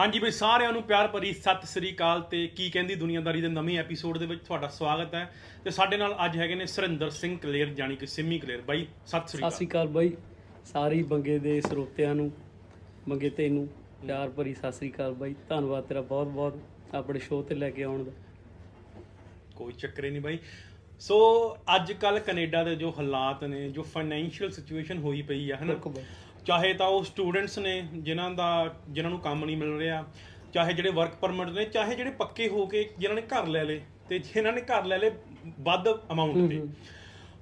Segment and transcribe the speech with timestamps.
[0.00, 3.78] ਹਾਂਜੀ ਬਈ ਸਾਰਿਆਂ ਨੂੰ ਪਿਆਰ ਭਰੀ ਸਤਿ ਸ੍ਰੀ ਅਕਾਲ ਤੇ ਕੀ ਕਹਿੰਦੀ ਦੁਨੀਆਦਾਰੀ ਦੇ ਨਵੇਂ
[3.78, 5.24] ਐਪੀਸੋਡ ਦੇ ਵਿੱਚ ਤੁਹਾਡਾ ਸਵਾਗਤ ਹੈ
[5.64, 9.28] ਤੇ ਸਾਡੇ ਨਾਲ ਅੱਜ ਹੈਗੇ ਨੇ ਸੁਰਿੰਦਰ ਸਿੰਘ ਕਲੇਰ ਜਾਨੀ ਕਿ ਸਿੰਮੀ ਕਲੇਰ। ਬਾਈ ਸਤਿ
[9.28, 10.12] ਸ੍ਰੀ ਸਤਿ ਅਕਾਲ ਸ਼੍ਰੀ ਅਕਾਲ ਬਾਈ।
[10.64, 12.30] ਸਾਰੀ ਬੰਗੇ ਦੇ ਸਰੋਤਿਆਂ ਨੂੰ
[13.08, 13.66] ਬੰਗੇ ਤੈਨੂੰ
[14.06, 17.82] ਪਿਆਰ ਭਰੀ ਸਤਿ ਸ਼੍ਰੀ ਅਕਾਲ ਬਾਈ। ਧੰਨਵਾਦ ਤੇਰਾ ਬਹੁਤ ਬਹੁਤ ਆਪਣੇ ਸ਼ੋਅ ਤੇ ਲੈ ਕੇ
[17.82, 18.12] ਆਉਣ ਦਾ।
[19.56, 20.38] ਕੋਈ ਚੱਕਰ ਨਹੀਂ ਬਾਈ।
[21.00, 21.18] ਸੋ
[21.76, 25.74] ਅੱਜ ਕੱਲ ਕੈਨੇਡਾ ਦੇ ਜੋ ਹਾਲਾਤ ਨੇ ਜੋ ਫਾਈਨੈਂਸ਼ੀਅਲ ਸਿਚੁਏਸ਼ਨ ਹੋਈ ਪਈ ਆ ਹਨਾ
[26.46, 30.04] ਚਾਹੇ ਤਾਂ ਉਹ ਸਟੂਡੈਂਟਸ ਨੇ ਜਿਨ੍ਹਾਂ ਦਾ ਜਿਨ੍ਹਾਂ ਨੂੰ ਕੰਮ ਨਹੀਂ ਮਿਲ ਰਿਹਾ
[30.52, 33.80] ਚਾਹੇ ਜਿਹੜੇ ਵਰਕ ਪਰਮਿਟ ਨੇ ਚਾਹੇ ਜਿਹੜੇ ਪੱਕੇ ਹੋ ਕੇ ਜਿਨ੍ਹਾਂ ਨੇ ਘਰ ਲੈ ਲਏ
[34.08, 35.10] ਤੇ ਜਿਨ੍ਹਾਂ ਨੇ ਘਰ ਲੈ ਲਏ
[35.60, 36.60] ਵੱਧ ਅਮਾਉਂਟ ਤੇ।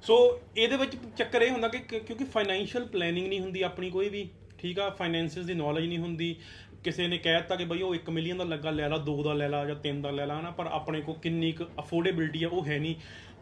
[0.03, 4.29] ਸੋ ਇਹਦੇ ਵਿੱਚ ਚੱਕਰ ਇਹ ਹੁੰਦਾ ਕਿ ਕਿਉਂਕਿ ਫਾਈਨੈਂਸ਼ੀਅਲ ਪਲੈਨਿੰਗ ਨਹੀਂ ਹੁੰਦੀ ਆਪਣੀ ਕੋਈ ਵੀ
[4.59, 4.89] ਠੀਕ ਆ?
[4.91, 6.37] ਫਾਈਨੈਂਸਿਸ ਦੀ ਨੌਲੇਜ ਨਹੀਂ ਹੁੰਦੀ।
[6.85, 9.33] ਕਿਸੇ ਨੇ ਕਹਿ ਦਿੱਤਾ ਕਿ ਬਈ ਉਹ 1 ਮਿਲੀਅਨ ਦਾ ਲੱਗਾ ਲੈ ਲਾ 2 ਦਾ
[9.33, 10.51] ਲੈ ਲਾ ਜਾਂ 3 ਦਾ ਲੈ ਲਾ ਹਨਾ?
[10.51, 12.95] ਪਰ ਆਪਣੇ ਕੋ ਕਿੰਨੀ ਕੁ ਅਫੋਰਡੇਬਿਲਟੀ ਆ ਉਹ ਹੈ ਨਹੀਂ।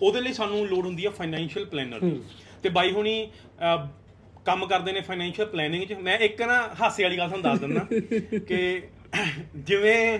[0.02, 2.20] ਉਹਦੇ ਲਈ ਸਾਨੂੰ ਲੋੜ ਹੁੰਦੀ ਆ ਫਾਈਨੈਂਸ਼ੀਅਲ ਪਲੈਨਰ ਦੀ।
[2.62, 3.30] ਤੇ ਬਾਈ ਹੁਣੀ
[4.46, 8.38] ਕੰਮ ਕਰਦੇ ਨੇ ਫਾਈਨੈਂਸ਼ੀਅਲ ਪਲੈਨਿੰਗ 'ਚ ਮੈਂ ਇੱਕ ਨਾ ਹਾਸੇ ਵਾਲੀ ਗੱਲ ਤੁਹਾਨੂੰ ਦੱਸ ਦਿੰਦਾ
[8.48, 8.82] ਕਿ
[9.66, 10.18] ਜਿਵੇਂ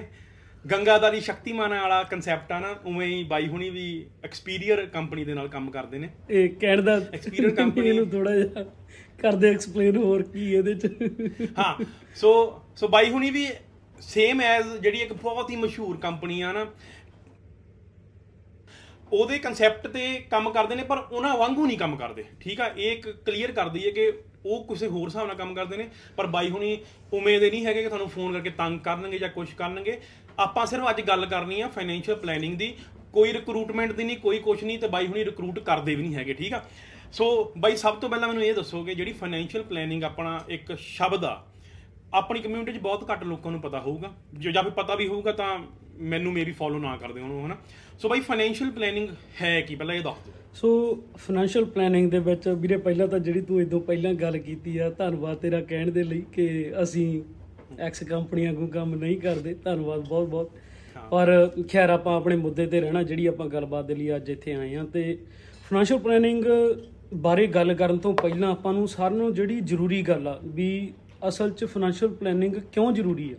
[0.64, 3.84] ਗੰਗਾਦਾਰੀ ਸ਼ਕਤੀਮਾਨ ਵਾਲਾ ਕਨਸੈਪਟ ਆ ਨਾ ਉਵੇਂ ਹੀ ਬਾਈ ਹੁਣੀ ਵੀ
[4.24, 8.64] ਐਕਸਪੀਰੀਅਰ ਕੰਪਨੀ ਦੇ ਨਾਲ ਕੰਮ ਕਰਦੇ ਨੇ। ਇਹ ਕਹਿਣ ਦਾ Experience company- ਇਹਨੂੰ ਥੋੜਾ ਜਿਹਾ
[9.19, 10.91] ਕਰਦੇ ਐਕਸਪਲੇਨ ਹੋਰ ਕੀ ਇਹਦੇ ਚ।
[11.58, 11.74] ਹਾਂ
[12.16, 12.32] ਸੋ
[12.77, 13.47] ਸੋ ਬਾਈ ਹੁਣੀ ਵੀ
[14.02, 16.66] ਸੇਮ ਐਜ਼ ਜਿਹੜੀ ਇੱਕ ਬਹੁਤ ਹੀ ਮਸ਼ਹੂਰ ਕੰਪਨੀ ਆ ਨਾ
[19.12, 22.66] ਉਹਦੇ ਕਨਸੈਪਟ ਤੇ ਕੰਮ ਕਰਦੇ ਨੇ, ਪਰ ਉਹਨਾਂ ਵਾਂਗੂ ਨਹੀਂ ਕੰਮ ਕਰਦੇ। ਠੀਕ ਆ?
[22.68, 24.12] ਇਹ ਇੱਕ ਕਲੀਅਰ ਕਰਦੀ ਹੈ ਕਿ
[24.46, 26.78] ਉਹ ਕਿਸੇ ਹੋਰ ਹਿਸਾਬ ਨਾਲ ਕੰਮ ਕਰਦੇ ਨੇ, ਪਰ ਬਾਈ ਹੁਣੀ
[27.12, 29.98] ਉਮੀਦ ਨਹੀਂ ਹੈਗੇ ਕਿ ਤੁਹਾਨੂੰ ਫੋਨ ਕਰਕੇ ਤੰਗ ਕਰਨਗੇ ਜਾਂ ਕੁਝ ਕਰਨਗੇ।
[30.38, 32.74] ਆਪਾਂ ਸਿਰਫ ਅੱਜ ਗੱਲ ਕਰਨੀ ਆ ਫਾਈਨੈਂਸ਼ੀਅਲ ਪਲੈਨਿੰਗ ਦੀ।
[33.12, 36.34] ਕੋਈ ਰਿਕਰੂਟਮੈਂਟ ਦੀ ਨਹੀਂ, ਕੋਈ ਕੁਝ ਨਹੀਂ ਤੇ ਬਾਈ ਹੁਣੀ ਰਿਕਰੂਟ ਕਰਦੇ ਵੀ ਨਹੀਂ ਹੈਗੇ,
[36.34, 36.62] ਠੀਕ ਆ?
[37.12, 41.24] ਸੋ ਬਾਈ, ਸਭ ਤੋਂ ਪਹਿਲਾਂ ਮੈਨੂੰ ਇਹ ਦੱਸੋ ਕਿ ਜਿਹੜੀ ਫਾਈਨੈਂਸ਼ੀਅਲ ਪਲੈਨਿੰਗ ਆਪਣਾ ਇੱਕ ਸ਼ਬਦ
[41.24, 41.42] ਆ,
[42.14, 45.32] ਆਪਣੀ ਕਮਿਊਨਿਟੀ 'ਚ ਬਹੁਤ ਘੱਟ ਲੋਕਾਂ ਨੂੰ ਪਤਾ ਹੋਊਗਾ। ਜੇ ਜਾਂ ਫਿਰ ਪਤਾ ਵੀ ਹੋਊਗਾ
[45.32, 45.58] ਤਾਂ
[46.00, 47.56] ਮੈਨੂੰ ਮੇਬੀ ਫੋਲੋ ਨਾ ਕਰਦੇ ਉਹਨੂੰ ਹਨਾ?
[47.98, 49.08] ਸੋ ਬਾਈ ਫਾਈਨੈਂਸ਼ੀਅਲ ਪਲੈਨਿੰਗ
[49.42, 49.75] ਹੈ ਕੀ?
[49.75, 53.80] ਪਹਿਲਾਂ ਇਹ ਦੱਸ ਦਿਓ। ਸੋ ਫਾਈਨੈਂਸ਼ੀਅਲ ਪਲੈਨਿੰਗ ਦੇ ਵਿੱਚ ਵੀਰੇ ਪਹਿਲਾਂ ਤਾਂ ਜਿਹੜੀ ਤੂੰ ਇਦੋਂ
[53.80, 57.22] ਪਹਿਲਾਂ ਗੱਲ ਕੀਤੀ ਆ ਧੰਨਵਾਦ ਤੇਰਾ ਕਹਿਣ ਦੇ ਲਈ ਕਿ ਅਸੀਂ
[57.78, 60.50] ਐਕਸ ਕੰਪਨੀਆਂ ਨੂੰ ਕੰਮ ਨਹੀਂ ਕਰਦੇ। ਧੰਨਵਾਦ ਬਹੁਤ ਬਹੁਤ।
[61.10, 64.75] ਪਰ ਖੈਰ ਆਪਾਂ ਆਪਣੇ ਮੁੱਦੇ ਤੇ ਰਹਿਣਾ ਜਿਹੜੀ ਆਪਾਂ ਗੱਲਬਾਤ ਦੇ ਲਈ ਅੱਜ ਇੱਥੇ ਆਏ
[64.75, 65.19] ਆ। ਤੇ
[65.70, 66.44] ਫਾਈਨੈਂਸ਼ੀਅਲ ਪਲੈਨਿੰਗ
[67.15, 70.93] ਬਾਰੇ ਗੱਲ ਕਰਨ ਤੋਂ ਪਹਿਲਾਂ ਆਪਾਂ ਨੂੰ ਸਾਰਿਆਂ ਨੂੰ ਜਿਹੜੀ ਜ਼ਰੂਰੀ ਗੱਲ ਆ ਵੀ
[71.28, 73.37] ਅਸਲ 'ਚ ਫਾਈਨੈਂਸ਼ੀਅਲ ਪਲੈਨਿੰਗ ਕਿਉਂ ਜ਼ਰੂਰੀ ਆ?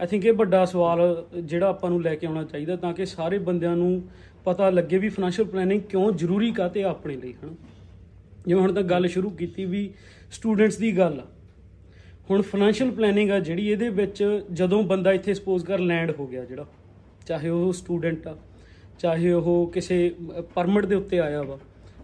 [0.00, 1.00] ਆਈ ਥਿੰਕ ਇਹ ਵੱਡਾ ਸਵਾਲ
[1.34, 4.02] ਜਿਹੜਾ ਆਪਾਂ ਨੂੰ ਲੈ ਕੇ ਆਉਣਾ ਚਾਹੀਦਾ ਤਾਂ ਕਿ ਸਾਰੇ ਬੰਦਿਆਂ ਨੂੰ
[4.44, 7.54] ਪਤਾ ਲੱਗੇ ਵੀ ਫਾਈਨੈਂਸ਼ੀਅਲ ਪਲੈਨਿੰਗ ਕਿਉਂ ਜ਼ਰੂਰੀ ਕਾਤੇ ਆ ਆਪਣੇ ਲਈ, ਹਨ?
[8.46, 9.90] ਜਿਵੇਂ ਹੁਣ ਤਾਂ ਗੱਲ ਸ਼ੁਰੂ ਕੀਤੀ ਵੀ
[10.32, 11.24] ਸਟੂਡੈਂਟਸ ਦੀ ਗੱਲ ਆ।
[12.30, 16.44] ਹੁਣ ਫਾਈਨੈਂਸ਼ੀਅਲ ਪਲੈਨਿੰਗ ਆ ਜਿਹੜੀ ਇਹਦੇ ਵਿੱਚ ਜਦੋਂ ਬੰਦਾ ਇੱਥੇ ਸਪੋਜ਼ ਕਰ ਲੈਂਡ ਹੋ ਗਿਆ
[16.44, 16.66] ਜਿਹੜਾ,
[17.26, 18.36] ਚਾਹੇ ਉਹ ਸਟੂਡੈਂਟ ਆ,
[18.98, 20.14] ਚਾਹੇ ਉਹ ਕਿਸੇ
[20.54, 21.58] ਪਰਮਿਟ ਦੇ ਉੱਤੇ ਆਇਆ ਵਾ,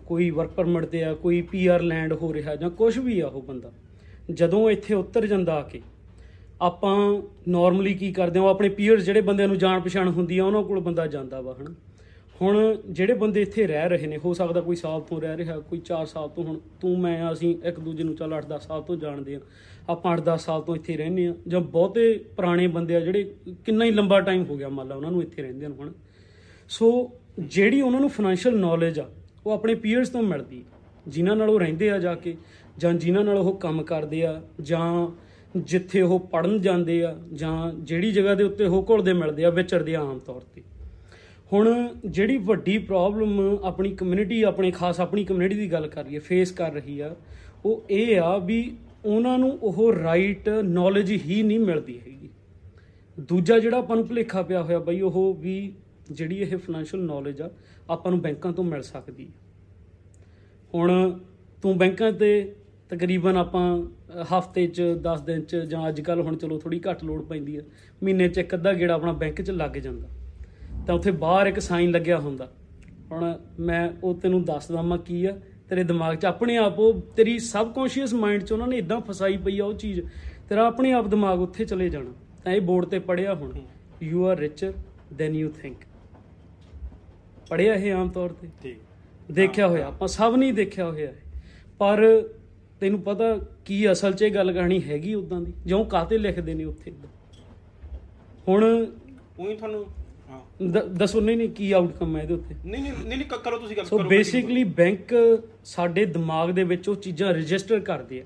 [0.07, 3.43] ਕੋਈ ਵਰਕ ਪਰਮਿਟ ਤੇ ਆ, ਕੋਈ ਪੀਆਰ ਲੈਂਡ ਹੋ ਰਿਹਾ ਜਾਂ ਕੁਝ ਵੀ ਆ ਉਹ
[3.43, 3.73] ਬੰਦਾ,
[4.31, 5.81] ਜਦੋਂ ਇੱਥੇ ਉਤਰ ਜਾਂਦਾ ਆ ਕੇ
[6.63, 6.97] ਆਪਾਂ
[7.49, 10.63] ਨਾਰਮਲੀ ਕੀ ਕਰਦੇ ਹਾਂ ਉਹ ਆਪਣੇ ਪੀਅਰਸ ਜਿਹੜੇ ਬੰਦਿਆਂ ਨੂੰ ਜਾਣ ਪਛਾਣ ਹੁੰਦੀ ਆ ਉਹਨਾਂ
[10.63, 11.75] ਕੋਲ ਬੰਦਾ ਜਾਂਦਾ ਵਾ ਹਨਾ
[12.41, 15.81] ਹੁਣ ਜਿਹੜੇ ਬੰਦੇ ਇੱਥੇ ਰਹਿ ਰਹੇ ਨੇ ਹੋ ਸਕਦਾ ਕੋਈ ਸਾਲ ਤੋਂ ਰਹਿ ਰਿਹਾ ਕੋਈ
[15.93, 18.97] 4 ਸਾਲ ਤੋਂ ਹੁਣ ਤੂੰ ਮੈਂ ਆ, ਅਸੀਂ ਇੱਕ ਦੂਜੇ ਨੂੰ ਚੱਲ 8-10 ਸਾਲ ਤੋਂ
[18.97, 19.41] ਜਾਣਦੇ ਆ
[19.89, 23.25] ਆਪਾਂ 8-10 ਸਾਲ ਤੋਂ ਇੱਥੇ ਰਹਿੰਦੇ ਆ ਜਾਂ ਬਹੁਤੇ ਪੁਰਾਣੇ ਬੰਦੇ ਆ ਜਿਹੜੇ
[23.67, 25.93] ਕਿੰਨਾ ਹੀ ਲੰਬਾ ਟਾਈਮ ਹੋ ਗਿਆ ਮੰਨ ਲਾ ਉਹਨਾਂ ਨੂੰ ਇੱਥੇ ਰਹਿੰਦੇ ਨੂੰ ਹਨਾ
[26.71, 26.91] ਸੋ
[27.39, 29.09] ਜਿਹੜੀ ਉਹਨਾਂ ਨੂੰ ਫਾਈਨੈਂਸ਼ੀਅਲ ਨੌਲੇਜ ਆ
[29.47, 32.37] ਉਹ ਆਪਣੇ ਪੀਅਰਸ ਤੋਂ ਮਿਲਦੀ ਹੈ। ਜਿਨ੍ਹਾਂ ਨਾਲ ਉਹ ਰਹਿੰਦੇ ਆ ਜਾ ਕੇ
[32.79, 35.07] ਜਾਂ ਜਿਨ੍ਹਾਂ ਨਾਲ ਉਹ ਕੰਮ ਕਰਦੇ ਆ ਜਾਂ
[35.57, 39.95] ਜਿੱਥੇ ਉਹ ਪੜਨ ਜਾਂਦੇ ਆ ਜਾਂ ਜਿਹੜੀ ਜਗ੍ਹਾ ਦੇ ਉੱਤੇ ਉਹ ਘੁਲਦੇ ਮਿਲਦੇ ਆ ਵਿਚਰਦੇ
[39.95, 40.63] ਆ ਆਮ ਤੌਰ ਤੇ।
[41.53, 46.21] ਹੁਣ ਜਿਹੜੀ ਵੱਡੀ ਪ੍ਰੋਬਲਮ ਆਪਣੀ ਕਮਿਊਨਿਟੀ ਆਪਣੇ ਖਾਸ ਆਪਣੀ ਕਮਿਊਨਿਟੀ ਦੀ ਗੱਲ ਕਰ ਰਹੀ ਹੈ
[46.21, 47.15] ਫੇਸ ਕਰ ਰਹੀ ਆ,
[47.65, 52.29] ਉਹ ਇਹ ਆ ਵੀ ਉਹਨਾਂ ਨੂੰ ਉਹ ਰਾਈਟ ਨੌਲੇਜ ਹੀ ਨਹੀਂ ਮਿਲਦੀ ਹੈਗੀ।
[53.19, 55.73] ਦੂਜਾ ਜਿਹੜਾ ਆਪਾਂ ਨੂੰ ਭੁਲੇਖਾ ਪਿਆ ਹੋਇਆ ਬਈ, ਉਹ ਵੀ
[56.11, 57.51] ਜਿਹੜੀ ਇਹ ਫਾਈਨੈਂਸ਼ੀਅਲ ਨੌਲੇਜ ਆ,
[57.91, 59.41] ਆਪਾਂ ਨੂੰ ਬੈਂਕਾਂ ਤੋਂ ਮਿਲ ਸਕਦੀ ਹੈ
[60.75, 61.19] ਹੁਣ
[61.63, 62.55] ਤੂੰ ਬੈਂਕਾਂ ਤੇ
[62.93, 63.83] ਤਕਰੀਬਨ ਆਪਾਂ
[64.23, 67.61] ਹਫ਼ਤੇ 'ਚ 10 ਦਿਨ 'ਚ ਜਾਂ ਅੱਜ ਕੱਲ ਹੁਣ ਚਲੋ ਥੋੜੀ ਘੱਟ ਲੋਡ ਪੈਂਦੀ ਆ
[68.03, 70.09] ਮਹੀਨੇ 'ਚ ਇੱਕ ਅੱਧਾ ਗੇੜਾ ਆਪਣਾ ਬੈਂਕ 'ਚ ਲੱਗ ਜਾਂਦਾ।
[70.87, 72.49] ਤਾਂ ਉੱਥੇ ਬਾਹਰ ਇੱਕ ਸਾਈਨ ਲੱਗਿਆ ਹੁੰਦਾ।
[73.13, 75.39] ਹੁਣ ਮੈਂ ਉਹ ਤੈਨੂੰ ਦੱਸਦਾ ਮੈਂ ਕੀ ਆ
[75.69, 79.59] ਤੇਰੇ ਦਿਮਾਗ 'ਚ ਆਪਣੇ ਆਪ ਉਹ ਤੇਰੀ ਸਬਕੌਂਸ਼ੀਅਸ ਮਾਈਂਡ 'ਚ ਉਹਨਾਂ ਨੇ ਇਦਾਂ ਫਸਾਈ ਪਈ
[79.59, 80.01] ਆ ਉਹ ਚੀਜ਼
[80.49, 82.13] ਤੇਰਾ ਆਪਣੇ ਆਪ ਦਿਮਾਗ ਉੱਥੇ ਚਲੇ ਜਾਣਾ।
[82.45, 83.53] ਤਾਂ ਇਹ ਬੋਰਡ ਤੇ ਪੜਿਆ ਹੁਣ
[84.03, 84.73] you are richer
[85.17, 85.77] than you think
[87.51, 88.49] ਪੜਿਆ ਇਹ ਆਮ ਤੌਰ ਤੇ?
[88.63, 91.13] ਠੀਕ। ਦੇਖਿਆ ਹੋਇਆ ਆਪਾਂ ਸਭ ਨਹੀਂ ਦੇਖਿਆ ਹੋਇਆ।
[91.79, 92.29] ਪਰ
[92.83, 93.27] ਤੈਨੂੰ ਪਤਾ
[93.65, 95.53] ਕੀ ਅਸਲ 'ਚ ਇਹ ਗੱਲ ਕਹਾਣੀ ਹੈਗੀ ਉਦਾਂ ਦੀ?
[95.67, 96.93] ਜਿਉਂ ਕਾਤੇ ਲਿਖਦੇ ਨੇ ਉੱਥੇ।
[98.49, 98.65] ਹੁਣ
[99.39, 99.85] ਉਹੀ ਤੁਹਾਨੂੰ
[100.93, 102.55] ਦੱਸੋ ਨਹੀਂ ਨਹੀਂ ਕੀ ਆਊਟਕਮ ਹੈ ਇਹਦੇ ਉੱਤੇ?
[102.65, 105.15] ਨਹੀਂ ਨਹੀਂ ਨਹੀਂ ਕਰੋ ਤੁਸੀਂ ਗੱਲ ਸੋ ਕਰੋ ਬੇਸਿਕਲੀ ਬੈਂਕ
[105.65, 108.25] ਸਾਡੇ ਦਿਮਾਗ ਦੇ ਵਿੱਚ ਉਹ ਚੀਜ਼ਾਂ ਰਜਿਸਟਰ ਕਰਦੇ ਆ।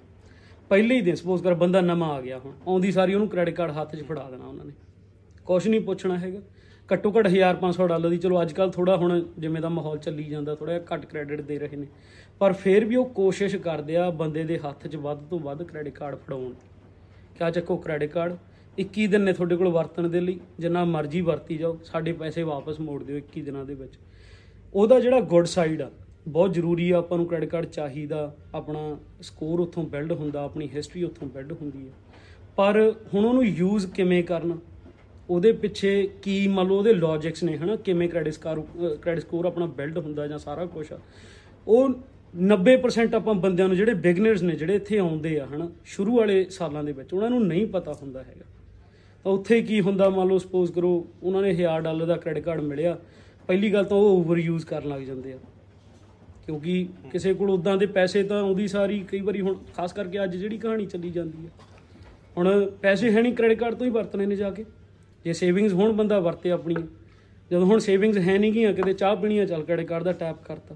[0.70, 3.70] ਪਹਿਲੇ ਹੀ ਦਿਨ ਸਪੋਜ਼ ਕਰ ਬੰਦਾ ਨਵਾਂ ਆ ਗਿਆ ਹੁਣ ਆਉਂਦੀ ਸਾਰੀ ਉਹਨੂੰ ਕ੍ਰੈਡਿਟ ਕਾਰਡ
[3.72, 4.72] ਹੱਥ 'ਚ ਫੜਾ ਦੇਣਾ ਉਹਨਾਂ ਨੇ।
[5.46, 6.40] ਕੁਝ ਨਹੀਂ ਪੁੱਛਣਾ ਹੈਗਾ।
[6.88, 10.54] ਘੱਟੋ ਘੱਟ 1500 ਡਾਲਰ ਦੀ ਚਲੋ ਅੱਜ ਕੱਲ ਥੋੜਾ ਹੁਣ ਜਿਵੇਂ ਦਾ ਮਾਹੌਲ ਚੱਲੀ ਜਾਂਦਾ
[10.54, 11.86] ਥੋੜਾ ਘੱਟ ਕ੍ਰੈਡਿਟ ਦੇ ਰਹੇ ਨੇ।
[12.40, 15.94] ਪਰ ਫਿਰ ਵੀ ਉਹ ਕੋਸ਼ਿਸ਼ ਕਰਦੇ ਆ ਬੰਦੇ ਦੇ ਹੱਥ 'ਚ ਵੱਧ ਤੋਂ ਵੱਧ ਕ੍ਰੈਡਿਟ
[15.94, 16.68] ਕਾਰਡ ਫੜਾਉਣ ਦੀ।
[17.36, 18.36] ਕਿਆ ਚੱਕੋ ਕ੍ਰੈਡਿਟ ਕਾਰਡ
[18.78, 22.80] 21 ਦਿਨ ਨੇ ਤੁਹਾਡੇ ਕੋਲ ਵਰਤਣ ਦੇ ਲਈ, ਜਿੰਨਾ ਮਰਜ਼ੀ ਵਰਤੀ ਜਾਓ, ਸਾਡੇ ਪੈਸੇ ਵਾਪਸ
[22.80, 23.98] ਮੋੜ ਦਿਓ 21 ਦਿਨਾਂ ਦੇ ਵਿੱਚ।
[24.74, 25.90] ਉਹਦਾ ਜਿਹੜਾ ਗੁੱਡ ਸਾਈਡ ਆ,
[26.28, 31.02] ਬਹੁਤ ਜ਼ਰੂਰੀ ਆ ਆਪਾਂ ਨੂੰ ਕ੍ਰੈਡਿਟ ਕਾਰਡ ਚਾਹੀਦਾ, ਆਪਣਾ ਸਕੋਰ ਉੱਥੋਂ ਬਿਲਡ ਹੁੰਦਾ, ਆਪਣੀ ਹਿਸਟਰੀ
[31.04, 31.92] ਉੱਥੋਂ ਬਿਲਡ ਹੁੰਦੀ ਹੈ
[32.56, 32.78] ਪਰ
[33.14, 34.58] ਹੁਣ ਉਹਨੂੰ ਯੂਜ਼ ਕਿਵੇਂ ਕਰਨਾ?
[35.30, 35.90] ਉਹਦੇ ਪਿੱਛੇ
[36.22, 37.76] ਕੀ ਮੰਨ ਲਓ ਉਹਦੇ ਲੌਜਿਕਸ ਨੇ, ਹਨਾ?
[37.76, 38.60] ਕਿਵੇਂ ਕ੍ਰੈਡਿਟ ਸਕੋਰ
[39.02, 40.98] ਕ੍ਰੈਡਿਟ ਸਕੋਰ ਆਪਣਾ ਬਿਲਡ ਹੁੰਦਾ ਜਾਂ ਸਾਰਾ ਕੁਝ ਆ।
[41.68, 41.90] ਉਹ
[42.40, 46.84] 90% ਆਪਾਂ ਬੰਦਿਆਂ ਨੂੰ ਜਿਹੜੇ ਬਿਗਨਰਸ ਨੇ, ਜਿਹੜੇ ਇੱਥੇ ਆਉਂਦੇ ਆ, ਹਨਾ, ਸ਼ੁਰੂ ਵਾਲੇ ਸਾਲਾਂ
[46.84, 48.44] ਦੇ ਵਿੱਚ, ਉਹਨਾਂ ਨੂੰ ਨਹੀਂ ਪਤਾ ਹੁੰਦਾ ਹੈਗਾ।
[49.24, 52.60] ਤਾਂ ਉੱਥੇ ਕੀ ਹੁੰਦਾ, ਮੰਨ ਲਓ ਸਪੋਜ਼ ਕਰੋ, ਉਹਨਾਂ ਨੇ 1000 ਡਾਲਰ ਦਾ ਕ੍ਰੈਡਿਟ ਕਾਰਡ
[52.60, 52.98] ਮਿਲਿਆ,
[53.46, 55.38] ਪਹਿਲੀ ਗੱਲ ਤਾਂ ਉਹ ਓਵਰ ਯੂਜ਼ ਕਰਨ ਲੱਗ ਜਾਂਦੇ ਆ।
[56.46, 60.36] ਕਿਉਂਕਿ ਕਿਸੇ ਕੋਲ ਉਦਾਂ ਦੇ ਪੈਸੇ ਤਾਂ ਆਉਂਦੀ ਸਾਰੀ, ਕਈ ਵਾਰੀ ਹੁਣ, ਖਾਸ ਕਰਕੇ ਅੱਜ
[60.36, 61.48] ਜਿਹੜੀ ਕਹਾਣੀ ਚੱਲੀ ਜਾਂਦੀ ਆ।
[62.36, 64.64] ਹੁਣ ਪੈਸੇ ਹੈ ਨਹੀਂ ਕ੍ਰੈਡਿਟ ਕਾਰਡ ਤੋਂ ਹੀ ਵਰਤਣੇ ਨੇ ਜਾ ਕੇ।
[65.24, 66.86] ਜੇ ਸੇਵਿੰਗਸ ਹੁਣ ਬੰਦਾ ਵਰਤੇ ਆਪਣੀਆਂ
[67.50, 70.36] ਜਦੋਂ ਹੁਣ ਸੇਵਿੰਗਸ ਹੈ ਨਹੀਂ ਗੀਆਂ, ਕਿਤੇ ਚਾਹ ਪੀਣੀ ਆ, ਚੱਲ ਕ੍ਰੈਡਿਟ ਕਾਰਡ ਦਾ ਟੈਪ
[70.44, 70.74] ਕਰਤਾ।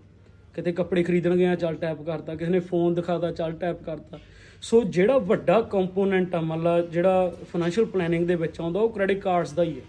[0.55, 4.19] ਕਿਤੇ ਕੱਪੜੇ ਖਰੀਦਣ ਗਿਆ, ਚੱਲ ਟੈਪ ਕਰਤਾ, ਕਿਸੇ ਨੇ ਫੋਨ ਦਿਖਾਤਾ, ਚੱਲ ਟੈਪ ਕਰਤਾ।
[4.63, 9.53] ਸੋ ਜਿਹੜਾ ਵੱਡਾ ਕੰਪੋਨੈਂਟ ਆ ਮਤਲਬ ਜਿਹੜਾ ਫਾਈਨੈਂਸ਼ੀਅਲ ਪਲੈਨਿੰਗ ਦੇ ਵਿੱਚ ਆਉਂਦਾ, ਉਹ ਕ੍ਰੈਡਿਟ ਕਾਰਡਸ
[9.53, 9.85] ਦਾ ਹੀ ਹੈ।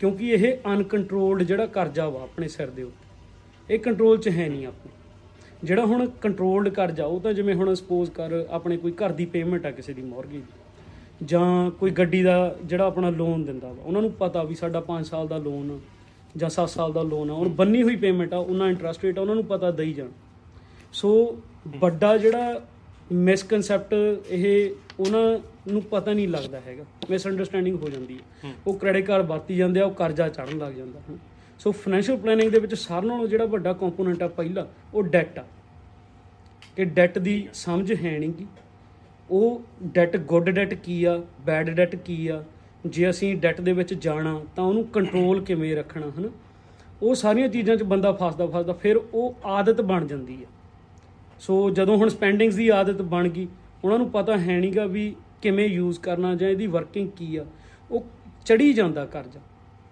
[0.00, 4.66] ਕਿਉਂਕਿ ਇਹ ਅਨਕੰਟਰੋਲਡ ਜਿਹੜਾ ਕਰਜ਼ਾ ਵਾ, ਆਪਣੇ ਸਿਰ ਦੇ ਉੱਤੇ। ਇਹ ਕੰਟਰੋਲ 'ਚ ਹੈ ਨਹੀਂ
[4.66, 4.92] ਆਪਣੇ।
[5.64, 9.66] ਜਿਹੜਾ ਹੁਣ ਕੰਟਰੋਲਡ ਕਰਜ਼ਾ, ਉਹ ਤਾਂ ਜਿਵੇਂ ਹੁਣ ਸਪੋਜ਼ ਕਰ, ਆਪਣੇ ਕੋਈ ਘਰ ਦੀ ਪੇਮੈਂਟ
[9.66, 10.42] ਆ, ਕਿਸੇ ਦੀ ਮੌਰਗੇਜ
[11.24, 15.06] ਜਾਂ ਕੋਈ ਗੱਡੀ ਦਾ ਜਿਹੜਾ ਆਪਣਾ ਲੋਨ ਦਿੰਦਾ ਵਾ, ਉਹਨਾਂ ਨੂੰ ਪਤਾ ਵੀ ਸਾਡਾ 5
[15.06, 15.80] ਸਾਲ ਦਾ ਲੋਨ
[16.36, 19.20] ਜਾਂ 7 ਸਾਲ ਦਾ ਲੋਨ ਆ ਹੁਣ ਬੰਨੀ ਹੋਈ ਪੇਮੈਂਟ ਆ ਉਹਨਾਂ ਇੰਟਰਸਟ ਰੇਟ ਆ
[19.20, 20.08] ਉਹਨਾਂ ਨੂੰ ਪਤਾ ਦਈ ਜਾਣ।
[20.92, 21.10] ਸੋ
[21.76, 22.60] ਵੱਡਾ ਜਿਹੜਾ
[23.12, 23.94] ਮਿਸਕਨਸੈਪਟ
[24.28, 24.70] ਇਹ
[25.00, 25.38] ਉਹਨਾਂ
[25.72, 29.80] ਨੂੰ ਪਤਾ ਨਹੀਂ ਲੱਗਦਾ ਹੈਗਾ। ਮਿਸ ਅੰਡਰਸਟੈਂਡਿੰਗ ਹੋ ਜਾਂਦੀ ਹੈ। ਉਹ ਕ੍ਰੈਡਿਟ ਕਾਰਡ ਵਰਤੀ ਜਾਂਦੇ
[29.80, 31.16] ਆ ਉਹ ਕਰਜ਼ਾ ਚੜਨ ਲੱਗ ਜਾਂਦਾ। ਹੈ
[31.60, 35.44] ਸੋ ਫਾਈਨੈਂਸ਼ੀਅਲ ਪਲੈਨਿੰਗ ਦੇ ਵਿੱਚ ਸਾਰਿਆਂ ਨਾਲੋਂ ਜਿਹੜਾ ਵੱਡਾ ਕੰਪੋਨੈਂਟ ਆ ਪਹਿਲਾ ਉਹ ਡੈਟ ਆ।
[36.76, 38.46] ਕਿ ਡੈਟ ਦੀ ਸਮਝ ਹੈ ਨਹੀਂ ਗੀ
[39.30, 39.62] ਉਹ
[39.94, 42.42] ਡੈਟ ਗੁੱਡ ਡੈਟ ਕੀ ਆ ਬੈਡ ਡੈਟ ਕੀ ਆ
[42.86, 46.28] ਜੇ ਅਸੀਂ ਡੈਟ ਦੇ ਵਿੱਚ ਜਾਣਾ ਤਾਂ ਉਹਨੂੰ ਕੰਟਰੋਲ ਕਿਵੇਂ ਰੱਖਣਾ ਹਨਾ?
[47.02, 50.46] ਉਹ ਸਾਰੀਆਂ ਚੀਜ਼ਾਂ 'ਚ ਬੰਦਾ ਫਸਦਾ ਫਸਦਾ ਫਿਰ ਉਹ ਆਦਤ ਬਣ ਜਾਂਦੀ ਆ।
[51.40, 53.48] ਸੋ ਜਦੋਂ ਹੁਣ ਸਪੈਂਡਿੰਗਸ ਦੀ ਆਦਤ ਬਣ ਗਈ
[53.84, 57.44] ਉਹਨਾਂ ਨੂੰ ਪਤਾ ਹੈ ਨਹੀਂਗਾ ਵੀ ਕਿਵੇਂ ਯੂਜ਼ ਕਰਨਾ ਜਾਂ ਇਹਦੀ ਵਰਕਿੰਗ ਕੀ ਆ।
[57.90, 58.04] ਉਹ
[58.46, 59.40] ਚੜੀ ਜਾਂਦਾ ਕਰਜ਼ਾ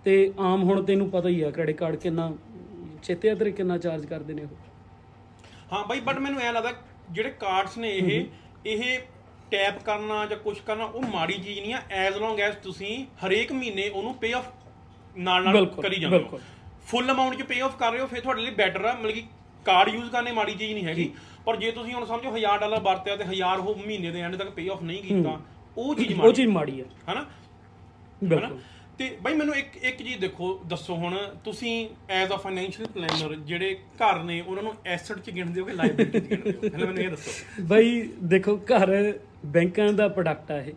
[0.05, 2.33] ਤੇ ਆਮ ਹੁਣ ਤੈਨੂੰ ਪਤਾ ਹੀ ਆ ਕ੍ਰੈਡਿਟ ਕਾਰਡ ਕਿੰਨਾ
[3.03, 4.49] ਚੇਤੇ ਤੇਰੇ ਕਿੰਨਾ ਚਾਰਜ ਕਰਦੇ ਨੇ ਉਹ?
[5.73, 6.73] ਹਾਂ ਬਾਈ ਬਟ ਮੈਨੂੰ ਐ ਲੱਗਦਾ
[7.11, 8.25] ਜਿਹੜੇ ਕਾਰਡਸ ਨੇ ਇਹ
[8.67, 8.99] ਇਹ
[9.52, 13.52] ਟੈਪ ਕਰਨਾ ਜਾਂ ਕੁਝ ਕਰਨਾ ਉਹ ਮਾੜੀ ਚੀਜ਼ ਨਹੀਂ ਆ। ਐਜ਼ ਲੌਂਗ ਐਜ਼ ਤੁਸੀਂ ਹਰੇਕ
[13.52, 14.50] ਮਹੀਨੇ ਉਹਨੂੰ ਪੇ ਆਫ
[15.16, 16.40] ਨਾਲ ਨਾਲ ਕਰੀ ਜਾਂਦੇ ਹੋ।
[16.87, 19.22] ਫੁੱਲ ਅਮਾਉਂਟ 'ਚ ਪੇ ਆਫ ਕਰ ਰਹੇ ਹੋ ਫਿਰ ਤੁਹਾਡੇ ਲਈ ਬੈਟਰ ਆ। ਮਤਲਬ ਕਿ
[19.66, 21.10] ਕਾਰਡ ਯੂਜ਼ ਕਰਨੇ ਮਾੜੀ ਚੀਜ਼ ਨਹੀਂ ਹੈਗੀ।
[21.46, 24.50] ਪਰ ਜੇ ਤੁਸੀਂ ਹੁਣ ਸਮਝੋ 1000 ਡਾਲਰ ਵਰਤਿਆ ਤੇ 1000 ਉਹ ਮਹੀਨੇ ਦੇ ਐਂਡ ਤੱਕ
[24.50, 25.38] ਪੇ ਆਫ ਨਹੀਂ ਕੀਤਾ
[25.76, 27.14] ਉਹ ਚੀਜ਼ ਉਹ ਮਾੜੀ ਚੀਜ਼ ਮਾੜੀ ਆ। ਹਨਾ?
[27.14, 27.25] ਹਨਾ?
[28.25, 28.58] ਬਿਲਕੁਲ
[28.99, 33.75] ਤੇ ਬਾਈ ਮੈਨੂੰ ਇੱਕ ਇੱਕ ਚੀਜ਼ ਦੇਖੋ ਦੱਸੋ ਹੁਣ। ਤੁਸੀਂ ਐਜ਼ ਅ ਫਾਈਨੈਂਸ਼ੀਅਲ ਪਲੈਨਰ ਜਿਹੜੇ
[33.96, 36.60] ਘਰ ਨੇ ਉਹਨਾਂ ਨੂੰ ਐਸੈਟ 'ਚ ਗਿਣਦੇ ਹੋ ਕਿ ਲਾਇਬਿਲਿਟੀ 'ਚ ਗਿਣਦੇ ਹੋ?
[36.60, 38.93] ਪਹਿਲਾਂ ਮੈਨੂੰ ਇਹ ਦੱਸੋ। ਬਈ ਦੇਖੋ ਘਰ
[39.47, 40.73] ਬੈਂਕਾਂ ਦਾ ਪ੍ਰੋਡਕਟ ਆ ਇਹ।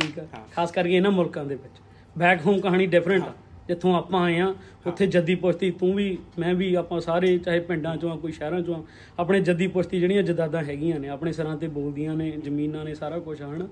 [0.00, 1.80] ਠੀਕ ਆ। ਖਾਸ ਕਰਕੇ ਇਹਨਾਂ ਮੁਲਕਾਂ ਦੇ ਵਿੱਚ।
[2.18, 3.32] ਬੈਕ ਹੋਮ ਕਹਾਣੀ ਡਿਫਰੈਂਟ ਆ।
[3.68, 4.54] ਜਿੱਥੋਂ ਆਪਾਂ ਆਏ ਆ
[4.86, 8.60] ਉੱਥੇ ਜੱਦੀ ਪੁਸ਼ਤੀ ਤੂੰ ਵੀ ਮੈਂ ਵੀ ਆਪਾਂ ਸਾਰੇ ਚਾਹੇ ਪਿੰਡਾਂ ਚੋਂ ਆ ਕੋਈ ਸ਼ਹਿਰਾਂ
[8.60, 8.82] ਚੋਂ ਆ
[9.18, 13.18] ਆਪਣੇ ਜੱਦੀ ਪੁਸ਼ਤੀ ਜਿਹੜੀਆਂ ਜਦਾਦਾਂ ਹੈਗੀਆਂ ਨੇ ਆਪਣੇ ਸਿਰਾਂ ਤੇ ਬੋਲਦੀਆਂ ਨੇ ਜ਼ਮੀਨਾਂ ਨੇ ਸਾਰਾ
[13.18, 13.68] ਕੁਝ ਹਨ?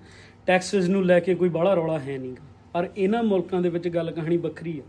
[0.46, 4.10] ਟੈਕਸਸ ਨੂੰ ਲੈ ਕੇ ਕੋਈ ਬਾਹਲਾ ਰੌਲਾ ਹੈ ਨਹੀਂਗਾ ਪਰ ਇਹਨਾਂ ਮੁਲਕਾਂ ਦੇ ਵਿੱਚ ਗੱਲ
[4.10, 4.82] ਕਹਾਣੀ ਵੱਖਰੀ ਆ।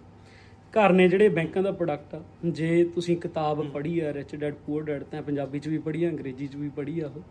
[0.74, 4.84] ਘਰ ਨੇ ਜਿਹੜੇ ਬੈਂਕਾਂ ਦਾ ਪ੍ਰੋਡਕਟ ਆ ਜੇ ਤੁਸੀਂ ਕਿਤਾਬ ਪੜ੍ਹੀ ਆ ਰਿਚ ਡੈਡ ਪੂਅਰ
[4.84, 7.22] ਡੈਡ ਤਾਂ ਪੰਜਾਬੀ 'ਚ ਵੀ ਪੜ੍ਹੀ ਆ ਅੰਗਰੇਜ਼ੀ 'ਚ ਵੀ ਪੜ੍ਹੀ ਆ ਉਹ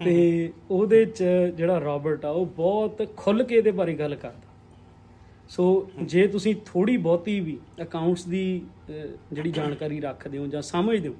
[0.00, 1.24] ਤੇ ਉਹਦੇ 'ਚ
[1.56, 4.50] ਜਿਹੜਾ ਰਾਬਰਟ ਆ ਉਹ ਬਹੁਤ ਖੁੱਲ ਕੇ ਇਹਦੇ ਬਾਰੇ ਗੱਲ ਕਰਦਾ।
[5.48, 11.08] ਸੋ ਜੇ ਤੁਸੀਂ ਥੋੜੀ ਬਹੁਤੀ ਵੀ ਅਕਾਊਂਟਸ ਦੀ ਅਹ, ਜਿਹੜੀ ਜਾਣਕਾਰੀ ਰੱਖਦੇ ਹੋ ਜਾਂ ਸਮਝਦੇ
[11.08, 11.14] ਹੋ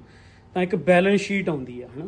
[0.55, 2.07] ਤਾਂ ਇੱਕ ਬੈਲੈਂਸ ਸ਼ੀਟ ਆਉਂਦੀ ਆ ਹਨਾ?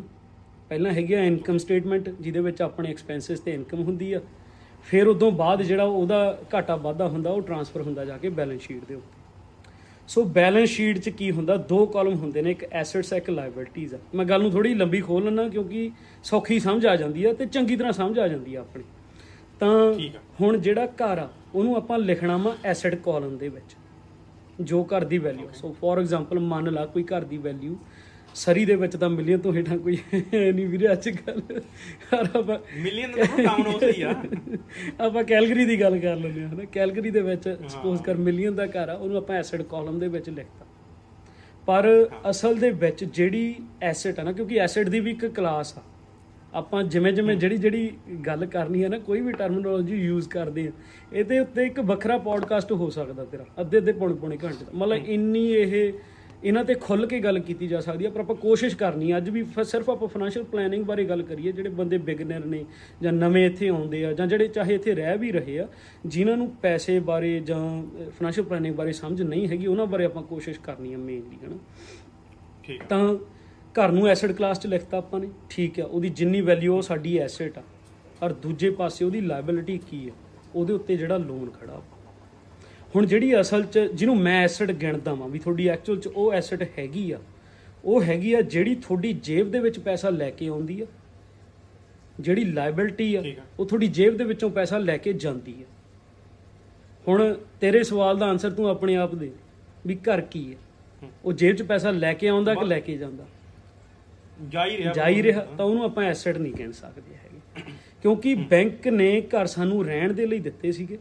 [0.68, 4.20] ਪਹਿਲਾਂ ਹੈਗੀ ਆ ਇਨਕਮ ਸਟੇਟਮੈਂਟ ਜਿਹਦੇ ਵਿੱਚ ਆਪਣੇ ਐਕਸਪੈਂਸਸ ਤੇ ਇਨਕਮ ਹੁੰਦੀ ਆ।
[4.84, 8.84] ਫਿਰ ਉਦੋਂ ਬਾਅਦ ਜਿਹੜਾ ਉਹਦਾ ਘਾਟਾ ਵਾਧਾ ਹੁੰਦਾ ਉਹ ਟਰਾਂਸਫਰ ਹੁੰਦਾ ਜਾ ਕੇ ਬੈਲੈਂਸ ਸ਼ੀਟ
[8.84, 9.15] ਦੇ ਉੱਤੇ
[10.08, 11.56] ਸੋ ਬੈਲੈਂਸ ਸ਼ੀਟ 'ਚ ਕੀ ਹੁੰਦਾ?
[11.56, 15.24] ਦੋ ਕਾਲਮ ਹੁੰਦੇ ਨੇ ਇੱਕ ਐਸੈਟਸ ਇੱਕ ਲਾਇਬਿਲਟੀਜ਼ ਆ। ਮੈਂ ਗੱਲ ਨੂੰ ਥੋੜੀ ਲੰਬੀ ਖੋਲ
[15.24, 15.90] ਲੈਣਾ ਕਿਉਂਕਿ
[16.24, 18.84] ਸੌਖੀ ਸਮਝ ਆ ਜਾਂਦੀ ਆ ਤੇ ਚੰਗੀ ਤਰ੍ਹਾਂ ਸਮਝ ਆ ਜਾਂਦੀ ਆ ਆਪਣੀ।
[19.60, 19.94] ਤਾਂ।
[20.40, 23.76] ਹੁਣ ਜਿਹੜਾ ਘਰ ਆ ਉਹਨੂੰ ਆਪਾਂ ਲਿਖਣਾ ਵਾ ਐਸੈਟ ਕਾਲਮ ਦੇ ਵਿੱਚ
[24.60, 27.76] ਜੋ ਘਰ ਦੀ ਵੈਲਿਊ ਸੋ ਫੋਰ ਐਗਜ਼ਾਮਪਲ ਮੰਨ ਲਾ ਕੋਈ ਘਰ ਦੀ ਵੈਲਿਊ
[28.36, 29.96] ਸਰੀ ਦੇ ਵਿੱਚ ਤਾਂ ਮਿਲੀਅਨ ਤੋਂ ਹੇਠਾਂ ਕੋਈ
[30.34, 31.40] ਨਹੀਂ ਵੀਰੇ ਅੱਜ ਕੱਲ
[32.14, 34.14] ਆਪਾਂ ਮਿਲੀਅਨ ਦਾ ਟਾਊਨ ਹਾਊਸ ਹੀ ਆ।
[35.00, 36.64] ਆਪਾਂ ਕੈਲਗਰੀ ਦੀ ਗੱਲ ਕਰ ਲੈਂਦੇ ਹਾਂ ਹਨਾ?
[36.72, 40.30] ਕੈਲਗਰੀ ਦੇ ਵਿੱਚ ਸਪੋਜ਼ ਕਰ ਮਿਲੀਅਨ ਦਾ ਘਰ ਆ ਉਹਨੂੰ ਆਪਾਂ ਐਸੈਟ ਕਾਲਮ ਦੇ ਵਿੱਚ
[40.30, 40.64] ਲਿਖਤਾ।
[41.66, 41.86] ਪਰ
[42.30, 45.82] ਅਸਲ ਦੇ ਵਿੱਚ ਜਿਹੜੀ ਐਸੈਟ ਆ ਨਾ ਕਿਉਂਕਿ ਐਸੈਟ ਦੀ ਵੀ ਇੱਕ ਕਲਾਸ ਆ।
[46.54, 47.90] ਆਪਾਂ ਜਿਵੇਂ ਜਿਵੇਂ ਜਿਹੜੀ ਜਿਹੜੀ
[48.26, 50.70] ਗੱਲ ਕਰਨੀ ਹੈ ਨਾ ਕੋਈ ਵੀ ਟਰਮੀਨੋਲੋਜੀ ਯੂਜ਼ ਕਰਦੇ ਆ
[51.12, 55.08] ਇਹਦੇ ਉੱਤੇ ਇੱਕ ਵੱਖਰਾ ਪੋਡਕਾਸਟ ਹੋ ਸਕਦਾ ਤੇਰਾ ਅੱਧੇ ਅੱਧੇ ਪੌਣੇ ਪੌਣੇ ਘੰਟੇ ਦਾ। ਮਤਲਬ
[55.08, 55.92] ਇੰਨੀ ਇਹ
[56.44, 59.28] ਇਹਨਾਂ ਤੇ ਖੁੱਲ ਕੇ ਗੱਲ ਕੀਤੀ ਜਾ ਸਕਦੀ ਹੈ ਪਰ ਆਪਾਂ ਕੋਸ਼ਿਸ਼ ਕਰਨੀ ਹੈ ਅੱਜ
[59.30, 62.64] ਵੀ ਸਿਰਫ ਆਪਾਂ ਫਾਈਨੈਂਸ਼ੀਅਲ ਪਲੈਨਿੰਗ ਬਾਰੇ ਗੱਲ ਕਰੀਏ ਜਿਹੜੇ ਬੰਦੇ ਬਿਗਨਰ ਨੇ
[63.02, 65.66] ਜਾਂ ਨਵੇਂ ਇੱਥੇ ਆਉਂਦੇ ਆ ਜਾਂ ਜਿਹੜੇ ਚਾਹੇ ਇੱਥੇ ਰਹਿ ਵੀ ਰਹੇ ਆ
[66.06, 67.60] ਜਿਨ੍ਹਾਂ ਨੂੰ ਪੈਸੇ ਬਾਰੇ ਜਾਂ
[68.10, 71.56] ਫਾਈਨੈਂਸ਼ੀਅਲ ਪਲੈਨਿੰਗ ਬਾਰੇ ਸਮਝ ਨਹੀਂ ਹੈਗੀ ਉਹਨਾਂ ਬਾਰੇ ਆਪਾਂ ਕੋਸ਼ਿਸ਼ ਕਰਨੀ ਹੈ ਮੇਨਲੀ ਹਨਾ?
[72.64, 73.14] ਠੀਕ ਆ ਤਾਂ
[73.74, 77.18] ਘਰ ਨੂੰ ਐਸੈਟ ਕਲਾਸ 'ਚ ਲਿਖਤਾ ਆਪਾਂ ਨੇ ਠੀਕ ਆ ਉਹਦੀ ਜਿੰਨੀ ਵੈਲਿਊ ਉਹ ਸਾਡੀ
[77.18, 77.62] ਐਸੈਟ ਆ।
[78.22, 80.12] ਔਰ ਦੂਜੇ ਪਾਸੇ ਉਹਦੀ ਲਾਇਬਿਲਿਟੀ ਕੀ ਆ?
[80.54, 81.95] ਉਹਦੇ ਉੱਤੇ ਜਿਹੜਾ ਲੋਨ ਖੜਾ ਵਾ।
[82.94, 86.62] ਹੁਣ ਜਿਹੜੀ ਅਸਲ 'ਚ ਜਿਹਨੂੰ ਮੈਂ ਐਸੈਟ ਗਿਣਦਾ ਵਾਂ ਵੀ ਤੁਹਾਡੀ ਐਕਚੁਅਲ 'ਚ ਉਹ ਐਸੈਟ
[86.78, 87.18] ਹੈਗੀ ਆ
[87.84, 90.86] ਉਹ ਹੈਗੀ ਆ ਜਿਹੜੀ ਤੁਹਾਡੀ ਜੇਬ ਦੇ ਵਿੱਚ ਪੈਸਾ ਲੈ ਕੇ ਆਉਂਦੀ ਆ।
[92.20, 93.22] ਜਿਹੜੀ ਲਾਇਬਿਲਿਟੀ ਆ।
[93.58, 95.64] ਉਹ ਤੁਹਾਡੀ ਜੇਬ ਦੇ ਵਿੱਚੋਂ ਪੈਸਾ ਲੈ ਕੇ ਜਾਂਦੀ ਆ।
[97.08, 99.32] ਹੁਣ ਤੇਰੇ ਸਵਾਲ ਦਾ ਆਨਸਰ ਤੂੰ ਆਪਣੇ ਆਪ ਦੇ
[99.86, 103.24] ਵੀ ਘਰ ਕੀ ਹੈ। ਉਹ ਜੇਬ 'ਚ ਪੈਸਾ ਲੈ ਕੇ ਆਉਂਦਾ ਕਿ ਲੈ ਕੇ ਜਾਂਦਾ?
[104.48, 107.62] ਜਾ ਹੀ ਰਿਹਾ ਜਾ ਹੀ ਰਿਹਾ ਤਾਂ ਉਹਨੂੰ ਆਪਾਂ ਐਸੈਟ ਨਹੀਂ ਕਹਿ ਸਕਦੇ ਹੈਗੇ।
[108.02, 110.98] ਕਿਉਂਕਿ ਬੈਂਕ ਨੇ ਘਰ ਸਾਨੂੰ ਰਹਿਣ ਦੇ ਲਈ ਦਿੱਤੇ ਸੀਗੇ।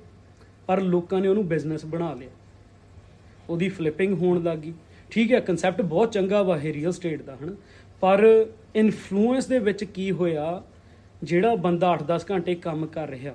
[0.67, 2.29] ਪਰ ਲੋਕਾਂ ਨੇ ਉਹਨੂੰ ਬਿਜ਼ਨਸ ਬਣਾ ਲਿਆ।
[3.49, 4.73] ਉਹਦੀ ਫਲਿੱਪਿੰਗ ਹੋਣ ਲੱਗੀ
[5.11, 7.55] ਠੀਕ ਹੈ ਕਨਸੈਪਟ ਬਹੁਤ ਚੰਗਾ ਵਾ ਇਹ ਰੀਅਲ ਸਟੇਟ ਦਾ ਹਨ?
[8.01, 8.45] ਪਰ
[8.75, 10.63] ਇਨਫਲੂਐਂਸ ਦੇ ਵਿੱਚ ਕੀ ਹੋਇਆ?
[11.23, 13.33] ਜਿਹੜਾ ਬੰਦਾ 8-10 ਘੰਟੇ ਕੰਮ ਕਰ ਰਿਹਾ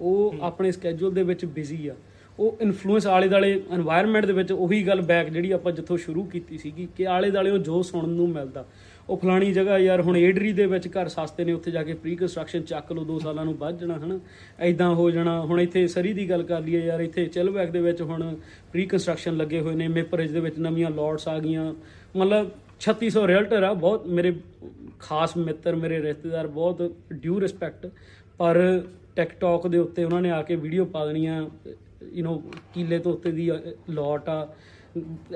[0.00, 1.94] ਉਹ ਆਪਣੇ ਸਕੇਜੂਲ ਦੇ ਵਿੱਚ ਬਿਜ਼ੀ ਆ।
[2.38, 6.58] ਉਹ ਇਨਫਲੂਐਂਸ ਆਲੇ ਦਾਲੇ এনवायरमेंट ਦੇ ਵਿੱਚ ਉਹੀ ਗੱਲ ਬੈਕ ਜਿਹੜੀ ਆਪਾਂ ਜਿੱਥੋਂ ਸ਼ੁਰੂ ਕੀਤੀ
[6.58, 8.64] ਸੀਗੀ ਕਿ ਆਲੇ ਦਾਲੇ ਉਹ ਜੋ ਸੁਣਨ ਨੂੰ ਮਿਲਦਾ।
[9.08, 12.16] ਉਹ ਫਲਾਣੀ ਜਗ੍ਹਾ ਯਾਰ, ਹੁਣ ਏਡਰੀ ਦੇ ਵਿੱਚ ਘਰ ਸਸਤੇ ਨੇ, ਉੱਥੇ ਜਾ ਕੇ ਪ੍ਰੀ
[12.16, 14.18] ਕੰਸਟਰਕਸ਼ਨ ਚੱਕ ਲਓ 2 ਸਾਲਾਂ ਨੂੰ ਵੱਧ ਜਾਣਾ, ਹਨਾ?
[14.60, 18.02] ਐਦਾਂ ਹੋ ਜਾਣਾ। ਹੁਣ ਇੱਥੇ ਸਰੀ ਦੀ ਗੱਲ ਕਰ ਲਈਏ ਯਾਰ, ਇੱਥੇ ਚਿਲਬੈਕ ਦੇ ਵਿੱਚ
[18.02, 18.34] ਹੁਣ
[18.72, 21.72] ਪ੍ਰੀ ਕੰਸਟਰਕਸ਼ਨ ਲੱਗੇ ਹੋਏ ਨੇ ਮੇਪਰਜ ਦੇ ਵਿੱਚ ਨਵੀਆਂ ਲੋਟਸ ਆ ਗਈਆਂ।
[22.16, 22.50] ਮਤਲਬ
[22.80, 24.34] 3600 ਰੀਅਲਟਰ ਆ, ਬਹੁਤ ਮੇਰੇ
[25.00, 27.90] ਖਾਸ ਮਿੱਤਰ, ਮੇਰੇ ਰਿਸ਼ਤੇਦਾਰ, ਬਹੁਤ ਡਿਊ ਰਿਸਪੈਕਟ
[28.38, 28.82] ਪਰ
[29.16, 31.42] ਟਿਕਟੌਕ ਦੇ ਉੱਤੇ ਉਹਨਾਂ ਨੇ ਆ ਕੇ ਵੀਡੀਓ ਪਾ ਦੇਣੀਆਂ
[32.12, 32.38] ਯੂ نو
[32.74, 33.50] ਕਿੱਲੇ ਤੋਂ ਉੱਤੇ ਦੀ
[33.90, 34.46] ਲੋਟ ਆ।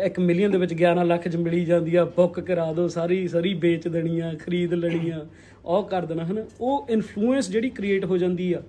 [0.06, 3.52] 1 ਮਿਲੀਅਨ ਦੇ ਵਿੱਚ 11 ਲੱਖ ਚ ਮਿਲੀ ਜਾਂਦੀ ਆ ਬੁੱਕ ਕਰਾ ਦਿਓ ਸਾਰੀ ਸਾਰੀ
[3.54, 5.21] ਵੇਚ ਦੇਣੀਆਂ, ਖਰੀਦ ਲੈਣੀਆਂ,
[5.64, 8.62] ਉਹ ਕਰ ਦੇਣਾ, ਹਨਾ ਉਹ ਇਨਫਲੂਐਂਸ ਜਿਹੜੀ ਕ੍ਰੀਏਟ ਹੋ ਜਾਂਦੀ ਆ,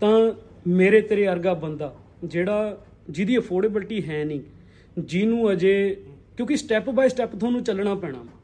[0.00, 0.32] ਤਾਂ
[0.68, 1.94] ਮੇਰੇ ਤੇਰੇ ਵਰਗਾ ਬੰਦਾ,
[2.24, 2.78] ਜਿਹੜਾ
[3.10, 4.40] ਜਿਹਦੀ ਅਫੋਰਡੇਬਿਲਟੀ ਹੈ ਨਹੀਂ,
[4.98, 5.96] ਜਿਹਨੂੰ ਅਜੇ,
[6.36, 8.36] ਕਿਉਂਕਿ ਸਟੈਪ ਬਾਈ ਸਟੈਪ ਤੁਹਾਨੂੰ ਚੱਲਣਾ ਪੈਣਾ ਵਾ।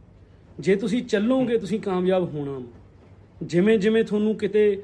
[0.61, 4.83] ਜੇ ਤੁਸੀਂ ਚੱਲੋਗੇ, ਤੁਸੀਂ ਕਾਮਯਾਬ ਹੋਣਾ ਵਾ। ਜਿਵੇਂ ਜਿਵੇਂ ਤੁਹਾਨੂੰ ਕਿਤੇ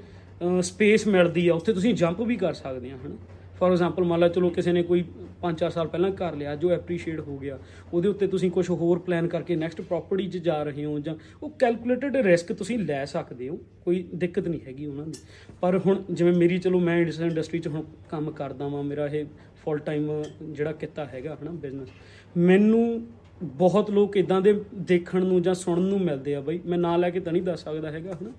[0.63, 3.17] ਸਪੇਸ ਮਿਲਦੀ ਆ, ਉੱਥੇ ਤੁਸੀਂ ਜੰਪ ਵੀ ਕਰ ਸਕਦੇ ਆ, ਹਨਾ
[3.59, 5.05] ਫੋਰ ਐਗਜ਼ਾਮਪਲ ਮੰਨ ਲਾ, ਚਲੋ ਕਿਸੇ ਨੇ ਕੋਈ
[5.43, 7.59] 5-4 ਸਾਲ ਪਹਿਲਾਂ ਘਰ ਲਿਆ, ਜੋ ਐਪਰੀਸ਼ੀਏਟ ਹੋ ਗਿਆ।
[7.93, 11.51] ਉਹਦੇ ਉੱਤੇ ਤੁਸੀਂ ਕੁਝ ਹੋਰ ਪਲਾਨ ਕਰਕੇ ਨੈਕਸਟ ਪ੍ਰਾਪਰਟੀ 'ਚ ਜਾ ਰਹੇ ਹੋ ਜਾਂ ਉਹ
[11.59, 15.13] ਕੈਲਕੂਲੇਟਡ ਰਿਸਕ ਤੁਸੀਂ ਲੈ ਸਕਦੇ ਹੋ। ਕੋਈ ਦਿੱਕਤ ਨਹੀਂ ਹੈਗੀ ਉਹਨਾਂ ਦੀ।
[15.61, 19.25] ਪਰ ਹੁਣ ਜਿਵੇਂ ਮੇਰੀ, ਚਲੋ ਮੈਂ ਇਸ ਇੰਡਸਟਰੀ 'ਚ ਹੁਣ ਕੰਮ ਕਰਦਾ ਵਾਂ, ਮੇਰਾ ਇਹ
[19.63, 20.11] ਫੁੱਲ ਟਾਈਮ
[20.43, 21.89] ਜਿਹੜਾ ਕਿੱਤਾ ਹੈਗਾ ਹਨਾ ਬਿਜ਼ਨਸ
[22.37, 23.03] ਮੈਨੂੰ
[23.43, 27.11] ਬਹੁਤ ਲੋਕ ਇਦਾਂ ਦੇ ਦੇਖਣ ਨੂੰ ਜਾਂ ਸੁਣਨ ਨੂੰ ਮਿਲਦੇ ਆ ਬਈ, ਮੈਂ ਨਾਂ ਲੈ
[27.11, 28.31] ਕੇ ਤਾਂ ਨਹੀਂ ਦੱਸ ਸਕਦਾ ਹੈਗਾ ਹਨਾ।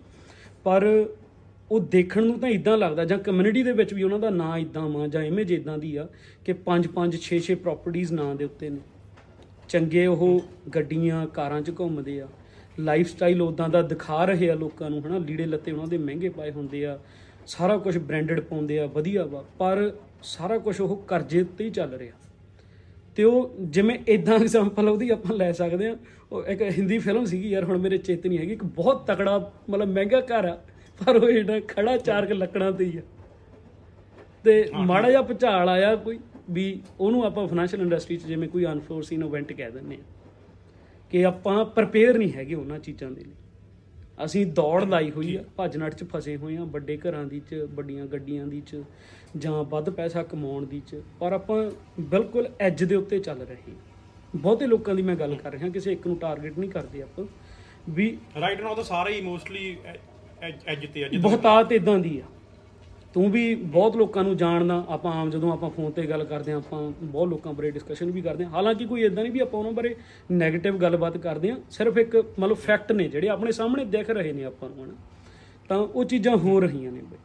[0.64, 0.86] ਪਰ
[1.72, 4.90] ਉਹ ਦੇਖਣ ਨੂੰ ਤਾਂ ਇਦਾਂ ਲੱਗਦਾ, ਜਾਂ ਕਮਿਊਨਿਟੀ ਦੇ ਵਿੱਚ ਵੀ ਉਹਨਾਂ ਦਾ ਨਾਂ ਇਦਾਂ
[4.90, 6.08] ਵਾ, ਜਾਂ ਇਮੇਜ ਇਦਾਂ ਦੀ ਆ,
[6.46, 8.80] ਕਿ 5 5 6 6 ਪ੍ਰਾਪਰਟੀਆਂ ਨਾਂ ਦੇ ਉੱਤੇ ਨੇ।
[9.70, 10.42] ਚੰਗੇ ਉਹ
[10.76, 12.28] ਗੱਡੀਆਂ, ਕਾਰਾਂ 'ਚ ਘੁੰਮਦੇ ਆ
[12.80, 16.30] ਲਾਈਫ ਸਟਾਈਲ ਉਦਾਂ ਦਾ ਦਿਖਾ ਰਹੇ ਆ ਲੋਕਾਂ ਨੂੰ, ਹਨਾ, ਲੀੜੇ ਲੱਤੇ ਉਹਨਾਂ ਦੇ ਮਹਿੰਗੇ
[16.30, 17.00] ਪਾਏ ਹੁੰਦੇ ਆ,
[17.48, 19.92] ਸਾਰਾ ਕੁਝ ਬ੍ਰਾਂਡਡ ਪਾਉਂਦੇ ਆ, ਵਧੀਆ ਵਾ, ਪਰ
[20.24, 22.14] ਸਾਰਾ ਕੁਝ ਉਹ ਕਰਜ਼ੇ ਉੱਤੇ ਹੀ ਚੱਲ ਰਿਹਾ।
[23.16, 25.96] ਤੇ ਉਹ ਜਿਵੇਂ ਇਦਾਂ ਐਗਜ਼ਾਮਪਲ ਉਹਦੀ ਆਪਾਂ ਲੈ ਸਕਦੇ ਆ।
[26.32, 29.88] ਉਹ ਇੱਕ ਹਿੰਦੀ ਫਿਲਮ ਸੀਗੀ ਯਾਰ, ਹੁਣ ਮੇਰੇ ਚੇਤੇ ਨਹੀਂ ਹੈਗੀ, ਇੱਕ ਬਹੁਤ ਤਕੜਾ, ਮਤਲਬ
[29.88, 30.62] ਮਹਿੰਗਾ ਘਰ ਆ।
[31.06, 33.02] ਪਰ ਉਹ ਜਿਹੜਾ ਖੜਾ ਚਾਰ ਕੁ ਲੱਕੜਾਂ ਤੇ ਹੀ ਆ।
[34.46, 39.24] ਤੇ ਮਾੜਾ ਜਿਹਾ ਭੁਚਾਲ ਆਇਆ ਕੋਈ ਵੀ ਉਹਨੂੰ ਆਪਾਂ ਫਾਈਨੈਂਸ਼ੀਅਲ ਇੰਡਸਟਰੀ 'ਚ ਜਿਵੇਂ ਕੋਈ ਅਨਫੋਰਸੀਨ
[39.24, 40.04] ਇਵੈਂਟ ਕਹਿ ਦਿੰਦੇ ਆ
[41.12, 43.34] ਕਿ ਆਪਾਂ ਪ੍ਰਪੇਅਰ ਨਹੀਂ ਹੈਗੇ ਉਹਨਾਂ ਚੀਜ਼ਾਂ ਦੇ ਲਈ।
[44.26, 47.56] ਅਸੀਂ ਦੌੜ ਲਾਈ ਹੋਈ ਆ ਭੱਜ ਨੱਠ 'ਚ ਫਸੇ ਹੋਏ ਆ ਵੱਡੇ ਘਰਾਂ ਦੀ 'ਚ
[47.74, 48.82] ਵੱਡੀਆਂ ਗੱਡੀਆਂ ਦੀ 'ਚ
[49.38, 51.64] ਜਾਂ ਵੱਧ ਪੈਸਾ ਕਮਾਉਣ ਦੀ 'ਚ ਪਰ ਆਪਾਂ
[52.02, 53.74] ਬਿਲਕੁਲ ਐਜ ਦੇ ਉੱਤੇ ਚੱਲ ਰਹੇ
[54.36, 57.26] ਬਹੁਤੇ ਲੋਕਾਂ ਦੀ ਮੈਂ ਗੱਲ ਕਰ ਰਿਹਾ ਕਿਸੇ ਇੱਕ ਨੂੰ ਟਾਰਗੇਟ ਨਹੀਂ ਕਰਦੇ ਆਪਾਂ
[57.90, 59.76] ਵੀ ਰਾਈਟ ਨਾਓ ਤਾਂ ਸਾਰੇ ਹੀ ਮੋਸਟਲੀ
[60.44, 62.24] ਐਜ ਤੇ ਜਿੱਦਾਂ ਬਹੁਤਾਤ ਇਦਾਂ ਦੀ ਆ।
[63.14, 66.58] ਤੂੰ ਵੀ ਬਹੁਤ ਲੋਕਾਂ ਨੂੰ ਜਾਣਦਾ ਆਪਾਂ ਆਮ ਜਦੋਂ ਆਪਾਂ ਫੋਨ ਤੇ ਗੱਲ ਕਰਦੇ ਆ
[66.58, 69.72] ਆਪਾਂ ਬਹੁਤ ਲੋਕਾਂ ਬਾਰੇ ਡਿਸਕਸ਼ਨ ਵੀ ਕਰਦੇ ਆ ਹਾਲਾਂਕਿ ਕੋਈ ਇਦਾਂ ਨਹੀਂ ਵੀ ਆਪਾਂ ਉਹਨਾਂ
[69.72, 69.96] ਬਾਰੇ
[70.34, 74.44] 네ਗੇਟਿਵ ਗੱਲਬਾਤ ਕਰਦੇ ਆ ਸਿਰਫ ਇੱਕ ਮਤਲਬ ਫੈਕਟ ਨੇ ਜਿਹੜੇ ਆਪਣੇ ਸਾਹਮਣੇ ਦਿਖ ਰਹੇ ਨੇ
[74.44, 74.94] ਆਪਾਂ ਨੂੰ ਹਨਾ।
[75.70, 77.18] ਤਾਂ ਉਹ ਚੀਜ਼ਾਂ ਹੋ ਰਹੀਆਂ ਨੇ ਬਈ।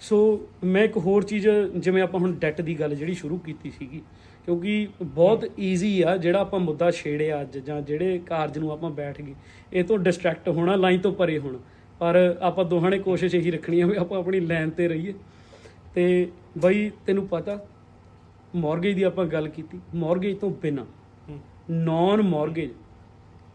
[0.00, 4.00] ਸੋ ਮੈਂ ਇੱਕ ਹੋਰ ਚੀਜ਼ ਜਿਵੇਂ ਆਪਾਂ ਹੁਣ ਡੈਟ ਦੀ ਗੱਲ ਜਿਹੜੀ ਸ਼ੁਰੂ ਕੀਤੀ ਸੀਗੀ
[4.44, 9.20] ਕਿਉਂਕਿ ਬਹੁਤ ਈਜ਼ੀ ਆ ਜਿਹੜਾ ਆਪਾਂ ਮੁੱਦਾ ਛੇੜਿਆ ਅੱਜ ਜਾਂ ਜਿਹੜੇ ਕਾਰਜ ਨੂੰ ਆਪਾਂ ਬੈਠ
[9.20, 9.34] ਗਏ
[9.72, 11.58] ਇਹ ਤੋਂ ਡਿਸਟਰੈਕਟ ਹੋਣਾ ਲਾਈਨ ਤੋਂ ਪਰੇ ਹੋਣਾ।
[12.00, 15.14] ਪਰ ਆਪਾਂ ਦੋਹਾਂ ਨੇ ਕੋਸ਼ਿਸ਼ ਇਹੀ ਰੱਖਣੀ ਆ ਵੀ ਆਪਾਂ ਆਪਣੀ ਲਾਈਨ ਤੇ ਰਹੀਏ।
[15.94, 17.58] ਤੇ ਬਈ ਤੈਨੂੰ ਪਤਾ
[18.56, 20.86] ਮਾਰਗੇਜ ਦੀ ਆਪਾਂ ਗੱਲ ਕੀਤੀ। ਮਾਰਗੇਜ ਤੋਂ ਬਿਨਾ
[21.70, 22.70] ਨਾਨ ਮਾਰਗੇਜ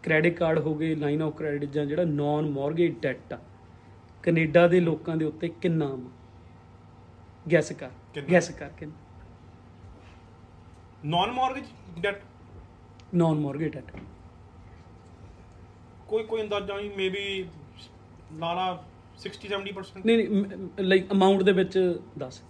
[0.04, 3.38] ਕ੍ਰੈਡਿਟ ਕਾਰਡ ਹੋ ਗਏ ਲਾਈਨ ਆਫ ਕ੍ਰੈਡਿਟ ਜਾਂ ਜਿਹੜਾ ਨਾਨ ਮਾਰਗੇਜ ਡੈਟ ਆ
[4.24, 5.90] ਕੈਨੇਡਾ ਦੇ ਲੋਕਾਂ ਦੇ ਉੱਤੇ ਕਿੰਨਾ
[7.46, 7.90] ਗੈਸ ਕਰ?
[8.32, 8.96] ਗੈਸ ਕਰ ਕਿੰਨਾ?
[11.06, 11.66] Non mortgage
[12.02, 12.22] debt
[13.16, 13.92] non mortgage debt
[16.08, 17.46] ਕੋਈ ਕੋਈ ਅੰਦਾਜ਼ਾ ਨਹੀਂ ਮੇਬੀ
[18.34, 18.84] ਲਾਲਾ
[19.20, 22.42] 60 70% ਨਹੀਂ ਨਹੀਂ ਲਾਈਕ ਅਮਾਉਂਟ ਦੇ ਵਿੱਚ ਦੱਸ।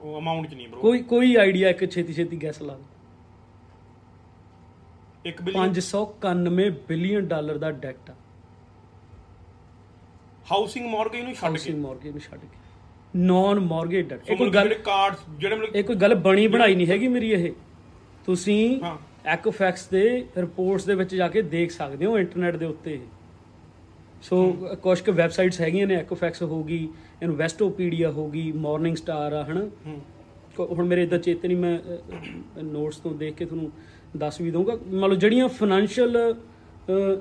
[0.00, 2.78] ਉਹ ਅਮਾਉਂਟ ਚ ਨਹੀਂ ਬ్రో ਕੋਈ ਕੋਈ ਆਈਡੀਆ ਇੱਕ ਛੇਤੀ ਛੇਤੀ ਗੈਸ ਲਾ
[5.28, 8.14] 1 ਬਿਲੀਅਨ 591 ਬਿਲੀਅਨ ਡਾਲਰ ਦਾ ਡੈਟ ਆ।
[10.52, 12.56] ਹਾਊਸਿੰਗ ਮਾਰਗੇਜ ਨੂੰ ਛੱਡ ਕੇ। ਹਾਊਸਿੰਗ ਮਾਰਗੇਜ ਨੂੰ ਛੱਡ ਕੇ।
[13.16, 16.86] ਨਾਨ ਮਾਰਗੇਜ ਡੈਟ ਇਹ ਕੋਈ ਗੱਲ ਕਾਰਡਸ ਜਿਹੜੇ ਮਤਲਬ ਇਹ ਕੋਈ ਗੱਲ ਬਣੀ ਬਣਾਈ ਨਹੀਂ
[16.86, 17.52] ਹੈਗੀ ਮੇਰੀ ਇਹ।
[18.24, 23.00] ਤੁਸੀਂ ਹਾਂ। ਐਕੋਫੈਕਸ ਦੇ ਰਿਪੋਰਟਸ ਦੇ ਵਿੱਚ ਜਾ ਕੇ ਦੇਖ ਸਕਦੇ ਹੋ ਇੰਟਰਨੈਟ ਦੇ ਉੱਤੇ
[24.22, 24.36] ਸੋ
[24.82, 26.88] ਕੁਝ ਕੁ ਵੈਬਸਾਈਟਸ ਹੈਗੀਆਂ ਨੇ ਐਕੋਫੈਕਸ ਹੋਗੀ
[27.22, 29.66] ਇਨਵੈਸਟੋਪੀਡੀਆ ਹੋਗੀ ਮਾਰਨਿੰਗ ਸਟਾਰ ਆ ਹਨਾ?
[30.58, 31.78] ਹੁਣ ਮੇਰੇ ਇਦਾਂ ਚੇਤੇ ਨਹੀਂ ਮੈਂ
[32.62, 33.70] ਨੋਟਸ ਤੋਂ ਦੇਖ ਕੇ ਤੁਹਾਨੂੰ
[34.16, 36.34] ਦੱਸ ਵੀ ਦਊਂਗਾ। ਮੰਨ ਲਓ ਜਿਹੜੀਆਂ ਫਾਈਨੈਂਸ਼ੀਅਲ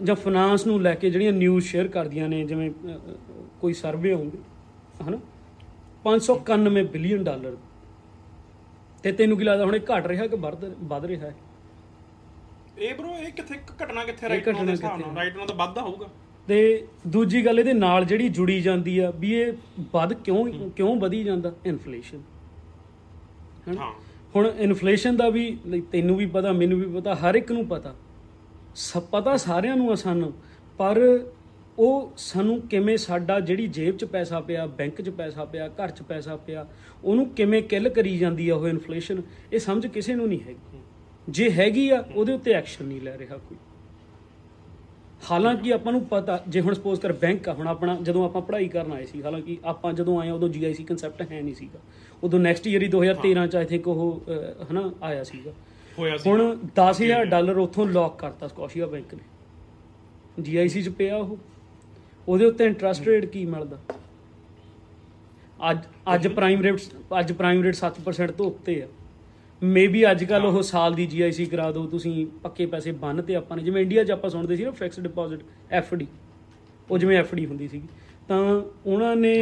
[0.03, 2.69] ਜਾਂ ਫਾਈਨਾਂਸ ਨੂੰ ਲੈ ਕੇ ਜਿਹੜੀਆਂ ਨਿਊਜ਼ ਸ਼ੇਅਰ ਕਰਦੀਆਂ ਨੇ ਜਿਵੇਂ
[3.61, 4.37] ਕੋਈ ਸਰਵੇ ਹੋਊਗੀ
[5.07, 5.19] ਹਨਾ?
[6.05, 7.55] 591 ਬਿਲੀਅਨ ਡਾਲਰ
[9.03, 11.27] ਤੇ ਤੈਨੂੰ ਕੀ ਲੱਗਦਾ ਹੁਣ ਇਹ ਘਟ ਰਿਹਾ ਕਿ ਵੱਧ ਰਿਹਾ?
[11.27, 11.35] ਹੈ
[12.79, 15.15] ਇਹ ਬ్రో ਇਹ ਕਿੱਥੇ ਘਟਨਾ ਕਿੱਥੇ ਰਾਈਟ ਘਟਨਾ ਦੇ ਹਿਸਾਬ ਨਾਲ?
[15.15, 16.07] ਰਾਈਟ ਨਾਓ ਤਾਂ ਵੱਧਦਾ ਹੋਊਗਾ।
[16.47, 19.53] ਤੇ ਦੂਜੀ ਗੱਲ ਇਹਦੇ ਨਾਲ ਜਿਹੜੀ ਜੁੜੀ ਜਾਂਦੀ ਆ ਵੀ ਇਹ
[19.93, 21.51] ਵੱਧ ਕਿਉਂ ਕਿਉਂ ਵਧੀ ਜਾਂਦਾ?
[21.65, 22.21] ਇਨਫਲੇਸ਼ਨ
[23.77, 23.91] ਹਾਂ।
[24.35, 25.57] ਹੁਣ ਇਨਫਲੇਸ਼ਨ ਦਾ ਵੀ
[25.91, 27.95] ਤੈਨੂੰ ਵੀ ਪਤਾ ਮੈਨੂੰ ਵੀ ਪਤਾ ਹਰ ਇੱਕ ਨੂੰ ਪਤਾ।
[28.75, 30.33] ਸਭ ਪਤਾ ਸਾਰਿਆਂ ਨੂੰ ਆ ਸਾਨੂੰ।
[30.77, 30.99] ਪਰ
[31.79, 36.01] ਉਹ ਸਾਨੂੰ ਕਿਵੇਂ ਸਾਡਾ ਜਿਹੜੀ ਜੇਬ 'ਚ ਪੈਸਾ ਪਿਆ ਬੈਂਕ 'ਚ ਪੈਸਾ ਪਿਆ ਘਰ 'ਚ
[36.01, 36.67] ਪੈਸਾ ਪਿਆ
[37.03, 39.21] ਉਹਨੂੰ ਕਿਵੇਂ ਕਿੱਲ ਕਰੀ ਜਾਂਦੀ ਆ ਉਹ ਇਨਫਲੇਸ਼ਨ
[39.53, 40.79] ਇਹ ਸਮਝ ਕਿਸੇ ਨੂੰ ਨਹੀਂ ਹੈਗੀ।
[41.29, 43.57] ਜੇ ਹੈਗੀ ਆ ਉਹਦੇ ਉੱਤੇ ਐਕਸ਼ਨ ਨਹੀਂ ਲੈ ਰਿਹਾ ਕੋਈ।
[45.31, 48.67] ਹਾਲਾਂਕਿ ਆਪਾਂ ਨੂੰ ਪਤਾ ਜੇ ਹੁਣ ਸਪੋਜ਼ ਕਰ ਬੈਂਕ ਆ ਹੁਣ ਆਪਣਾ ਜਦੋਂ ਆਪਾਂ ਪੜ੍ਹਾਈ
[48.67, 51.79] ਕਰਨ ਆਏ ਸੀ ਹਾਲਾਂਕਿ ਆਪਾਂ ਜਦੋਂ ਆਏ ਉਦੋਂ ਜੀਆਈਸੀ ਕਨਸੈਪਟ ਹੈ ਨਹੀਂ ਸੀਗਾ।
[52.23, 54.23] ਉਦੋਂ ਨੈਕਸਟ ਈਅਰ ਹੀ 2013 ਚ ਆਈ ਥਿੰਕ ਉਹ
[54.71, 55.51] ਹਨਾ ਆਇਆ ਸੀਗਾ।
[55.99, 59.23] ਹੋਇਆ ਸੀ। ਹੁਣ 10000 ਡਾਲਰ ਉੱਥੋਂ ਲੌਕ ਕਰਤਾ ਸਕੋਸ਼ੀਆ ਬੈਂਕ ਨੇ।
[60.43, 61.37] ਜੀਆਈਸੀ ਚ ਪਿਆ ਉਹ।
[62.27, 63.77] ਉਹਦੇ ਉੱਤੇ ਇੰਟਰਸਟ ਰੇਟ ਕੀ ਮਿਲਦਾ?
[65.71, 65.79] ਅੱਜ
[66.15, 66.79] ਅੱਜ ਪ੍ਰਾਈਮ ਰੇਟ
[67.19, 68.87] ਅੱਜ ਪ੍ਰਾਈਮ ਰੇਟ 7% ਤੋਂ ਉੱਤੇ ਆ।
[69.61, 73.57] ਮੇਬੀ ਅੱਜ ਕੱਲ ਉਹ ਸਾਲ ਦੀ ਜੀਆਈਸੀ ਕਰਾ ਦਿਓ ਤੁਸੀਂ ਪੱਕੇ ਪੈਸੇ ਬੰਨ ਤੇ ਆਪਾਂ
[73.57, 75.41] ਨੇ। ਜਿਵੇਂ ਇੰਡੀਆ 'ਚ ਆਪਾਂ ਸੁਣਦੇ ਸੀ ਨਾ ਫਿਕਸ ਡਿਪੋਜ਼ਿਟ
[75.71, 76.07] ਐਫਡੀ
[76.91, 77.87] ਉਹ ਜਿਵੇਂ ਐਫਡੀ ਹੁੰਦੀ ਸੀਗੀ।
[78.27, 78.39] ਤਾਂ
[78.85, 79.33] ਉਹਨਾਂ ਨੇ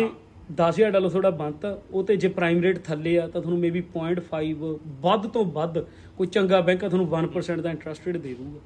[0.57, 4.77] 10000 ਡਾਲਰ ਤੁਹਾਡਾ ਬੰਨਤਾ ਉਹ ਤੇ ਜੇ ਪ੍ਰਾਈਮ ਰੇਟ ਥੱਲੇ ਆ ਤਾਂ ਤੁਹਾਨੂੰ ਮੇਬੀ 0.5
[5.01, 5.79] ਵੱਧ ਤੋਂ ਵੱਧ
[6.17, 8.59] ਕੋਈ ਚੰਗਾ ਬੈਂਕ ਆ ਤੁਹਾਨੂੰ 1% ਦਾ ਇੰਟਰਸਟ ਰੇਟ ਦੇ ਦੂਗਾ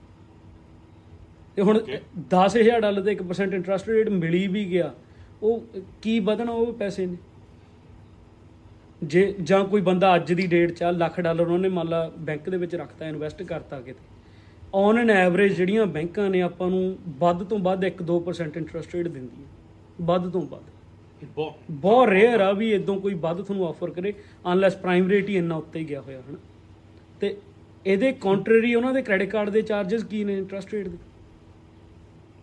[1.56, 2.00] ਤੇ ਹੁਣ Okay.
[2.32, 4.94] 10000 ਡਾਲਰ ਤੇ 1% ਇੰਟਰਸਟ ਰੇਟ ਮਿਲੀ ਵੀ ਗਿਆ।
[5.42, 5.64] ਉਹ
[6.02, 7.18] ਕੀ ਵਧਣਾ ਉਹ ਪੈਸੇ ਨੇ?
[9.04, 12.50] ਜੇ ਜਾਂ ਕੋਈ ਬੰਦਾ ਅੱਜ ਦੀ ਡੇਟ 'ਚ ਆ ਲੱਖ ਡਾਲਰ ਉਹਨੇ ਮੰਨ ਲਾ ਬੈਂਕ
[12.50, 14.12] ਦੇ ਵਿੱਚ ਰੱਖਤਾ ਇਨਵੈਸਟ ਕਰਤਾ ਕਿਤੇ
[14.74, 19.48] ਔਨ ਐਨ ਐਵਰੇਜ ਜਿਹੜੀਆਂ ਬੈਂਕਾਂ ਨੇ ਆਪਾਂ ਨੂੰ ਵੱਧ ਤੋਂ ਵੱਧ 1-2% ਇੰਟਰਸਟ ਰੇਟ ਦਿੰਦੀਆਂ
[20.02, 20.72] ਵੱਧ ਤੋਂ ਵੱਧ।
[21.36, 24.14] ਬਹੁਤ। ਬਹੁਤ ਰੇਅਰ ਆ ਵੀ ਇਦੋਂ ਕੋਈ ਵੱਧ ਤੁਹਾਨੂੰ ਆਫਰ ਕਰੇ
[24.54, 26.38] ਅਨਲੈਸ ਪ੍ਰਾਈਮ ਰੇਟ ਹੀ ਇੰਨਾ ਉੱਤੇ ਗਿਆ ਹੋਇਆ ਹਨ।
[27.22, 27.36] ਤੇ
[27.86, 30.98] ਇਹਦੇ ਕੰਟਰਰੀ ਉਹਨਾਂ ਦੇ ਕ੍ਰੈਡਿਟ ਕਾਰਡ ਦੇ ਚਾਰजेस ਕੀ ਨੇ ਇੰਟਰਸਟ ਰੇਟ ਦੇ?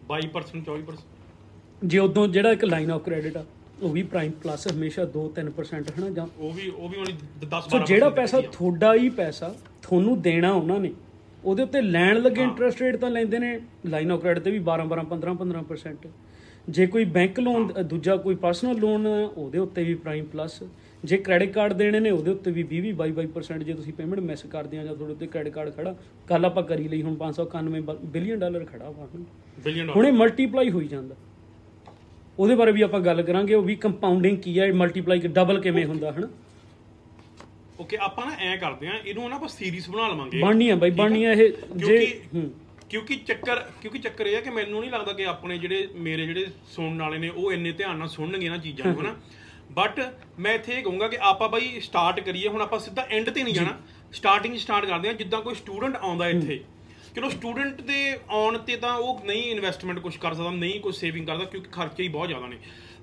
[0.09, 3.45] 22% 24% ਜੇ ਉਦੋਂ ਜਿਹੜਾ ਇੱਕ ਲਾਈਨ ਆਫ ਕ੍ਰੈਡਿਟ ਆ
[3.83, 7.13] ਉਹ ਵੀ ਪ੍ਰਾਈਮ ਪਲੱਸ ਹਮੇਸ਼ਾ 2-3% ਹਨਾ ਜਾਂ ਉਹ ਵੀ ਉਹ ਵੀ ਉਹਨੇ
[7.47, 10.93] 10 ਸੋ 12 ਜਿਹੜਾ ਪੈਸਾ ਤੁਹਾਡਾ ਹੀ ਪੈਸਾ ਤੁਹਾਨੂੰ ਦੇਣਾ ਉਹਨਾਂ ਨੇ
[11.45, 14.59] ਉਹਦੇ ਉੱਤੇ ਲੈਣ ਲੱਗੇ ਹਾਂ। ਇੰਟਰਸਟ ਰੇਟ ਤਾਂ ਲੈਂਦੇ ਨੇ ਲਾਈਨ ਆਫ ਕ੍ਰੈਡਿਟ ਤੇ ਵੀ
[14.65, 16.09] 12 12 15 15%
[16.69, 20.63] ਜੇ ਕੋਈ ਬੈਂਕ ਲੋਨ ਦੂਜਾ ਕੋਈ ਪਰਸਨਲ ਲੋਨ ਉਹਦੇ ਉੱਤੇ ਵੀ ਪ੍ਰਾਈਮ ਪਲੱਸ
[21.05, 24.21] ਜੇ ਕ੍ਰੈਡਿਟ ਕਾਰਡ ਦੇਣੇ ਨੇ ਉਹਦੇ ਉੱਤੇ ਵੀ 20 20 22 22% ਜੇ ਤੁਸੀਂ ਪੇਮੈਂਟ
[24.21, 25.95] ਮਿਸ ਕਰਦੇ ਆ ਜਾਂ ਤੁਹਾਡੇ ਉੱਤੇ ਕ੍ਰੈਡਿਟ ਕਾਰਡ ਖੜਾ
[26.29, 29.25] ਕੱਲ ਆਪਾਂ ਕਰੀ ਲਈ ਹੁਣ 591 ਬਿਲੀਅਨ ਡਾਲਰ ਖੜਾ ਵਾ। ਹੁਣ
[29.65, 31.15] ਬਿਲੀਅਨ ਹੁਣ ਇਹ ਮਲਟੀਪਲਾਈ ਹੋਈ ਜਾਂਦਾ।
[32.41, 36.13] ਉਹਦੇ ਬਾਰੇ ਵੀ ਆਪਾਂ ਗੱਲ ਕਰਾਂਗੇ ਉਹ ਵੀ ਕੰਪਾਊਂਡਿੰਗ ਕੀ ਹੈ ਮਲਟੀਪਲਾਈ ਡਬਲ ਕਿਵੇਂ ਹੁੰਦਾ
[36.13, 36.29] ਹਨਾ?
[37.81, 40.91] ਓਕੇ ਆਪਾਂ ਨਾ ਐ ਕਰਦੇ ਆ ਇਹਨੂੰ ਨਾ ਆਪਾਂ ਸੀਰੀਜ਼ ਬਣਾ ਲਵਾਂਗੇ। ਬਣਨੀ ਆ ਬਾਈ
[40.91, 40.95] ਆ?
[40.95, 41.99] ਬਣਨੀ ਆ ਇਹ ਜੇ
[42.91, 46.47] ਕਿਉਂਕਿ ਚੱਕਰ ਕਿਉਂਕਿ ਚੱਕਰ ਇਹ ਹੈ ਕਿ ਮੈਨੂੰ ਨਹੀਂ ਲੱਗਦਾ ਕਿ ਆਪਣੇ ਜਿਹੜੇ ਮੇਰੇ ਜਿਹੜੇ
[46.73, 49.15] ਸੁਣਨ ਵਾਲੇ ਨੇ ਉਹ ਇੰਨੇ ਧਿਆਨ ਨਾਲ ਸੁਣਨਗੇ ਨਾ ਚੀਜ਼ਾਂ ਨੂੰ ਹਨਾ?
[49.73, 50.01] ਬਟ
[50.39, 53.55] ਮੈਂ ਇੱਥੇ ਇਹ ਕਹੂੰਗਾ ਕਿ ਆਪਾਂ ਬਾਈ ਸਟਾਰਟ ਕਰੀਏ ਹੁਣ ਆਪਾਂ ਸਿੱਧਾ ਐਂਡ ਤੇ ਨਹੀਂ
[53.55, 53.77] ਜਾਣਾ।
[54.13, 56.61] ਸਟਾਰਟਿੰਗ ਸਟਾਰਟ ਕਰਦੇ ਆ ਜਿੱਦਾਂ ਕੋਈ ਸਟੂਡੈਂਟ ਆਉਂਦਾ ਇੱਥੇ।
[57.17, 61.27] ਚਲੋ ਸਟੂਡੈਂਟ ਦੇ ਆਉਣ ਤੇ ਤਾਂ ਉਹ ਨਹੀਂ ਇਨਵੈਸਟਮੈਂਟ ਕੁਝ ਕਰ ਸਕਦਾ ਨਹੀਂ ਕੋਈ ਸੇਵਿੰਗ
[61.27, 62.59] ਕਰਦਾ ਕਿਉਂਕਿ ਖਰਚੇ ਹੀ ਬਹੁਤ ਜ਼ਿਆਦਾ ਨੇ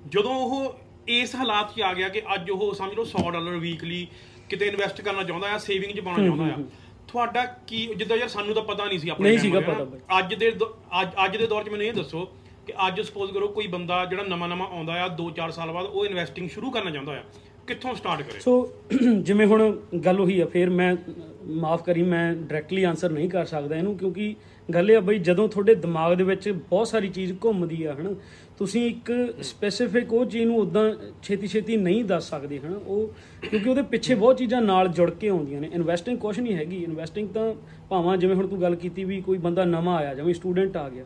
[0.08, 0.78] ਜਦੋਂ ਉਹ
[1.10, 4.06] ਇਸ ਹਾਲਾਤ 'ਚ ਆ ਗਿਆ ਕਿ ਅੱਜ ਉਹ ਸਮਝ ਲਓ 100 ਡਾਲਰ ਵੀਕਲੀ
[4.50, 6.62] ਕਿਤੇ ਇਨਵੈਸਟ ਕਰਨਾ ਚਾਹੁੰਦਾ ਆ ਸੇਵਿੰਗ 'ਚ ਪਾਉਣਾ ਚਾਹੁੰਦਾ ਆ
[7.08, 10.50] ਤੁਹਾਡਾ ਕੀ ਜਿੱਦਾਂ ਯਾਰ ਸਾਨੂੰ ਤਾਂ ਪਤਾ ਨਹੀਂ ਸੀ ਆਪਣੇ ਨਹੀਂ ਸੀਗਾ। ਪਤਾ। ਅੱਜ ਦੇ
[10.52, 12.24] ਦੌ- ਅੱਜ ਅੱਜ ਦੇ ਦੌਰ 'ਚ ਮੈਨੂੰ ਇਹ ਦੱਸੋ
[12.66, 16.04] ਕਿ ਅੱਜ ਸਪੋਜ਼ ਕਰੋ ਕੋਈ ਬੰਦਾ ਜਿਹੜਾ ਨਵਾਂ ਨਵਾਂ ਆਉਂਦਾ ਆ 2-4 ਸਾਲ ਬਾਅਦ ਉਹ
[16.06, 17.22] ਇਨਵੈਸਟਿੰਗ ਸ਼ੁਰੂ ਕਰਨਾ ਚਾਹੁੰਦਾ ਆ
[17.68, 18.40] ਕਿੱਥੋਂ ਸਟਾਰਟ ਕਰੇ?
[18.40, 18.72] ਸੋ
[19.22, 20.96] ਜਿਵੇਂ ਹੁਣ ਗੱਲ ਉਹੀ ਆ, ਫਿਰ ਮੈਂ,
[21.46, 24.34] ਮਾਫ ਕਰੀ, ਮੈਂ ਡਾਇਰੈਕਟਲੀ ਆਨਸਰ ਨਹੀਂ ਕਰ ਸਕਦਾ ਇਹਨੂੰ, ਕਿਉਂਕਿ
[24.74, 28.14] ਗੱਲ ਇਹ ਆ ਬਈ ਜਦੋਂ ਤੁਹਾਡੇ ਦਿਮਾਗ ਦੇ ਵਿੱਚ ਬਹੁਤ ਸਾਰੀ ਚੀਜ਼ ਘੁੰਮਦੀ ਆ, ਹਨਾ,
[28.58, 30.90] ਤੁਸੀਂ ਇੱਕ ਸਪੈਸੀਫਿਕ ਉਹ ਚੀਜ਼ ਨੂੰ ਉਦਾਂ
[31.22, 33.10] ਛੇਤੀ ਛੇਤੀ ਨਹੀਂ ਦੱਸ ਸਕਦੇ, ਹਨਾ, ਉਹ,
[33.42, 37.28] ਕਿਉਂਕਿ ਉਹਦੇ ਪਿੱਛੇ ਬਹੁਤ ਚੀਜ਼ਾਂ ਨਾਲ ਜੁੜ ਕੇ ਆਉਂਦੀਆਂ ਨੇ ਇਨਵੈਸਟਿੰਗ ਕੁਝ ਨਹੀਂ ਹੈਗੀ ਇਨਵੈਸਟਿੰਗ
[37.28, 37.52] ਤਾਂ
[37.90, 41.04] ਭਾਵਾਂ ਜਿਵੇਂ ਹੁਣ ਤੂੰ ਗੱਲ ਕੀਤੀ ਵੀ ਕੋਈ ਬੰਦਾ ਨਵਾਂ ਆਇਆ, ਜਿਵੇਂ ਸਟੂਡੈਂਟ ਆ ਗਿਆ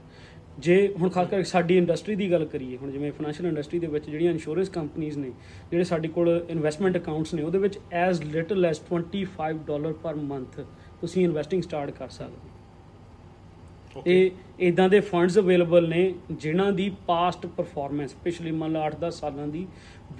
[0.62, 4.08] ਜੇ ਹੁਣ ਖਾਸ ਕਰਕੇ ਸਾਡੀ ਇੰਡਸਟਰੀ ਦੀ ਗੱਲ ਕਰੀਏ ਹੁਣ ਜਿਵੇਂ ਫਾਈਨੈਂਸ਼ੀਅਲ ਇੰਡਸਟਰੀ ਦੇ ਵਿੱਚ
[4.10, 5.30] ਜਿਹੜੀਆਂ ਇੰਸ਼ੋਰੈਂਸ ਕੰਪਨੀਆਂ ਨੇ
[5.70, 10.60] ਜਿਹੜੇ ਸਾਡੇ ਕੋਲ ਇਨਵੈਸਟਮੈਂਟ ਅਕਾਊਂਟਸ ਨੇ ਉਹਦੇ ਵਿੱਚ as little as 25 dollar per month
[11.00, 12.36] ਤੁਸੀਂ ਇਨਵੈਸਟਿੰਗ ਸਟਾਰਟ ਕਰ ਸਕਦੇ
[13.96, 14.02] ਹੋ.
[14.06, 14.30] ਇਹ
[14.66, 19.66] ਇਦਾਂ ਦੇ ਫੰਡਸ ਅਵੇਲੇਬਲ ਨੇ ਜਿਨ੍ਹਾਂ ਦੀ ਪਾਸਟ ਪਰਫਾਰਮੈਂਸ ਪਿਛਲੇ ਮੰਨ ਲਾ 8-10 ਸਾਲਾਂ ਦੀ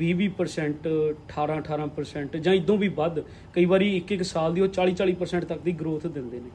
[0.03, 0.91] 20-20%
[1.29, 3.21] 18-18% ਜਾਂ ਇਦੋਂ ਵੀ ਵੱਧ
[3.55, 6.51] ਕਈ ਵਾਰੀ ਇੱਕ ਇੱਕ ਸਾਲ ਦੀ ਉਹ 40-40% ਤੱਕ ਦੀ ਗਰੋਥ ਦਿੰਦੇ ਨੇ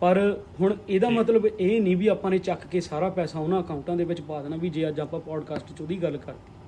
[0.00, 3.96] ਪਰ ਹੁਣ ਇਹਦਾ ਮਤਲਬ ਇਹ ਨਹੀਂ ਵੀ ਆਪਾਂ ਨੇ ਚੱਕ ਕੇ ਸਾਰਾ ਪੈਸਾ ਉਹਨਾਂ ਅਕਾਊਂਟਾਂ
[3.96, 6.58] ਦੇ ਵਿੱਚ ਪਾ ਦੇਣਾ ਵੀ ਜੇ ਅੱਜ ਆਪਾਂ ਪੋਡਕਾਸਟ 'ਚ ਉਹਦੀ ਗੱਲ ਕਰਦੇ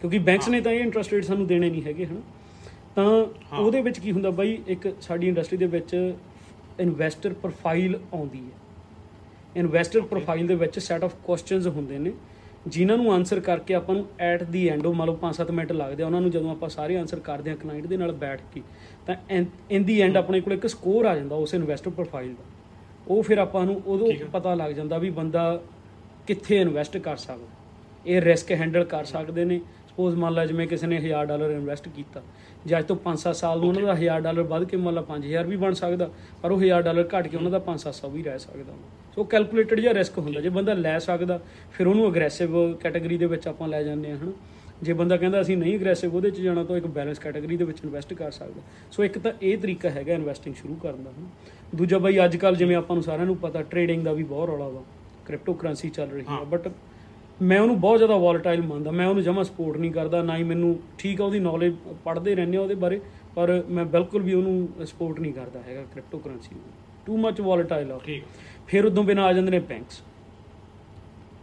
[0.00, 2.22] ਕਿਉਂਕਿ ਬੈਂਕਸ ਨੇ ਤਾਂ ਇਹ ਇੰਟਰਸਟ ਰੇਟ ਸਾਨੂੰ ਦੇਣੇ ਨਹੀਂ ਹੈਗੇ ਹਨ?
[2.96, 3.26] ਤਾਂ।
[3.58, 6.14] ਉਹਦੇ ਵਿੱਚ ਕੀ ਹੁੰਦਾ ਬਾਈ ਇੱਕ ਸਾਡੀ ਇੰਡਸਟਰੀ ਦੇ ਵਿੱਚ
[6.80, 8.58] ਇਨਵੈਸਟਰ ਪ੍ਰੋਫਾਈਲ ਆਉਂਦੀ ਹੈ।
[9.56, 12.12] ਇਨਵੈਸਟਰ ਪ੍ਰੋਫਾਈਲ ਦੇ ਵਿੱਚ ਸੈਟ ਆਫ ਕੁਐਸਚਨਸ ਹੁੰਦੇ ਨੇ।
[12.66, 16.02] ਜਿਨ੍ਹਾਂ ਨੂੰ ਆਨਸਰ ਕਰਕੇ ਆਪਾਂ ਨੂੰ ਐਟ ਦੀ ਐਂਡ ਉਹ ਮੰਨ ਲਓ 5-7 ਮਿੰਟ ਲੱਗਦੇ
[16.02, 18.62] ਆ ਉਹਨਾਂ ਨੂੰ ਜਦੋਂ ਆਪਾਂ ਸਾਰੇ ਆਨਸਰ ਕਰਦੇ ਆ ਕਲਾਇੰਟ ਦੇ ਨਾਲ ਬੈਠ ਕੇ
[19.06, 19.14] ਤਾਂ
[19.70, 22.44] ਇਨ ਦੀ ਐਂਡ ਆਪਣੇ ਕੋਲ ਇੱਕ ਸਕੋਰ ਆ ਜਾਂਦਾ ਉਸ ਇਨਵੈਸਟਰ ਪ੍ਰੋਫਾਈਲ ਦਾ
[23.08, 25.60] ਉਹ ਫਿਰ ਆਪਾਂ ਨੂੰ ਉਦੋਂ। ਪਤਾ ਲੱਗ ਜਾਂਦਾ ਵੀ ਬੰਦਾ
[26.26, 27.46] ਕਿੱਥੇ ਇਨਵੈਸਟ ਕਰ ਸਕਦਾ
[28.06, 29.60] ਇਹ ਰਿਸਕ ਹੈਂਡਲ ਕਰ ਸਕਦੇ ਨੇ
[29.98, 32.20] ਸਪੋਜ਼ ਮੰਨ ਲਾ ਜਿਵੇਂ ਕਿਸੇ ਨੇ 1000 ਡਾਲਰ ਇਨਵੈਸਟ ਕੀਤਾ
[32.66, 35.48] ਜੇ ਅੱਜ ਤੋਂ 5-7 ਸਾਲ ਨੂੰ ਉਹਨਾਂ ਦਾ 1000 ਡਾਲਰ ਵੱਧ ਕੇ ਮੰਨ ਲਾ 5000
[35.48, 36.08] ਵੀ ਬਣ ਸਕਦਾ
[36.42, 38.76] ਪਰ ਉਹ 1000 ਡਾਲਰ ਘਟ ਕੇ ਉਹਨਾਂ ਦਾ 5-700 ਵੀ ਰਹਿ ਸਕਦਾ
[39.16, 41.38] ਸੋ ਕੈਲਕੂਲੇਟਡ ਜਿਹਾ ਰਿਸਕ ਹੁੰਦਾ ਜੇ ਬੰਦਾ ਲੈ ਸਕਦਾ
[41.72, 44.32] ਫਿਰ ਉਹਨੂੰ ਅਗਰੈਸਿਵ ਕੈਟਾਗਰੀ ਦੇ ਵਿੱਚ ਆਪਾਂ ਲੈ ਜਾਂਦੇ ਹਾਂ ਹਨਾ।
[44.82, 47.78] ਜੇ ਬੰਦਾ ਕਹਿੰਦਾ ਅਸੀਂ ਨਹੀਂ ਅਗਰੈਸਿਵ ਉਹਦੇ 'ਚ ਜਾਣਾ ਤਾਂ ਇੱਕ ਬੈਲੈਂਸ ਕੈਟਾਗਰੀ ਦੇ ਵਿੱਚ
[47.84, 48.60] ਇਨਵੈਸਟ ਕਰ ਸਕਦਾ।
[48.92, 51.28] ਸੋ ਇੱਕ ਤਾਂ ਇਹ ਤਰੀਕਾ ਹੈਗਾ ਇਨਵੈਸਟਿੰਗ ਸ਼ੁਰੂ ਕਰਨ ਦਾ ਹਨਾ।
[51.74, 54.68] ਦੂਜਾ ਬਈ ਅੱਜ ਕੱਲ ਜਿਵੇਂ ਆਪਾਂ ਨੂੰ ਸਾਰਿਆਂ ਨੂੰ ਪਤਾ ਟ੍ਰੇਡਿੰਗ ਦਾ ਵੀ ਬਹੁਤ ਰੌਲਾ
[54.68, 54.82] ਵਾ
[55.26, 56.68] ਕ੍ਰਿਪਟੋ ਕਰੰਸੀ ਚੱਲ ਰਹੀ ਹਾਂ। ਬਟ
[57.42, 60.80] ਮੈਂ ਉਹਨੂੰ ਬਹੁਤ ਜ਼ਿਆਦਾ ਵੋਲੇਟਾਈਲ ਮੰਨਦਾ ਮੈਂ ਉਹਨੂੰ ਜਮਾ ਸਪੋਰਟ ਨਹੀਂ ਕਰਦਾ ਨਾ ਹੀ ਮੈਨੂੰ
[60.98, 61.74] ਠੀਕ ਆ ਉਹਦੀ ਨੌਲੇਜ
[62.04, 63.00] ਪੜ੍ਹਦੇ ਰਹਿੰਦੇ ਆ ਉਹਦੇ ਬਾਰੇ
[63.34, 66.64] ਪਰ ਮੈਂ ਬਿਲਕੁਲ ਵੀ ਉਹਨੂੰ ਸਪੋਰਟ ਨਹੀਂ ਕਰਦਾ ਹੈਗਾ ਕ੍ਰਿਪਟੋ ਕਰੰਸੀ ਨੂੰ।
[67.06, 68.24] ਟੂ ਮੱਚ ਵੋਲੇਟਾਈਲ ਆ ਠੀਕ।
[68.66, 70.02] ਫਿਰ ਉਦੋਂ ਬਿਨਾਂ ਆ ਜਾਂਦੇ ਨੇ ਬੈਂਕਸ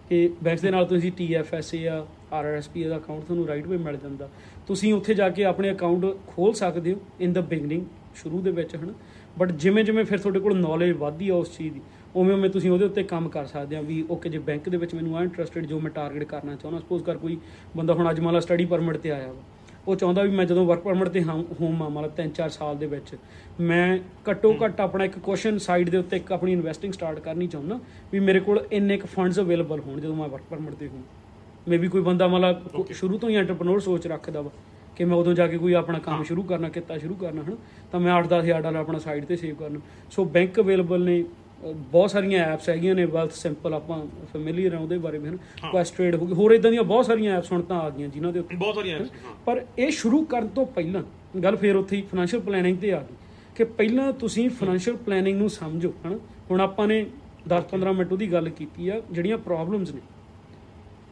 [0.09, 4.29] ਕਿ ਬੈਂਕਸ ਦੇ ਨਾਲ ਤੁਸੀਂ TFSA ਆ RRSP ਦਾ ਅਕਾਊਂਟ ਤੁਹਾਨੂੰ ਰਾਈਟ ਵੇ ਮਿਲ ਜਾਂਦਾ।
[4.67, 8.75] ਤੁਸੀਂ ਉੱਥੇ ਜਾ ਕੇ ਆਪਣੇ ਅਕਾਊਂਟ ਖੋਲ ਸਕਦੇ ਹੋ ਇਨ ਦਾ ਬਿਗਨਿੰਗ ਸ਼ੁਰੂ ਦੇ ਵਿੱਚ
[8.75, 8.93] ਹਨ।
[9.39, 11.81] ਬਟ ਜਿਵੇਂ ਜਿਵੇਂ ਫਿਰ ਤੁਹਾਡੇ ਕੋਲ ਨੌਲੇਜ ਵਧਦੀ ਆ ਉਸ ਚੀਜ਼ ਦੀ
[12.15, 14.93] ਉਵੇਂ ਉਵੇਂ ਤੁਸੀਂ ਉਹਦੇ ਉੱਤੇ ਕੰਮ ਕਰ ਸਕਦੇ ਆ ਵੀ ਓਕੇ ਜੇ ਬੈਂਕ ਦੇ ਵਿੱਚ
[14.95, 17.37] ਮੈਨੂੰ ਆ ਇੰਟਰਸਟਿਡ ਜੋ ਮੈਂ ਟਾਰਗੇਟ ਕਰਨਾ ਚਾਹੁੰਦਾ ਸਪੋਜ਼ ਕਰ ਕੋਈ
[17.77, 19.41] ਬੰਦਾ ਹੁਣ ਅੱਜ ਮੰਨ ਲਾ ਸਟੱਡੀ ਪਰਮਿਟ ਤੇ ਆਇਆ ਵਾ
[19.87, 22.85] ਉਹ ਚਾਹੁੰਦਾ ਵੀ ਮੈਂ ਜਦੋਂ ਵਰਕ ਪਰਮਿਟ ਤੇ ਹਾਂ ਹੋਮ ਆ ਮਤਲਬ 3-4 ਸਾਲ ਦੇ
[22.87, 23.15] ਵਿੱਚ
[23.61, 23.97] ਮੈਂ
[24.29, 27.79] ਘੱਟੋ ਘੱਟ ਆਪਣਾ ਇੱਕ ਕੁਐਸਚਨ ਸਾਈਡ ਦੇ ਉੱਤੇ ਇੱਕ ਆਪਣੀ ਇਨਵੈਸਟਿੰਗ ਸਟਾਰਟ ਕਰਨੀ ਚਾਹੁੰਦਾ
[28.11, 31.03] ਵੀ ਮੇਰੇ ਕੋਲ ਇੰਨੇ ਕੁ ਫੰਡਸ ਅਵੇਲੇਬਲ ਹੋਣ ਜਦੋਂ ਮੈਂ ਵਰਕ ਪਰਮਿਟ ਤੇ ਹੋਵਾਂ
[31.67, 32.27] ਮੇਬੀ ਕੋਈ ਬੰਦਾ
[32.73, 34.49] ਕੋ- ਸ਼ੁਰੂ ਤੋਂ ਹੀ ਐਂਟਰਪ੍ਰੈਨਿਓਰ ਸੋਚ ਰੱਖਦਾ ਵਾ
[34.97, 37.55] ਕਿ ਮੈਂ ਉਦੋਂ ਜਾ ਕੇ ਕੋਈ ਆਪਣਾ ਕੰਮ ਸ਼ੁਰੂ ਕਰਨਾ ਕਿੱਤਾ ਸ਼ੁਰੂ ਕਰਨਾ ਹਨ
[37.91, 39.79] ਤਾਂ ਮੈਂ 8-10 ਹਜ਼ਾਰ ਡਾਲਰ ਆਪਣਾ ਸਾਈਡ ਤੇ ਸੇਵ ਕਰਨਾ।
[40.11, 41.23] ਸੋ ਬੈਂਕ ਅਵੇਲੇਬਲ ਨੇ
[41.65, 43.97] ਬਹੁਤ ਸਾਰੀਆਂ ਐਪਸ ਹੈਗੀਆਂ ਨੇ ਵੈਲਥ ਸਿੰਪਲ ਆਪਾਂ
[44.33, 47.37] ਫੈਮਿਲੀਅਰ ਆ ਉਹਦੇ ਬਾਰੇ ਵੀ ਹਨ ਕੁਐਸਟ ਟ੍ਰੇਡ ਹੋ ਗਈ ਹੋਰ ਇਦਾਂ ਦੀਆਂ ਬਹੁਤ ਸਾਰੀਆਂ
[47.37, 50.47] ਐਪਸ ਹੁਣ ਤਾਂ ਆ ਗਈਆਂ ਜਿਨ੍ਹਾਂ ਦੇ ਉੱਤੇ ਬਹੁਤ ਸਾਰੀਆਂ ਹਾਂ ਪਰ ਇਹ ਸ਼ੁਰੂ ਕਰਨ
[50.47, 51.03] ਤੋਂ ਪਹਿਲਾਂ
[51.43, 53.15] ਗੱਲ ਫੇਰ ਉੱਥੇ ਹੀ ਫਾਈਨੈਂਸ਼ੀਅਲ ਪਲੈਨਿੰਗ ਤੇ ਆ ਗਈ
[53.55, 56.17] ਕਿ ਪਹਿਲਾਂ ਤੁਸੀਂ ਫਾਈਨੈਂਸ਼ੀਅਲ ਪਲੈਨਿੰਗ ਨੂੰ ਸਮਝੋ ਹਨਾ
[56.51, 57.05] ਹੁਣ ਆਪਾਂ ਨੇ
[57.49, 60.01] 10-15 ਮਿੰਟ ਉਹਦੀ ਗੱਲ ਕੀਤੀ ਆ ਜਿਹੜੀਆਂ ਪ੍ਰੋਬਲਮਸ ਨੇ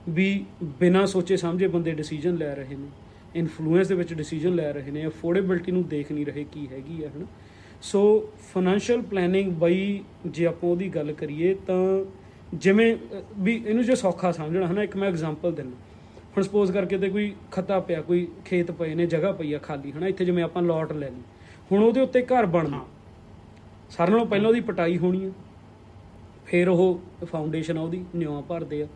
[0.10, 0.46] ਵੀ
[0.80, 2.88] ਬਿਨਾਂ ਸੋਚੇ ਸਮਝੇ ਬੰਦੇ ਡਿਸੀਜਨ ਲੈ ਰਹੇ ਨੇ
[3.36, 7.10] ਇਨਫਲੂਐਂਸ ਦੇ ਵਿੱਚ ਡਿਸੀਜਨ ਲੈ ਰਹੇ ਨੇ ਅਫੋਰਡੇਬਿਲਟੀ ਨੂੰ ਦੇਖ ਨਹੀਂ ਰਹੇ ਕੀ ਹੈਗੀ ਆ
[7.10, 7.26] ਹਨਾ
[7.84, 12.06] ਸੋ ਫਾਈਨੈਂਸ਼ੀਅਲ ਪਲੈਨਿੰਗ ਬਈ ਜੇ ਆਪਾਂ ਉਹਦੀ ਗੱਲ ਕਰੀਏ ਤਾਂ
[12.54, 15.78] ਜਿਵੇਂ ਅਹ, ਵੀ ਇਹਨੂੰ ਜੇ ਸੌਖਾ ਸਮਝਣਾ ਹਨਾ ਇੱਕ ਮੈਂ ਐਗਜ਼ਾਮਪਲ ਦਿੰਦਾ।
[16.24, 19.92] ਹੁਣ ਸਪੋਜ਼ ਕਰਕੇ ਤੇ ਕੋਈ ਖੱਤਾ ਪਿਆ ਕੋਈ ਖੇਤ ਪਏ ਨੇ ਜਗ੍ਹਾ ਪਈ ਆ ਖਾਲੀ
[19.92, 21.22] ਹਨਾ ਇੱਥੇ ਜਿਵੇਂ ਆਪਾਂ ਲੋਟ ਲੈ ਲਈ।
[21.72, 22.86] ਹੁਣ ਉਹਦੇ ਉੱਤੇ ਘਰ ਬਣਨਾ।
[23.90, 25.32] ਸਾਰਿਆਂ ਨਾਲੋਂ ਪਹਿਲਾਂ ਉਹਦੀ ਪਟਾਈ ਹੋਣੀ ਆ।
[26.46, 28.88] ਫਿਰ ਉਹ ਫਾਊਂਡੇਸ਼ਨ ਆ ਉਹਦੀ ਨਿਉਆਂ ਭਰਦੇ ਆ।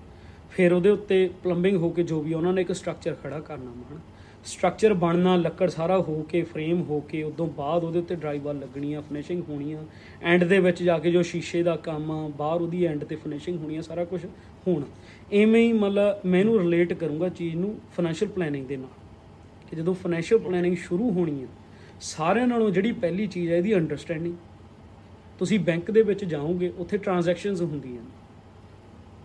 [0.52, 3.72] ਫਿਰ ਉਹਦੇ ਉੱਤੇ ਪਲੰਬਿੰਗ ਹੋ ਕੇ ਜੋ ਵੀ ਆ, ਉਹਨਾਂ ਨੇ ਇੱਕ ਸਟਰਕਚਰ ਖੜਾ ਕਰਨਾ
[3.72, 4.00] ਵਾ ਹਨਾ।
[4.46, 8.60] ਸਟਰਕਚਰ ਬਣਨਾ, ਲੱਕੜ ਸਾਰਾ ਹੋ ਕੇ, ਫਰੇਮ ਹੋ ਕੇ, ਉਦੋਂ ਬਾਅਦ ਉਹਦੇ ਉੱਤੇ ਡਰਾਈ ਵਾਲ
[8.60, 9.84] ਲੱਗਣੀ ਆ ਫਿਨਿਸ਼ਿੰਗ ਹੋਣੀ ਆ
[10.22, 13.60] ਐਂਡ ਦੇ ਵਿੱਚ ਜਾ ਕੇ ਜੋ ਸ਼ੀਸ਼ੇ ਦਾ ਕੰਮ ਆ, ਬਾਹਰ ਉਹਦੀ ਐਂਡ ਤੇ ਫਿਨਿਸ਼ਿੰਗ
[13.60, 14.26] ਹੋਣੀ ਆ, ਸਾਰਾ ਕੁਝ
[14.68, 14.86] ਹੋਣਾ।
[15.34, 18.90] ਐਵੇਂ ਹੀ ਮਤਲਬ ਮੈਂ ਇਹਨੂੰ ਰਿਲੇਟ ਕਰੂੰਗਾ ਚੀਜ਼ ਨੂੰ ਫਾਈਨੈਂਸ਼ੀਅਲ ਪਲੈਨਿੰਗ ਦੇ ਨਾਲ।
[19.70, 21.48] ਕਿ ਜਦੋਂ ਫਾਈਨੈਂਸ਼ੀਅਲ ਪਲੈਨਿੰਗ ਸ਼ੁਰੂ ਹੋਣੀ ਆ,
[22.02, 24.36] ਸਾਰਿਆਂ ਨਾਲੋਂ ਜਿਹੜੀ ਪਹਿਲੀ ਚੀਜ਼ ਹੈ ਇਹਦੀ ਅੰਡਰਸਟੈਂਡਿੰਗ
[25.40, 28.10] ਤੁਸੀਂ ਬੈਂਕ ਦੇ ਵਿੱਚ ਜਾਓਗੇ, ਉੱਥੇ ਟ੍ਰਾਂਜੈਕਸ਼ਨਸ ਹੁੰਦੀਆਂ ਨੇ।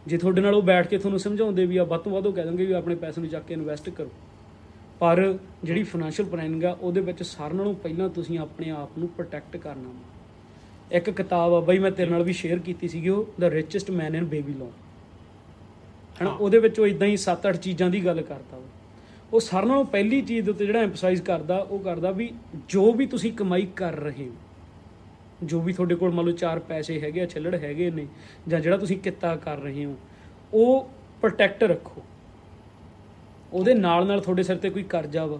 [0.06, 2.44] ਜੇ ਤੁਹਾਡੇ ਨਾਲ ਉਹ ਬੈਠ ਕੇ ਤੁਹਾਨੂੰ ਸਮਝਾਉਂਦੇ ਵੀ ਆ, ਵੱਧ ਤੋਂ ਵੱਧ ਉਹ ਕਹਿ
[2.44, 4.10] ਦੇਣਗੇ ਵੀ ਆਪਣੇ ਪੈਸੇ ਨੂੰ ਚੱਕ ਕੇ ਇਨਵੈਸਟ ਕਰੋ।
[5.02, 5.20] ਪਰ
[5.64, 9.90] ਜਿਹੜੀ ਫਾਈਨੈਂਸ਼ੀਅਲ ਪਲੈਨਿੰਗ ਆ ਉਹਦੇ ਵਿੱਚ ਸਾਰਿਆਂ ਨਾਲੋਂ ਪਹਿਲਾਂ ਤੁਸੀਂ ਆਪਣੇ ਆਪ ਨੂੰ ਪ੍ਰੋਟੈਕਟ ਕਰਨਾ
[10.90, 14.14] ਇੱਕ ਕਿਤਾਬ ਆ ਬਈ ਮੈਂ ਤੇਰੇ ਨਾਲ ਵੀ ਸ਼ੇਅਰ ਕੀਤੀ ਸੀਗੀ ਉਹ the richest man
[14.14, 14.70] in Babylon
[16.20, 18.60] ਹਨਾ ਹਾਂ। ਉਹਦੇ ਵਿੱਚ ਉਹ ਇਦਾਂ ਹੀ 7-8 ਚੀਜ਼ਾਂ ਦੀ ਗੱਲ ਕਰਦਾ
[19.32, 22.30] ਉਹ ਸਾਰਿਆਂ ਨਾਲੋਂ ਪਹਿਲੀ ਚੀਜ਼ ਦੇ ਉੱਤੇ ਜਿਹੜਾ ਐਮਫਸਾਈਜ਼ ਕਰਦਾ ਉਹ ਕਰਦਾ ਵੀ
[22.68, 24.34] ਜੋ ਵੀ ਤੁਸੀਂ ਕਮਾਈ ਕਰ ਰਹੇ ਹੋ
[25.46, 28.06] ਜੋ ਵੀ ਤੁਹਾਡੇ ਕੋਲ ਮੰਨ ਲਓ ਚਾਰ ਪੈਸੇ ਹੈਗੇ ਆ ਛਿੱਲੜ ਹੈਗੇ ਨੇ
[28.48, 29.96] ਜਾਂ ਜਿਹੜਾ ਤੁਸੀਂ ਕਿੱਤਾ ਕਰ ਰਹੇ ਹੋ
[30.54, 30.88] ਉਹ
[31.20, 32.02] ਪ੍ਰੋਟੈਕਟ ਰੱਖੋ।
[33.52, 35.38] ਉਹਦੇ ਨਾਲ ਨਾਲ ਤੁਹਾਡੇ ਸਿਰ ਤੇ ਕੋਈ ਕਰਜ਼ਾ ਵਾ।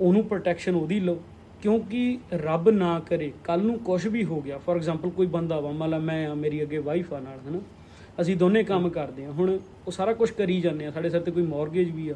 [0.00, 1.22] ਉਹਨੂੰ ਪ੍ਰੋਟੈਕਸ਼ਨ ਉਹਦੀ ਲਓ।
[1.62, 5.70] ਕਿਉਂਕਿ ਰੱਬ ਨਾ ਕਰੇ ਕੱਲ ਨੂੰ ਕੁਝ ਵੀ ਹੋ ਗਿਆ। ਫੋਰ ਐਗਜ਼ਾਮਪਲ ਕੋਈ ਬੰਦਾ ਵਾ
[5.70, 7.60] ਮੰਨ ਲਾ ਮੈਂ ਆ ਮੇਰੀ ਅੱਗੇ ਵਾਈਫ ਆ ਨਾਲ ਹਨਾ।
[8.20, 11.30] ਅਸੀਂ ਦੋਨੇ ਕੰਮ ਕਰਦੇ ਆ। ਹੁਣ ਉਹ ਸਾਰਾ ਕੁਝ ਕਰੀ ਜਾਂਦੇ ਆ। ਸਾਡੇ ਸਿਰ ਤੇ
[11.30, 12.14] ਕੋਈ ਮਾਰਗੇਜ ਵੀ ਆ।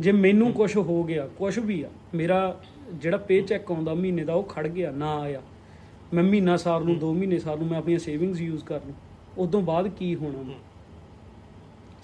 [0.00, 2.60] ਜੇ ਮੈਨੂੰ ਕੁਝ ਹੋ ਗਿਆ ਕੁਝ ਵੀ ਆ ਮੇਰਾ
[2.92, 5.42] ਜਿਹੜਾ ਪੇ ਚੈੱਕ ਆਉਂਦਾ ਮਹੀਨੇ ਦਾ ਉਹ ਖੜ ਗਿਆ ਨਾ ਆਇਆ।
[6.14, 8.94] ਮੈਂ ਮਹੀਨਾ ਸਾਲ ਨੂੰ 2 ਮਹੀਨੇ ਸਾਲ ਨੂੰ ਮੈਂ ਆਪਣੀਆਂ ਸੇਵਿੰਗਸ ਯੂਜ਼ ਕਰ ਲੂੰ
[9.38, 10.52] ਉਦੋਂ ਬਾਅਦ ਕੀ ਹੋਣਾ?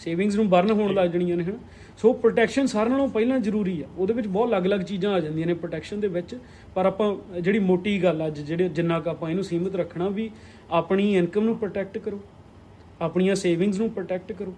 [0.01, 1.59] ਸੇਵਿੰਗਸ ਨੂੰ ਬਰਨ ਹੋਣ ਲੱਗ ਜਣੀਆਂ ਨੇ ਹਨ?
[1.99, 5.55] ਸੋ ਪ੍ਰੋਟੈਕਸ਼ਨ ਸਾਰਿਆਂ ਨਾਲੋਂ ਪਹਿਲਾਂ ਜ਼ਰੂਰੀ ਆ। ਉਹਦੇ ਵਿੱਚ ਬਹੁਤ ਅਲੱਗ-ਅਲੱਗ ਚੀਜ਼ਾਂ ਆ ਜਾਂਦੀਆਂ ਨੇ
[5.55, 6.37] ਪ੍ਰੋਟੈਕਸ਼ਨ ਦੇ ਵਿੱਚ।
[6.75, 10.31] ਪਰ ਆਪਾਂ ਜਿਹੜੀ ਮੋਟੀ ਗੱਲ ਅੱਜ ਜਿਹੜੇ ਜਿੰਨਾ ਕੁ ਆਪਾਂ ਇਹਨੂੰ ਸੀਮਿਤ ਰੱਖਣਾ ਵੀ
[10.71, 12.21] ਆਪਣੀ ਇਨਕਮ ਨੂੰ ਪ੍ਰੋਟੈਕਟ ਕਰੋ
[13.01, 14.55] ਆਪਣੀਆਂ ਸੇਵਿੰਗਸ ਨੂੰ ਪ੍ਰੋਟੈਕਟ ਕਰੋ।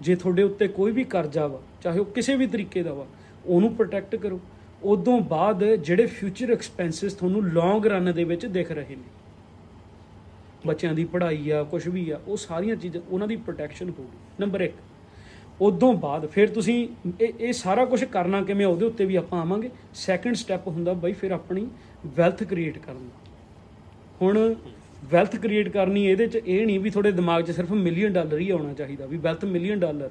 [0.00, 3.06] ਜੇ ਤੁਹਾਡੇ ਉੱਤੇ ਕੋਈ ਵੀ ਕਰਜ਼ਾ ਵਾ ਚਾਹੇ ਉਹ ਕਿਸੇ ਵੀ ਤਰੀਕੇ ਦਾ ਵਾ
[3.46, 4.40] ਉਹਨੂੰ ਪ੍ਰੋਟੈਕਟ ਕਰੋ।
[4.82, 9.17] ਉਦੋਂ ਬਾਅਦ ਜਿਹੜੇ ਫਿਊਚਰ ਐਕਸਪੈਂਸਸ ਤੁਹਾਨੂੰ ਲੌਂਗ ਰਨ ਦੇ ਵਿੱਚ ਦਿਖ ਰਹੇ ਨੇ।
[10.66, 14.62] ਬੱਚਿਆਂ ਦੀ ਪੜ੍ਹਾਈ ਆ ਕੁਝ ਵੀ ਆ ਉਹ ਸਾਰੀਆਂ ਚੀਜ਼ਾਂ ਉਹਨਾਂ ਦੀ ਪ੍ਰੋਟੈਕਸ਼ਨ ਹੋਊਗੀ ਨੰਬਰ
[14.62, 14.80] 1
[15.60, 16.76] ਉਦੋਂ ਬਾਅਦ ਫਿਰ ਤੁਸੀਂ
[17.20, 20.92] ਇਹ ਇਹ ਸਾਰਾ ਕੁਝ ਕਰਨਾ ਕਿਵੇਂ ਆ, ਉਹਦੇ ਉੱਤੇ ਵੀ ਆਪਾਂ ਆਵਾਂਗੇ। ਸੈਕੰਡ ਸਟੈਪ ਹੁੰਦਾ
[20.94, 21.66] ਬਾਈ ਫਿਰ ਆਪਣੀ
[22.16, 23.32] ਵੈਲਥ ਕ੍ਰੀਏਟ ਕਰਨਾ
[24.20, 24.54] ਹੁਣ
[25.10, 28.48] ਵੈਲਥ ਕ੍ਰੀਏਟ ਕਰਨੀ ਇਹਦੇ ਚ ਇਹ ਨਹੀਂ ਵੀ ਤੁਹਾਡੇ ਦਿਮਾਗ 'ਚ ਸਿਰਫ ਮਿਲੀਅਨ ਡਾਲਰ ਹੀ
[28.50, 30.10] ਆਉਣਾ ਚਾਹੀਦਾ ਵੀ wealth million dollar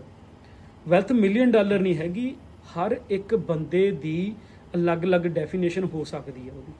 [0.87, 2.33] wealth million dollar ਨਹੀਂ ਹੈਗੀ
[2.77, 4.33] ਹਰ ਇੱਕ ਬੰਦੇ ਦੀ
[4.75, 6.73] ਅਲੱਗ-ਅਲੱਗ ਡੈਫੀਨੇਸ਼ਨ ਹੋ ਸਕਦੀ ਹੈ ਉਹਦੀ।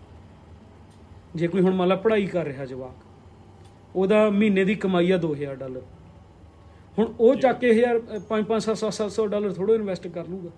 [1.35, 3.05] ਜੇ ਕੋਈ ਹੁਣ ਮੰਨ ਲਾ ਪੜ੍ਹਾਈ ਕਰ ਰਿਹਾ ਜਵਾਕ
[3.97, 5.81] ਉਹਦਾ ਮਹੀਨੇ ਦੀ ਕਮਾਈ ਆ 2000 ਡਾਲਰ।
[6.97, 10.51] ਹੁਣ ਉਹ ਚੱਕ ਕੇ 1000 5 5 7 700 ਡਾਲਰ ਥੋੜੋ ਇਨਵੈਸਟ ਕਰ ਲੂਗਾ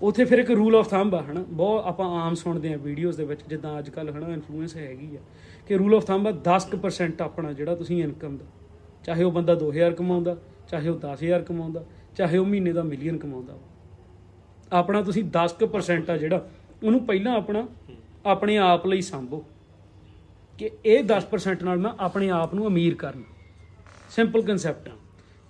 [0.00, 1.44] ਉਥੇ ਫਿਰ ਇੱਕ ਰੂਲ ਆਫ ਥੰਬ ਆ ਹਨਾ?
[1.50, 5.20] ਬਹੁਤ ਆਪਾਂ ਆਮ ਸੁਣਦੇ ਆ ਵੀਡੀਓਜ਼ ਦੇ ਵਿੱਚ ਜਿੱਦਾਂ ਅੱਜ ਕੱਲ ਹਨਾ ਇਨਫਲੂਐਂਸ ਹੈਗੀ ਆ
[5.66, 8.44] ਕਿ ਰੂਲ ਆਫ ਥੰਬ ਆ 10% ਆਪਣਾ ਜਿਹੜਾ ਤੁਸੀਂ ਇਨਕਮ ਦਾ।
[9.04, 10.36] ਚਾਹੇ ਉਹ ਬੰਦਾ 2000 ਕਮਾਉਂਦਾ
[10.68, 11.84] ਚਾਹੇ ਉਹ 10000 ਕਮਾਉਂਦਾ
[12.16, 13.58] ਚਾਹੇ ਉਹ ਮਹੀਨੇ ਦਾ ਮਿਲੀਅਨ ਕਮਾਉਂਦਾ।
[14.72, 16.48] ਆਪਣਾ ਤੁਸੀਂ 10% ਆ ਜਿਹੜਾ
[16.82, 17.66] ਉਹਨੂੰ ਪਹਿਲਾਂ ਆਪਣਾ
[18.26, 19.44] ਆਪਣੇ ਆਪ ਲਈ ਸੰਭੋ।
[20.58, 23.22] ਕਿ ਇਹ 10% ਨਾਲ ਮੈਂ ਆਪਣੇ ਆਪ ਨੂੰ ਅਮੀਰ ਕਰਨਾ।
[24.10, 24.92] ਸਿੰਪਲ ਕਨਸੈਪਟ ਆ।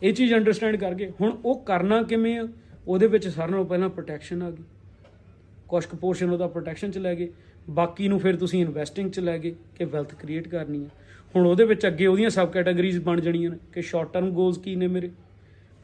[0.02, 2.48] ਇਹ ਚੀਜ਼ ਅੰਡਰਸਟੈਂਡ ਕਰਕੇ ਹੁਣ ਉਹ ਕਰਨਾ ਕਿਵੇਂ ਆ?
[2.88, 4.62] ਉਹਦੇ ਵਿੱਚ ਸਾਰਿਆਂ ਨਾਲੋਂ ਪਹਿਲਾਂ ਪ੍ਰੋਟੈਕਸ਼ਨ ਆ ਗਈ।
[5.68, 7.32] ਕੁਛ ਕੁ ਪੋਰਸ਼ਨ ਉਹਦਾ ਪ੍ਰੋਟੈਕਸ਼ਨ ਚ ਲੈ ਗਏ।
[7.70, 10.88] ਬਾਕੀ ਨੂੰ ਫਿਰ ਤੁਸੀਂ ਇਨਵੈਸਟਿੰਗ ਚ ਲੈ ਗਏ ਕਿ ਵੈਲਥ ਕ੍ਰੀਏਟ ਕਰਨੀ ਆ।
[11.36, 14.76] ਹੁਣ ਉਹਦੇ ਵਿੱਚ ਅੱਗੇ ਉਹਦੀਆਂ ਸਬ ਕੈਟਾਗਰੀਜ਼ ਬਣ ਜਾਣੀਆਂ ਨੇ ਕਿ ਸ਼ਾਰਟ ਟਰਮ ਗੋਲਸ ਕੀ
[14.76, 15.10] ਨੇ ਮੇਰੇ।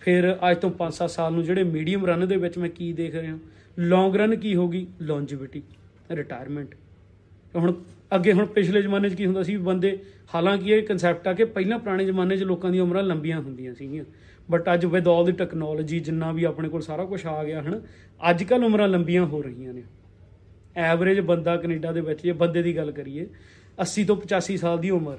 [0.01, 3.39] ਫਿਰ ਅੱਜ ਤੋਂ 5-7 ਸਾਲ ਨੂੰ ਜਿਹੜੇ ਮੀਡੀਅਮ ਰਨ ਦੇ ਵਿੱਚ ਮੈਂ ਕੀ ਦੇਖ ਰਿਹਾ।
[3.79, 5.63] ਲੌਂਗ ਰਨ ਕੀ ਹੋਗੀ ਲੌਂਜੀਵਿਟੀ
[6.11, 6.75] ਰਿਟਾਇਰਮੈਂਟ
[7.57, 7.75] ਹੁਣ
[8.15, 9.99] ਅੱਗੇ ਹੁਣ ਪਿਛਲੇ ਜ਼ਮਾਨੇ 'ਚ ਕੀ ਹੁੰਦਾ ਸੀ ਬੰਦੇ
[10.35, 14.05] ਹਾਲਾਂਕਿ ਇਹ ਕਨਸੈਪਟ ਆ ਕਿ ਪਹਿਲਾਂ ਪੁਰਾਣੇ ਜ਼ਮਾਨੇ 'ਚ ਲੋਕਾਂ ਦੀਆਂ ਉਮਰਾਂ ਲੰਬੀਆਂ ਹੁੰਦੀਆਂ ਸੀਗੀਆਂ।
[14.51, 17.83] ਬਟ ਅੱਜ ਵਿਦ ਆਲ ਦੀ ਟੈਕਨੋਲੋਜੀ ਜਿੰਨਾ ਵੀ ਆਪਣੇ ਕੋਲ ਸਾਰਾ ਕੁਝ ਆ ਗਿਆ ਹਨ
[18.31, 19.83] ਅੱਜ ਕੱਲ ਉਮਰਾਂ ਲੰਬੀਆਂ ਹੋ ਰਹੀਆਂ ਨੇ।
[20.77, 23.27] ਐਵਰੇਜ ਬੰਦਾ ਕੈਨੇਡਾ ਦੇ ਵਿੱਚ ਜੇ ਬੰਦੇ ਦੀ ਗੱਲ ਕਰੀਏ
[23.83, 25.17] 80 ਤੋਂ 85 ਸਾਲ ਦੀ ਉਮਰ।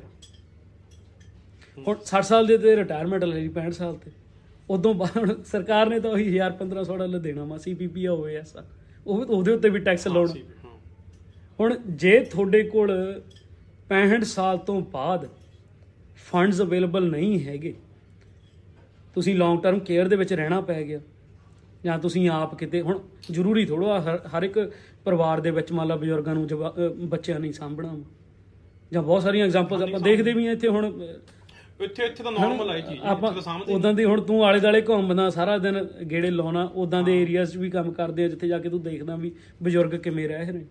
[1.87, 4.11] ਹੁਣ 60 ਸਾਲ ਦੇ ਤੇ ਰਿਟਾਇਰਮੈਂਟ ਲੈ ਲਈ 65 ਸਾਲ ਤੇ।
[4.69, 8.65] ਉਦੋਂ ਬਾਅਦ ਸਰਕਾਰ ਨੇ ਤਾਂ ਉਹੀ 1000 1500 ਡਾਲਰ ਦੇਣਾ ਮਾ ਸੀਪੀਪੀ ਹੋਵੇ ਐਸਾ
[9.07, 10.33] ਉਹ ਉਹਦੇ ਉੱਤੇ ਵੀ ਟੈਕਸ ਲਾਉਣਾ।
[11.59, 12.91] ਹੁਣ ਜੇ ਤੁਹਾਡੇ ਕੋਲ
[13.89, 15.27] 65 ਸਾਲ ਤੋਂ ਬਾਅਦ
[16.25, 17.73] ਫੰਡਸ ਅਵੇਲੇਬਲ ਨਹੀਂ ਹੈਗੇ
[19.15, 20.99] ਤੁਸੀਂ ਲੌਂਗ ਟਰਮ ਕੇਅਰ ਦੇ ਵਿੱਚ ਰਹਿਣਾ ਪੈ ਗਿਆ
[21.83, 22.99] ਜਾਂ ਤੁਸੀਂ ਆਪ ਕਿਤੇ ਹੁਣ
[23.31, 23.99] ਜ਼ਰੂਰੀ ਥੋੜਾ
[24.35, 24.59] ਹਰ ਇੱਕ
[25.05, 26.47] ਪਰਿਵਾਰ ਦੇ ਵਿੱਚ ਮੰਨ ਲਾ ਬਜ਼ੁਰਗਾਂ ਨੂੰ
[27.09, 27.95] ਬੱਚਿਆਂ ਨਹੀਂ ਸਾਂਭਣਾ।
[28.91, 30.85] ਜਾਂ ਬਹੁਤ ਸਾਰੀਆਂ ਐਗਜ਼ਾਮਪਲਸ ਆਪਾਂ ਦੇਖਦੇ ਵੀ ਆ ਇੱਥੇ ਹੁਣ
[31.81, 33.31] ਇੱਥੇ ਇੱਥੇ ਤਾਂ ਨਾਰਮਲ ਇਹ ਚੀਜ਼ ਆਪਾਂ
[33.69, 37.57] ਉਦਾਂ ਦੀ ਹੁਣ ਤੂੰ ਆਲੇ ਦਾਲੇ ਘੁੰਮਦਾ ਸਾਰਾ ਦਿਨ ਗੇੜੇ ਲਾਉਣਾ ਉਦਾਂ ਦੇ ਏਰੀਆਜ਼ 'ਚ
[37.57, 39.31] ਵੀ ਕੰਮ ਕਰਦੇ ਆ ਜਿੱਥੇ ਜਾ ਕੇ ਤੂੰ ਦੇਖਦਾ ਵੀ
[39.63, 40.65] ਬਜ਼ੁਰਗ ਕਿਵੇਂ ਰਹਿ ਰਹੇ ਨੇ।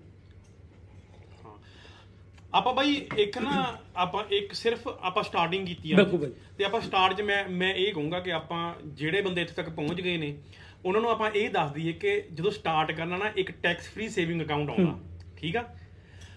[2.55, 3.63] ਆਪਾਂ ਬਾਈ ਇੱਕ ਨਾ
[3.97, 7.73] ਆਪਾਂ ਇੱਕ ਸਿਰਫ ਆਪਾਂ ਸਟਾਰਟਿੰਗ ਕੀਤੀ ਆ। ਬਿਲਕੁਲ ਬਾਈ। ਤੇ ਆਪਾਂ ਸਟਾਰਟ 'ਚ ਮੈਂ ਮੈਂ
[7.75, 8.61] ਇਹ ਕਹੂੰਗਾ ਕਿ ਆਪਾਂ
[8.95, 10.37] ਜਿਹੜੇ ਬੰਦੇ ਇੱਥੇ ਤੱਕ ਪਹੁੰਚ ਗਏ ਨੇ
[10.85, 14.43] ਉਹਨਾਂ ਨੂੰ ਆਪਾਂ ਇਹ ਦੱਸ ਦਈਏ ਕਿ ਜਦੋਂ ਸਟਾਰਟ ਕਰਨਾ ਨਾ ਇੱਕ ਟੈਕਸ ਫ੍ਰੀ ਸੇਵਿੰਗ
[14.43, 14.99] ਅਕਾਊਂਟ ਆਉਂਦਾ
[15.37, 15.65] ਠੀਕ ਆ?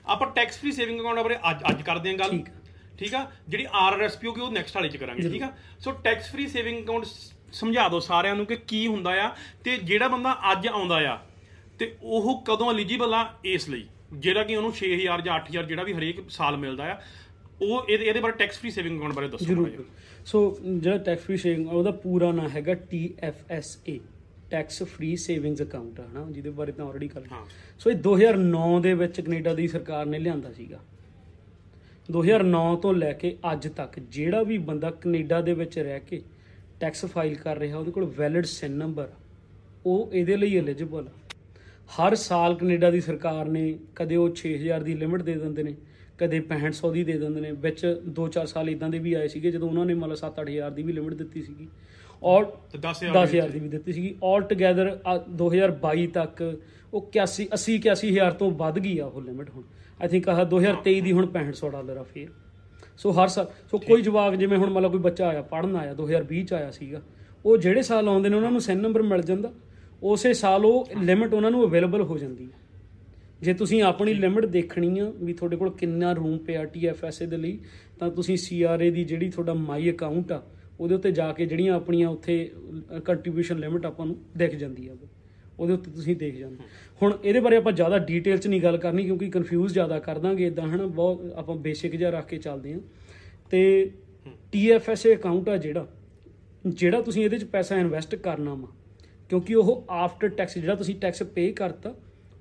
[0.06, 2.54] ਆਪਾਂ ਟੈਕਸ ਫ੍ਰੀ ਸੇਵਿੰਗ ਅਕਾਊਂਟ ਬਾਰੇ ਅੱਜ ਅੱਜ ਕਰਦੇ ਹਾਂ ਗੱਲ। ਠੀਕ ਆ।
[3.00, 3.26] ਠੀਕ ਆ?
[3.50, 5.52] ਜਿਹੜੀ ਆਰਆਰਐਸਪੀ ਹੋਗੀ ਉਹ ਨੈਕਸਟ ਵਾਲੇ 'ਚ ਕਰਾਂਗੇ। ਠੀਕ ਆ?
[5.80, 7.06] So tax free saving account
[7.54, 9.30] ਸਮਝਾ ਦਿਓ ਸਾਰਿਆਂ ਨੂੰ ਕਿ ਕੀ ਹੁੰਦਾ ਆ
[9.64, 11.18] ਤੇ ਜਿਹੜਾ ਬੰਦਾ ਅੱਜ ਆਉਂਦਾ ਆ
[11.80, 15.94] ਤੇ ਉਹ ਕਦੋਂ ਐਲੀਜੀਬਲ ਆ ਇਸ ਲਈ। ਜਿਹੜਾ ਕਿ ਉਹਨੂੰ 6000 ਜਾਂ 8000 ਜਿਹੜਾ ਵੀ
[15.94, 17.02] ਹਰੇਕ ਸਾਲ ਮਿਲਦਾ ਆ
[17.62, 19.86] ਉਹ ਇਹਦੇ ਇਹਦੇ ਬਾਰੇ ਟੈਕਸ ਫ੍ਰੀ ਸੇਵਿੰਗ ਅਕਾਊਂਟ ਬਾਰੇ ਦੱਸੋ ਜ਼ਰੂਰ।
[20.26, 24.00] ਸੋ ਜਿਹੜਾ ਟੈਕਸ ਫ੍ਰੀ ਸੇਵਿੰਗ ਉਹਦਾ ਪੂਰਾ ਨਾਮ ਹੈਗਾ TFSA
[24.50, 26.32] tax free savings account ਹਨਾ?
[26.32, 27.46] ਜਿਹਦੇ ਬਾਰੇ ਤਾਂ ਆਲਰੇਡੀ ਕਰ ਹਾਂ।
[27.80, 30.80] ਸੋ ਇਹ 2009 ਦੇ ਵਿੱਚ ਕੈਨੇਡਾ ਦੀ ਸਰਕਾਰ ਨੇ ਲਿਆਂਦਾ ਸੀਗਾ।
[32.12, 36.22] 2009 ਤੋਂ ਲੈ ਕੇ ਅੱਜ ਤੱਕ ਜਿਹੜਾ ਵੀ ਬੰਦਾ ਕੈਨੇਡਾ ਦੇ ਵਿੱਚ ਰਹਿ ਕੇ
[36.80, 39.10] ਟੈਕਸ ਫਾਈਲ ਕਰ ਰਿਹਾ ਉਹਦੇ ਕੋਲ ਵੈਲਿਡ ਸਿਨ ਨੰਬਰ
[39.86, 41.27] ਉਹ ਇਹਦੇ ਲਈ ਐਲੀਜੀਬਲ ਆ।
[41.90, 43.62] ਹਰ ਸਾਲ ਕੈਨੇਡਾ ਦੀ ਸਰਕਾਰ ਨੇ
[43.96, 45.76] ਕਦੇ ਉਹ 6000 ਦੀ ਲਿਮਿਟ ਦੇ ਦਿੰਦੇ ਨੇ
[46.18, 47.84] ਕਦੇ 6500 ਦੀ ਦੇ ਦਿੰਦੇ ਨੇ ਵਿੱਚ
[48.20, 51.14] 2-4 ਸਾਲ ਇਦਾਂ ਦੇ ਵੀ ਆਏ ਸੀਗੇ ਜਦੋਂ ਉਹਨਾਂ ਨੇ ਮਤਲਬ 7-8000 ਦੀ ਵੀ ਲਿਮਿਟ
[51.14, 51.68] ਦਿੱਤੀ ਸੀਗੀ।
[52.24, 54.90] ਔਰ ਤੇ 10000 10000 ਦੀ ਵੀ ਦਿੱਤੀ ਸੀਗੀ। ਆਲ ਟੁਗੇਦਰ
[55.38, 56.42] 2022 ਤੱਕ
[56.94, 59.64] ਉਹ 81 80 81000 ਤੋਂ ਵੱਧ ਗਈ ਆ ਉਹ ਲਿਮਿਟ ਹੁਣ।
[60.02, 62.28] ਆਈ ਥਿੰਕ ਆਹ 2023 ਦੀ ਹੁਣ 6500 ਡਾਲਰ ਆ ਫੇਰ।
[62.98, 66.44] ਸੋ ਹਰ ਸਾਲ ਸੋ ਕੋਈ ਜਵਾਕ ਜਿਵੇਂ ਹੁਣ ਮਤਲਬ ਕੋਈ ਬੱਚਾ ਆਇਆ ਪੜਨ ਆਇਆ 2020
[66.44, 67.02] ਚ ਆਇਆ ਸੀਗਾ
[67.46, 69.52] ਉਹ ਜਿਹੜੇ ਸਾਲ ਆਉਂਦੇ ਨੇ ਉਹਨਾਂ ਨੂੰ ਸੈਨ ਨੰਬਰ ਮਿਲ ਜਾਂਦਾ।
[70.04, 72.50] ਉਸੇ ਸਾਲ ਉਹ ਲਿਮਿਟ ਉਹਨਾਂ ਨੂੰ ਅਵੇਲੇਬਲ ਹੋ ਜਾਂਦੀ ਹੈ।
[73.42, 77.60] ਜੇ ਤੁਸੀਂ ਆਪਣੀ ਲਿਮਿਟ ਦੇਖਣੀ ਆ ਵੀ ਤੁਹਾਡੇ ਕੋਲ ਕਿੰਨਾ ਰੂਮ ਪਿਆ TFSA ਦੇ ਲਈ
[78.00, 80.44] ਤਾਂ ਤੁਸੀਂ CRA ਦੀ ਜਿਹੜੀ ਤੁਹਾਡਾ ਮਾਈ ਅਕਾਊਂਟ ਆ
[80.80, 82.52] ਉਹਦੇ ਉੱਤੇ ਜਾ ਕੇ ਜਿਹੜੀਆਂ ਆਪਣੀਆਂ ਉੱਥੇ
[83.06, 84.96] ਕੰਟਰੀਬਿਊਸ਼ਨ ਲਿਮਿਟ ਆਪਾਂ ਨੂੰ ਦਿਖ ਜਾਂਦੀ ਆ
[85.60, 86.58] ਉਹਦੇ ਉੱਤੇ ਤੁਸੀਂ ਦੇਖ ਜਾਂਦੇ
[87.02, 90.48] ਹੁਣ ਇਹਦੇ ਬਾਰੇ ਆਪਾਂ ਜ਼ਿਆਦਾ ਡਿਟੇਲ 'ਚ ਨਹੀਂ ਗੱਲ ਕਰਨੀ ਕਿਉਂਕਿ ਕਨਫਿਊਜ਼ ਜ਼ਿਆਦਾ ਕਰ ਦਾਂਗੇ
[90.48, 90.86] ਇਦਾਂ ਹਨਾ?
[90.86, 92.80] ਬਹੁਤ ਆਪਾਂ ਬੇਸਿਕ ਜਿਹਾ ਰੱਖ ਕੇ ਚੱਲਦੇ ਹਾਂ।
[93.50, 93.92] ਤੇ
[94.28, 95.88] TFSA ਅਕਾਊਂਟ ਆ ਜਿਹੜਾ
[96.68, 98.68] ਜਿਹੜਾ ਤੁਸੀਂ ਇਹਦੇ 'ਚ ਪੈਸਾ ਇਨਵੈਸਟ ਕਰਨਾ ਵਾ
[99.30, 101.94] ਕਿਉਂਕਿ ਉਹ ਆਫਟਰ ਟੈਕਸ ਜਿਹੜਾ ਤੁਸੀਂ ਟੈਕਸ ਪੇ ਕਰਤਾ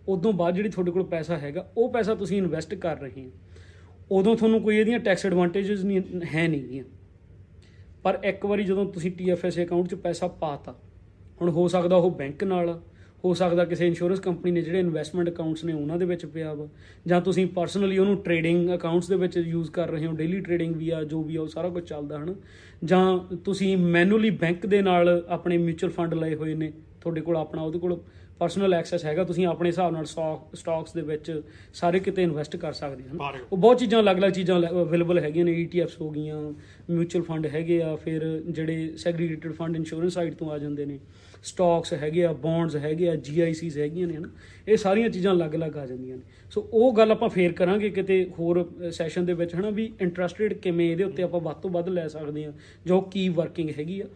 [0.09, 3.31] ਉਦੋਂ ਬਾਅਦ ਜਿਹੜੀ ਤੁਹਾਡੇ ਕੋਲ ਪੈਸਾ ਹੈਗਾ ਉਹ ਪੈਸਾ ਤੁਸੀਂ ਇਨਵੈਸਟ ਕਰ ਰਹੇ ਹੋ।
[4.11, 6.03] ਉਦੋਂ ਤੁਹਾਨੂੰ ਕੋਈ ਇਹਦੀਆਂ ਟੈਕਸ ਐਡਵਾਂਟੇਜਸ ਨਹੀਂ
[6.35, 6.85] ਹੈ ਨਹੀਂਗੀਆਂ
[8.03, 10.75] ਪਰ ਇੱਕ ਵਾਰੀ ਜਦੋਂ ਤੁਸੀਂ TFS ਅਕਾਊਂਟ 'ਚ ਪੈਸਾ ਪਾਤਾ
[11.40, 12.81] ਹੁਣ ਹੋ ਸਕਦਾ ਉਹ ਬੈਂਕ ਨਾਲ ਆ,
[13.24, 16.66] ਹੋ ਸਕਦਾ ਕਿਸੇ ਇੰਸ਼ੋਰੈਂਸ ਕੰਪਨੀ ਨੇ ਜਿਹੜੇ ਇਨਵੈਸਟਮੈਂਟ ਅਕਾਊਂਟਸ ਨੇ ਉਹਨਾਂ ਦੇ ਵਿੱਚ ਪਿਆ ਵਾ।
[17.07, 20.90] ਜਾਂ ਤੁਸੀਂ ਪਰਸਨਲੀ ਉਹਨੂੰ ਟਰੇਡਿੰਗ ਅਕਾਊਂਟਸ ਦੇ ਵਿੱਚ ਯੂਜ਼ ਕਰ ਰਹੇ ਹੋ ਡੇਲੀ ਟਰੇਡਿੰਗ ਵੀ
[20.90, 22.35] ਆ ਜੋ ਵੀ ਆ ਉਹ ਸਾਰਾ ਕੁਝ ਚੱਲਦਾ ਹਨ?
[22.85, 27.62] ਜਾਂ ਤੁਸੀਂ ਮੈਨੂਅਲੀ ਬੈਂਕ ਦੇ ਨਾਲ ਆਪਣੇ ਮਿਊਚੁਅਲ ਫੰਡ ਲਏ ਹੋਏ ਨੇ ਤੁਹਾਡੇ ਕੋਲ ਆਪਣਾ
[27.62, 28.00] ਉਹਦੇ ਕੋਲ
[28.38, 31.42] ਪਰਸਨਲ ਐਕਸੈਸ ਹੈਗਾ ਤੁਸੀਂ ਆਪਣੇ ਹਿਸਾਬ ਨਾਲ ਸਟਾਕਸ ਦੇ ਵਿੱਚ
[31.74, 35.94] ਸਾਰੇ ਕਿਤੇ ਇਨਵੈਸਟ ਕਰ ਸਕਦੇ ਹੋ। ਉਹ ਬਹੁਤ ਚੀਜ਼ਾਂ ਅਲੱਗ-ਅਲੱਗ ਚੀਜ਼ਾਂ ਅਵੇਲੇਬਲ ਹੈਗੀਆਂ ਨੇ ETFs
[36.00, 36.40] ਹੋ ਗਈਆਂ
[36.90, 40.98] ਮਿਊਚੁਅਲ ਫੰਡ ਹੈਗੇ ਆ ਫਿਰ ਜਿਹੜੇ ਸੈਗਰੀਗੇਟਡ ਫੰਡ ਇੰਸ਼ੋਰੈਂਸ ਸਾਈਟ ਤੋਂ ਆ ਜਾਂਦੇ ਨੇ।
[41.47, 44.29] ਸਟਾਕਸ ਹੈਗੇ ਆ ਬੌਂਡਸ ਹੈਗੇ ਆ GICs ਹੈਗੀਆਂ ਨੇ ਹਨਾ
[44.69, 48.65] ਇਹ ਸਾਰੀਆਂ ਚੀਜ਼ਾਂ ਅਲੱਗ-ਅਲੱਗ ਆ ਜਾਂਦੀਆਂ ਨੇ। ਸੋ ਉਹ ਗੱਲ ਆਪਾਂ ਫੇਰ ਕਰਾਂਗੇ ਕਿਤੇ ਹੋਰ
[48.93, 52.07] ਸੈਸ਼ਨ ਦੇ ਵਿੱਚ ਹਨਾ ਵੀ ਇੰਟਰਸਟ ਰੇਟ ਕਿਵੇਂ ਇਹਦੇ ਉੱਤੇ ਆਪਾਂ ਵੱਧ ਤੋਂ ਵੱਧ ਲੈ
[52.09, 52.53] ਸਕਦੇ ਆ
[52.87, 54.07] ਜੋ ਕੀ ਵਰਕਿੰਗ ਹੈਗੀ ਆ।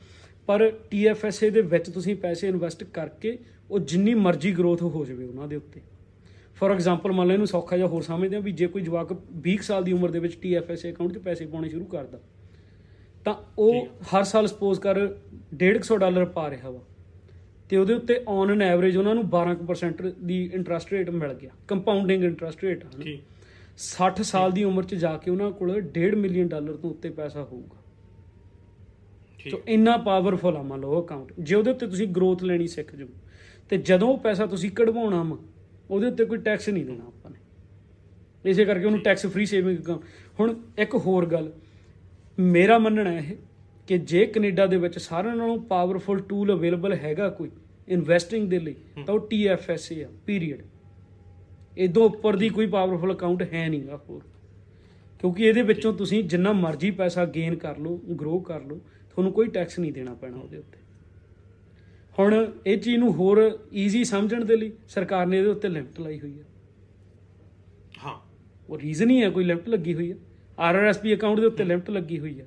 [0.48, 3.38] ਪਰ TFSA ਦੇ ਵਿੱਚ ਤੁਸੀਂ ਪੈਸੇ ਇਨਵੈਸਟ ਕਰਕੇ
[3.70, 5.80] ਉਹ ਜਿੰਨੀ ਮਰਜ਼ੀ ਗਰੋਥ ਹੋ ਜਾਵੇ ਉਹਨਾਂ ਦੇ ਉੱਤੇ।
[6.54, 9.12] ਫੋਰ ਐਗਜ਼ਾਮਪਲ ਮੰਨ ਲਓ ਇਹਨੂੰ ਸੌਖਾ ਜਿਹਾ ਹੋਰ ਸਮਝਦੇ ਆ ਵੀ ਜੇ ਕੋਈ ਜਵਾਕ
[9.48, 12.20] 20 ਕੁ ਸਾਲ ਦੀ ਉਮਰ ਦੇ ਵਿੱਚ TFSA ਅਕਾਊਂਟ 'ਚ ਪੈਸੇ ਪਾਉਣੇ ਸ਼ੁਰੂ ਕਰਦਾ
[13.24, 14.98] ਤਾਂ ਉਹ ਹਰ ਸਾਲ ਸਪੋਜ਼ ਕਰ
[15.56, 16.80] 150 ਡਾਲਰ ਪਾ ਰਿਹਾ ਵਾ।
[17.70, 22.24] ਤੇ ਉਹਦੇ ਉੱਤੇ ਔਨ ਐਨ ਐਵਰੇਜ ਉਹਨਾਂ ਨੂੰ 12% ਦੀ ਇੰਟਰਸਟ ਰੇਟ ਮਿਲ ਗਿਆ ਕੰਪਾਊਂਡਿੰਗ
[22.24, 23.20] ਇੰਟਰਸਟ ਰੇਟ ਹਨ ਠੀਕ।
[23.78, 27.42] 60 ਸਾਲ ਦੀ ਉਮਰ 'ਚ ਜਾ ਕੇ ਉਹਨਾਂ ਕੋਲ 1.5 ਮਿਲੀਅਨ ਡਾਲਰ ਤੋਂ ਉੱਤੇ ਪੈਸਾ
[27.42, 27.76] ਹੋਊਗਾ।
[29.38, 32.94] ਠੀਕ। ਸੋ ਇੰਨਾ ਪਾਵਰਫੁਲ ਆ ਮੰਨ ਲਓ ਅਕਾਊਂਟ ਜੇ ਉਹਦੇ ਉੱਤੇ ਤੁਸੀਂ ਗਰੋਥ ਲੈਣੀ ਸਿੱਖ
[32.96, 33.08] ਜਾਓ
[33.68, 35.36] ਤੇ ਜਦੋਂ ਉਹ ਪੈਸਾ ਤੁਸੀਂ ਕਢਵਾਉਣਾ ਵਾ
[35.90, 37.38] ਉਹਦੇ ਉੱਤੇ ਕੋਈ ਟੈਕਸ ਨਹੀਂ ਦੇਣਾ ਆਪਾਂ ਨੇ।
[38.50, 40.02] ਇਸੇ ਕਰਕੇ ਉਹਨੂੰ ਟੈਕਸ ਫ੍ਰੀ ਸੇਵਿੰਗ ਅਕਾਊਂਟ
[40.40, 41.52] ਹੁਣ ਇੱਕ ਹੋਰ ਗੱਲ
[42.38, 43.36] ਮੇਰਾ ਮੰਨਣਾ ਇਹ
[43.90, 47.50] ਕਿ ਜੇ ਕੈਨੇਡਾ ਦੇ ਵਿੱਚ ਸਾਰਿਆਂ ਨਾਲੋਂ ਪਾਵਰਫੁਲ ਟੂਲ ਅਵੇਲੇਬਲ ਹੈਗਾ ਕੋਈ
[47.88, 48.74] ਇਨਵੈਸਟਿੰਗ ਦੇ ਲਈ
[49.06, 50.60] ਤਾਂ ਉਹ TFSA ਆ ਪੀਰੀਅਡ
[51.78, 54.20] ਇਦੋਂ ਉੱਪਰ ਦੀ ਕੋਈ ਪਾਵਰਫੁਲ ਅਕਾਊਂਟ ਹੈ ਨਹੀਂਗਾ ਹੋਰ।
[55.20, 58.76] ਕਿਉਂਕਿ ਇਹਦੇ ਵਿੱਚੋਂ ਤੁਸੀਂ ਜਿੰਨਾ ਮਰਜ਼ੀ ਪੈਸਾ ਗੇਨ ਕਰ ਲਓ ਗਰੋ ਕਰ ਲਓ
[59.10, 60.78] ਤੁਹਾਨੂੰ ਕੋਈ ਟੈਕਸ ਨਹੀਂ ਦੇਣਾ ਪੈਣਾ ਉਹਦੇ ਉੱਤੇ।
[62.18, 63.40] ਹੁਣ ਇਹ ਚੀਜ਼ ਨੂੰ ਹੋਰ
[63.74, 66.44] ਈਜ਼ੀ ਸਮਝਣ ਦੇ ਲਈ ਸਰਕਾਰ ਨੇ ਇਹਦੇ ਉੱਤੇ ਲਿਮਟ ਲਾਈ ਹੋਈ ਹੈ
[68.04, 68.14] ਹਾਂ।
[68.68, 70.16] ਉਹ ਰੀਜ਼ਨ ਹੀ ਹੈ ਕੋਈ ਲਿਮਟ ਲੱਗੀ ਹੋਈ ਹੈ
[70.58, 72.46] ਆਰਆਰਐਸਪੀ ਅਕਾਊਂਟ ਦੇ ਉੱਤੇ ਲਿਮਟ ਲੱਗੀ ਹੋਈ ਹੈ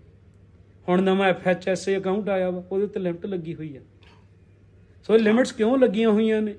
[0.87, 3.81] ਹੁਣ ਨਵਾਂ ਐਫਐਚਐਸਏ ਅਕਾਊਂਟ ਆਇਆ ਵਾ ਉਹਦੇ ਉੱਤੇ ਲਿਮਟ ਲੱਗੀ ਹੋਈ ਹੈ
[5.09, 6.55] ਸੋ ਲਿਮਿਟਸ ਕਿਉਂ ਲੱਗੀਆਂ ਹੋਈਆਂ ਨੇ?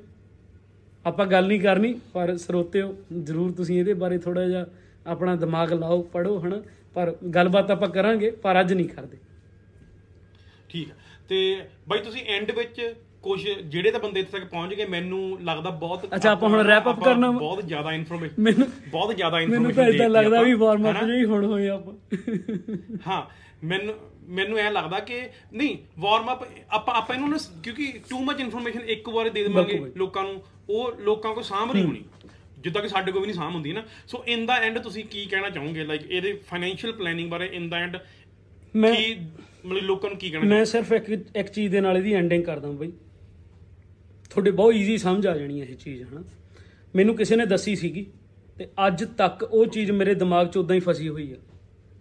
[1.05, 4.67] ਆਪਾਂ ਗੱਲ ਨਹੀਂ ਕਰਨੀ ਪਰ ਸਰੋਤਿਓ ਜਰੂਰ ਤੁਸੀਂ ਇਹਦੇ ਬਾਰੇ ਥੋੜਾ ਜਿਹਾ
[5.07, 6.63] ਆਪਣਾ ਦਿਮਾਗ ਲਾਓ ਪੜੋ ਹਨਾ?
[6.95, 9.17] ਪਰ ਗੱਲਬਾਤ ਆਪਾਂ ਕਰਾਂਗੇ ਪਰ ਅੱਜ ਨਹੀਂ ਕਰਦੇ।
[10.71, 10.97] ਠੀਕ ਹੈ
[11.29, 11.57] ਤੇ
[11.89, 12.81] ਬਾਈ ਤੁਸੀਂ ਐਂਡ ਵਿੱਚ
[13.23, 16.71] ਕੁਝ ਜਿਹੜੇ ਤਾਂ ਬੰਦੇ ਇੱਥੇ ਤੱਕ ਪਹੁੰਚ ਗਏ ਮੈਨੂੰ ਲੱਗਦਾ ਬਹੁਤ ਅੱਛਾ, ਆਪਾਂ ਹੁਣ up
[16.79, 17.31] ਆਪਾਂ ਕਰਨਾ?
[17.31, 21.25] ਬਹੁਤ ਜ਼ਿਆਦਾ ਇਨਫੋਰਮੇਸ਼ਨ ਮੈਨੂੰ ਬਹੁਤ ਜ਼ਿਆਦਾ ਮੈਨੂੰ ਇਨਫੋਰਮੇਸ਼ਨ ਤਾਂ ਇਦਾਂ ਲੱਗਦਾ ਵੀ ਵਾਰਮ ਅਪ ਜਿਹੀ
[21.25, 21.95] ਹੁਣ ਹੋਏ ਆਪਾਂ।
[23.07, 23.23] ਹਾਂ
[23.64, 23.94] ਮੈਨੂੰ
[24.29, 25.20] ਮੈਨੂੰ ਇਹ ਲੱਗਦਾ ਕਿ
[25.53, 29.92] ਨਹੀਂ ਵਾਰਮ ਅਪ ਆਪਾਂ ਆਪਾਂ ਇਹਨੂੰ ਨਾ ਕਿਉਂਕਿ ਟੂ ਮਚ ਇਨਫੋਰਮੇਸ਼ਨ ਇੱਕ ਵਾਰ ਦੇ ਦੇਵਾਂਗੇ।
[29.96, 32.05] ਲੋਕਾਂ ਨੂੰ। ਉਹ ਲੋਕਾਂ ਕੋਲ ਸਾਂਭ ਨਹੀਂ ਹੋਣੀ।
[32.59, 35.27] ਜਿੱਦਾਂ ਕਿ ਸਾਡੇ ਕੋਲ ਵੀ ਨਹੀਂ ਸਾਂਭ ਹੁੰਦੀ ਨਾ। ਸੋ ਇਨ ਦਾ ਐਂਡ ਤੁਸੀਂ ਕੀ
[35.27, 35.85] ਕਹਿਣਾ ਚਾਹੋਗੇ?
[35.85, 37.96] ਲਾਈਕ ਇਹਦੇ ਫਾਈਨੈਂਸ਼ੀਅਲ ਪਲੈਨਿੰਗ ਬਾਰੇ ਇਨ ਦਾ ਐਂਡ
[38.77, 39.16] ਮੈਂ ਕੀ
[39.66, 42.68] ਮਤਲਬ ਲੋਕਾਂ ਨੂੰ ਕੀ ਕਹਿਣਾ ਮੈਂ ਸਿਰਫ ਇੱਕ ਇੱਕ ਚੀਜ਼ ਦੇ ਨਾਲ ਇਹਦੀ ਐਂਡਿੰਗ ਕਰਦਾ
[42.68, 42.92] ਬਈ।
[44.31, 46.24] ਤੁਹਾਡੇ ਬਹੁਤ ਈਜ਼ੀ ਸਮਝ ਆ ਜਾਣੀ ਹੈ ਇਹ ਚੀਜ਼ ਹਨਾ?
[46.96, 48.07] ਮੈਨੂੰ ਕਿਸੇ ਨੇ ਦੱਸੀ ਸੀਗੀ
[48.59, 51.37] ਤੇ ਅੱਜ ਤੱਕ ਉਹ ਚੀਜ਼ ਮੇਰੇ ਦਿਮਾਗ 'ਚ ਉਦਾਂ ਹੀ ਫਸੀ ਹੋਈ ਆ।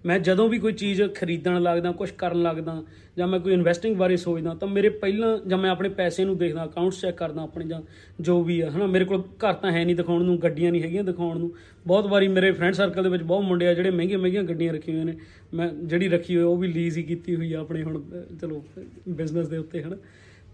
[0.06, 2.84] ਮੈਂ ਜਦੋਂ ਵੀ ਕੋਈ ਚੀਜ਼ ਖਰੀਦਣ ਲੱਗਦਾ ਕੁਝ ਕਰਨ ਲੱਗਦਾ
[3.18, 6.63] ਜਾਂ ਮੈਂ ਕੋਈ ਇਨਵੈਸਟਿੰਗ ਬਾਰੇ ਸੋਚਦਾ ਤਾਂ ਮੇਰੇ ਪਹਿਲਾਂ ਜਾਂ ਮੈਂ ਆਪਣੇ ਪੈਸੇ ਨੂੰ ਦੇਖਦਾ
[6.66, 7.82] ਅਕਾਊਂਟਸ ਚੈੱਕ ਕਰਦਾ ਆਪਣੇ ਜਾਂ
[8.22, 8.86] ਜੋ ਵੀ ਆ ਹਨਾ?
[8.86, 11.52] ਮੇਰੇ ਕੋਲ ਘਰ ਤਾਂ ਹੈ ਨਹੀਂ ਦਿਖਾਉਣ ਨੂੰ ਗੱਡੀਆਂ ਨਹੀਂ ਹੈਗੀਆਂ ਦਿਖਾਉਣ ਨੂੰ।
[11.88, 14.96] ਬਹੁਤ ਵਾਰੀ ਮੇਰੇ ਫਰੈਂਡ ਸਰਕਲ ਦੇ ਵਿੱਚ ਬਹੁਤ ਮੁੰਡੇ ਆ ਜਿਹੜੇ ਮਹਿੰਗੀਆਂ ਮਹਿੰਗੀਆਂ ਗੱਡੀਆਂ ਰੱਖੀਆਂ
[14.96, 15.20] ਹੋਈਆਂ ਨੇ।
[15.54, 18.02] ਮੈਂ ਜਿਹੜੀ ਰੱਖੀ ਹੋਈ ਉਹ ਵੀ ਲੀਜ਼ ਹੀ ਕੀਤੀ ਹੋਈ ਆ ਆਪਣੇ ਹੁਣ
[18.42, 18.63] ਚਲੋ
[19.10, 19.96] ਬਿਜ਼ਨਸ ਦੇ ਉੱਤੇ ਹਨਾ?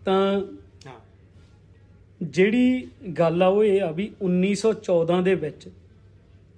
[0.05, 0.41] ਤਾਂ
[2.21, 2.87] ਜਿਹੜੀ
[3.19, 5.69] ਗੱਲ ਆ ਉਹ ਇਹ ਆ ਵੀ 1914 ਦੇ ਵਿੱਚ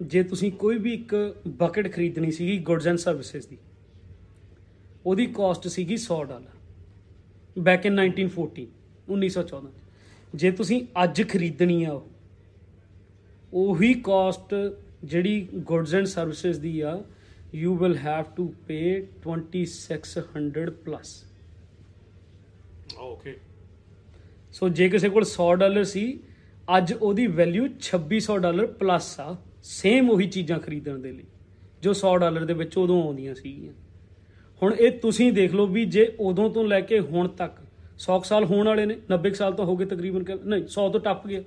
[0.01, 1.13] ਜੇ ਤੁਸੀਂ ਕੋਈ ਵੀ ਇੱਕ
[1.47, 3.57] ਬਕਟ ਖਰੀਦਣੀ ਸੀਗੀ ਗੁੱਡਸ ਐਂਡ ਸਰਵਿਸਿਜ਼ ਦੀ
[5.05, 8.65] ਉਹਦੀ ਕਾਸਟ ਸੀਗੀ 100 ਡਾਲਰ ਬੈਕ ਇਨ 1914
[9.11, 9.69] 1914
[10.33, 11.99] ਜੇ ਤੁਸੀਂ ਅੱਜ ਖਰੀਦਣੀ ਆ
[13.53, 14.53] ਉਹ ਕਾਸਟ
[15.03, 16.97] ਜਿਹੜੀ ਗੁੱਡਸ ਐਂਡ ਸਰਵਿਸਿਜ਼ ਦੀ ਆ
[17.55, 18.81] you will have to pay
[19.25, 21.13] 2600 plus
[23.01, 23.35] okay
[24.53, 26.03] so ਜੇ ਕਿਸੇ ਕੋਲ 100 ਡਾਲਰ ਸੀ
[26.77, 29.29] ਅੱਜ ਉਹਦੀ ਵੈਲਿਊ 2600 ਡਾਲਰ ਪਲੱਸ ਆ।
[29.63, 31.23] ਸੇਮ ਉਹੀ ਚੀਜ਼ਾਂ ਖਰੀਦਣ ਦੇ ਲਈ,
[31.81, 33.73] ਜੋ 100 ਡਾਲਰ ਦੇ ਵਿੱਚ ਉਦੋਂ ਆਉਂਦੀਆਂ ਸੀਗੀਆਂ।
[34.63, 37.57] ਹੁਣ ਇਹ ਤੁਸੀਂ ਦੇਖ ਲਓ ਵੀ ਜੇ ਉਦੋਂ ਤੋਂ ਲੈ ਕੇ ਹੁਣ ਤੱਕ
[37.97, 40.67] 100 ਕੁ ਸਾਲ ਹੋਣ ਵਾਲੇ ਨੇ 90 ਕੁ ਸਾਲ ਤਾਂ ਹੋ ਗਏ ਤਕਰੀਬਨ ਕਿ- ਨਹੀਂ
[40.67, 41.41] 100 ਤੋਂ ਟੱਪ ਗਿਆ।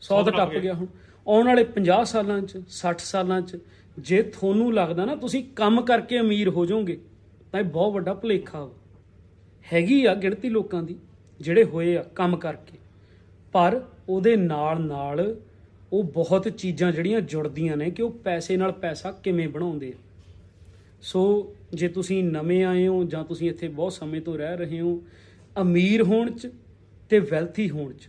[0.00, 0.86] 100 ਤੋਂ ਟੱਪ ਗਿਆ ਹੁਣ।
[1.28, 3.58] ਆਉਣ ਵਾਲੇ 50 ਸਾਲਾਂ 'ਚ 60 ਸਾਲਾਂ 'ਚ,
[3.98, 7.00] ਜੇ ਤੁਹਾਨੂੰ ਲੱਗਦਾ ਨਾ ਤੁਸੀਂ ਕੰਮ ਕਰਕੇ ਅਮੀਰ ਹੋ ਜਾਓਗੇ,
[7.52, 8.70] ਤਾਂ ਇਹ ਬਹੁਤ ਵੱਡਾ ਭੁਲੇਖਾ ਵਾ।
[9.72, 10.96] ਹੈਗੀ ਆ ਗਿਣਤੀ ਲੋਕਾਂ ਦੀ,
[11.40, 12.78] ਜਿਹੜੇ ਹੋਏ ਆ ਕੰਮ ਕਰਕੇ।
[13.52, 15.36] ਪਰ ਉਹਦੇ ਨਾਲ ਨਾਲ
[15.94, 20.02] ਉਹ ਬਹੁਤ ਚੀਜ਼ਾਂ ਜਿਹੜੀਆਂ ਜੁੜਦੀਆਂ ਨੇ ਕਿ ਉਹ ਪੈਸੇ ਨਾਲ ਪੈਸਾ ਕਿਵੇਂ ਬਣਾਉਂਦੇ ਆ।
[21.02, 25.02] ਸੋ ਜੇ ਤੁਸੀਂ ਨਵੇਂ ਆਏ ਹੋ ਜਾਂ ਤੁਸੀਂ ਇੱਥੇ ਬਹੁਤ ਸਮੇਂ ਤੋਂ ਰਹਿ ਰਹੇ ਹੋ,
[25.60, 26.52] ਅਮੀਰ ਹੋਣ 'ਚ
[27.10, 28.08] ਤੇ ਵੈਲਥੀ ਹੋਣ 'ਚ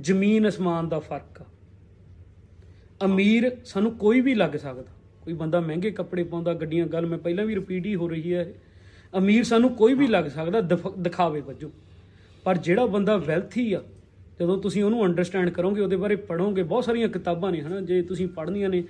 [0.00, 1.44] ਜ਼ਮੀਨ ਅਸਮਾਨ ਦਾ ਫ਼ਰਕ ਆ।
[3.04, 4.92] ਅਮੀਰ ਸਾਨੂੰ ਕੋਈ ਵੀ ਲੱਗ ਸਕਦਾ।
[5.24, 8.42] ਕੋਈ ਬੰਦਾ ਮਹਿੰਗੇ ਕੱਪੜੇ ਪਾਉਂਦਾ, ਗੱਡੀਆਂ, ਗੱਲ ਮੈਂ ਪਹਿਲਾਂ ਵੀ ਰਿਪੀਟ ਹੀ ਹੋ ਰਹੀ ਹੈ।
[8.42, 8.52] ਇਹ
[9.18, 11.70] ਅਮੀਰ ਸਾਨੂੰ ਕੋਈ ਵੀ ਲੱਗ ਸਕਦਾ ਦਿਫ- ਦਿਖਾਵੇ ਵਜੋਂ।
[12.44, 13.82] ਪਰ ਜਿਹੜਾ ਬੰਦਾ ਵੈਲਥੀ ਆ
[14.40, 18.28] ਜਦੋਂ ਤੁਸੀਂ ਉਹਨੂੰ ਅੰਡਰਸਟੈਂਡ ਕਰੋਗੇ ਉਹਦੇ ਬਾਰੇ ਪੜੋਗੇ ਬਹੁਤ ਸਾਰੀਆਂ ਕਿਤਾਬਾਂ ਨੇ ਹਨਾ ਜੇ ਤੁਸੀਂ
[18.28, 18.82] ਪੜ੍ਹਨੀਆਂ ਨੇ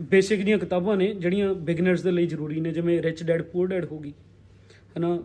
[0.00, 3.84] ਬੇਸਿਕ ਦੀਆਂ ਕਿਤਾਬਾਂ ਨੇ ਜਿਹੜੀਆਂ ਬਿਗਨਰਸ ਦੇ ਲਈ ਜ਼ਰੂਰੀ ਨੇ ਜਿਵੇਂ ਰਿਚ ਡੈਡ ਪੂਅਰ ਡੈਡ
[3.84, 4.12] ਹੋਗੀ
[4.98, 5.18] ਹਨਾ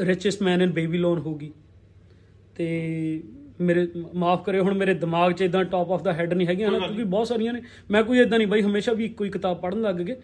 [0.00, 1.52] ਰਿਚੈਸਟ ਮੈਨ ਇਨ ਬੇਬੀਲੋਨ ਹੋਗੀ
[2.56, 2.68] ਤੇ
[3.60, 6.78] ਮੇਰੇ ਮਾਫ ਕਰਿਓ ਹੁਣ ਮੇਰੇ ਦਿਮਾਗ 'ਚ ਇਦਾਂ ਟਾਪ ਆਫ ਦਾ ਹੈਡ ਨਹੀਂ ਹੈਗੀਆਂ ਨਾ
[6.78, 9.82] ਕਿਉਂਕਿ ਬਹੁਤ ਸਾਰੀਆਂ ਨੇ ਮੈਂ ਕੋਈ ਇਦਾਂ ਨਹੀਂ ਬਾਈ ਹਮੇਸ਼ਾ ਵੀ ਇੱਕੋ ਹੀ ਕਿਤਾਬ ਪੜ੍ਹਨ
[9.82, 10.16] ਲੱਗ ਗਏ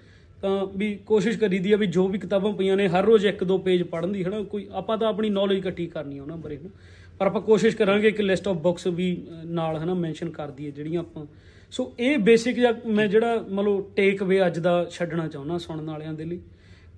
[0.43, 3.59] ਤਾਂ ਵੀ ਕੋਸ਼ਿਸ਼ ਕਰੀਦੀ ਆ ਵੀ ਜੋ ਵੀ ਕਿਤਾਬਾਂ ਪਈਆਂ ਨੇ ਹਰ ਰੋਜ਼ ਇੱਕ ਦੋ
[3.59, 6.69] ਪੇਜ ਪੜ੍ਹਨ ਦੀ ਹਨਾ ਕੋਈ ਆਪਾਂ ਤਾਂ ਆਪਣੀ ਨੌਲੇਜ ਇਕੱਠੀ ਕਰਨੀ ਆ ਉਹਨਾਂ ਬਾਰੇ ਹਨਾ।
[7.19, 10.71] ਪਰ ਆਪਾਂ ਕੋਸ਼ਿਸ਼ ਕਰਾਂਗੇ ਕਿ ਲਿਸਟ ਆਫ ਬੁੱਕਸ ਵੀ ਅਹ, ਨਾਲ ਹਨਾ ਮੈਂਸ਼ਨ ਕਰ ਦਈਏ
[10.71, 11.27] ਜਿਹੜੀਆਂ ਆਪਾਂ।
[11.71, 16.13] ਸੋ ਇਹ ਬੇਸਿਕ ਜਿਹਾ ਮੈਂ ਜਿਹੜਾ ਮਤਲਬ ਟੇਕ ਅਵੇ ਅੱਜ ਦਾ ਛੱਡਣਾ ਚਾਹੁੰਦਾ ਸੁਣਨ ਵਾਲਿਆਂ
[16.13, 16.41] ਦੇ ਲਈ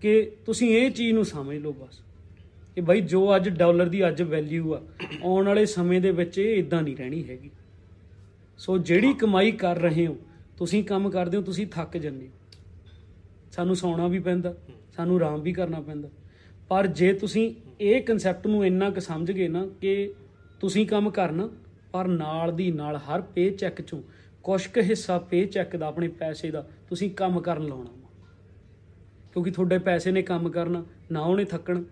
[0.01, 2.01] ਕਿ ਤੁਸੀਂ ਇਹ ਚੀਜ਼ ਨੂੰ ਸਮਝ ਲਓ ਬਸ
[2.75, 4.83] ਕਿ ਭਾਈ ਜੋ ਅੱਜ ਡਾਲਰ ਦੀ ਅੱਜ ਵੈਲਿਊ ਆ
[5.23, 7.51] ਆਉਣ ਵਾਲੇ ਸਮੇਂ ਦੇ ਵਿੱਚ ਇਹ ਇਦਾਂ ਨਹੀਂ ਰਹਿਣੀ ਹੈਗੀ।
[8.59, 10.17] ਸੋ ਜਿਹੜੀ ਕਮਾਈ ਕਰ ਰਹੇ ਹੋ
[10.59, 12.33] ਤੁਸੀਂ ਕੰਮ ਕਰਦੇ ਹੋ ਤੁਸੀਂ ਥੱਕ ਜੰਨੇ ਹੋ।
[13.53, 14.55] ਸਾਨੂੰ ਸੌਣਾ ਵੀ ਪੈਂਦਾ
[14.97, 16.09] ਸਾਨੂੰ ਆਰਾਮ ਵੀ ਕਰਨਾ ਪੈਂਦਾ।
[16.69, 20.15] ਪਰ ਜੇ ਤੁਸੀਂ ਇਹ ਕਨਸੈਪਟ ਨੂੰ ਇੰਨਾ ਕੁ ਸਮਝ ਗਏ ਨਾ ਕਿ
[20.61, 21.51] ਤੁਸੀਂ ਕੰਮ ਕਰਨਾ,
[21.93, 24.03] ਪਰ ਨਾਲ ਦੀ ਨਾਲ ਹਰ ਪੇ ਚੈੱਕ ਚੋਂ
[24.43, 28.09] ਕੁਛ ਕੁ ਹਿੱਸਾ ਪੇ ਚੈੱਕ ਦਾ, ਆਪਣੇ ਪੈਸੇ ਦਾ ਤੁਸੀਂ ਕੰਮ ਕਰਨ ਲਾਉਣਾ ਵਾ।
[29.33, 31.85] ਕਿਉਂਕਿ ਤੁਹਾਡੇ ਪੈਸੇ ਨੇ ਕੰਮ ਕਰਨਾ, ਨਾ ਉਹਨੇ ਥੱਕਣ,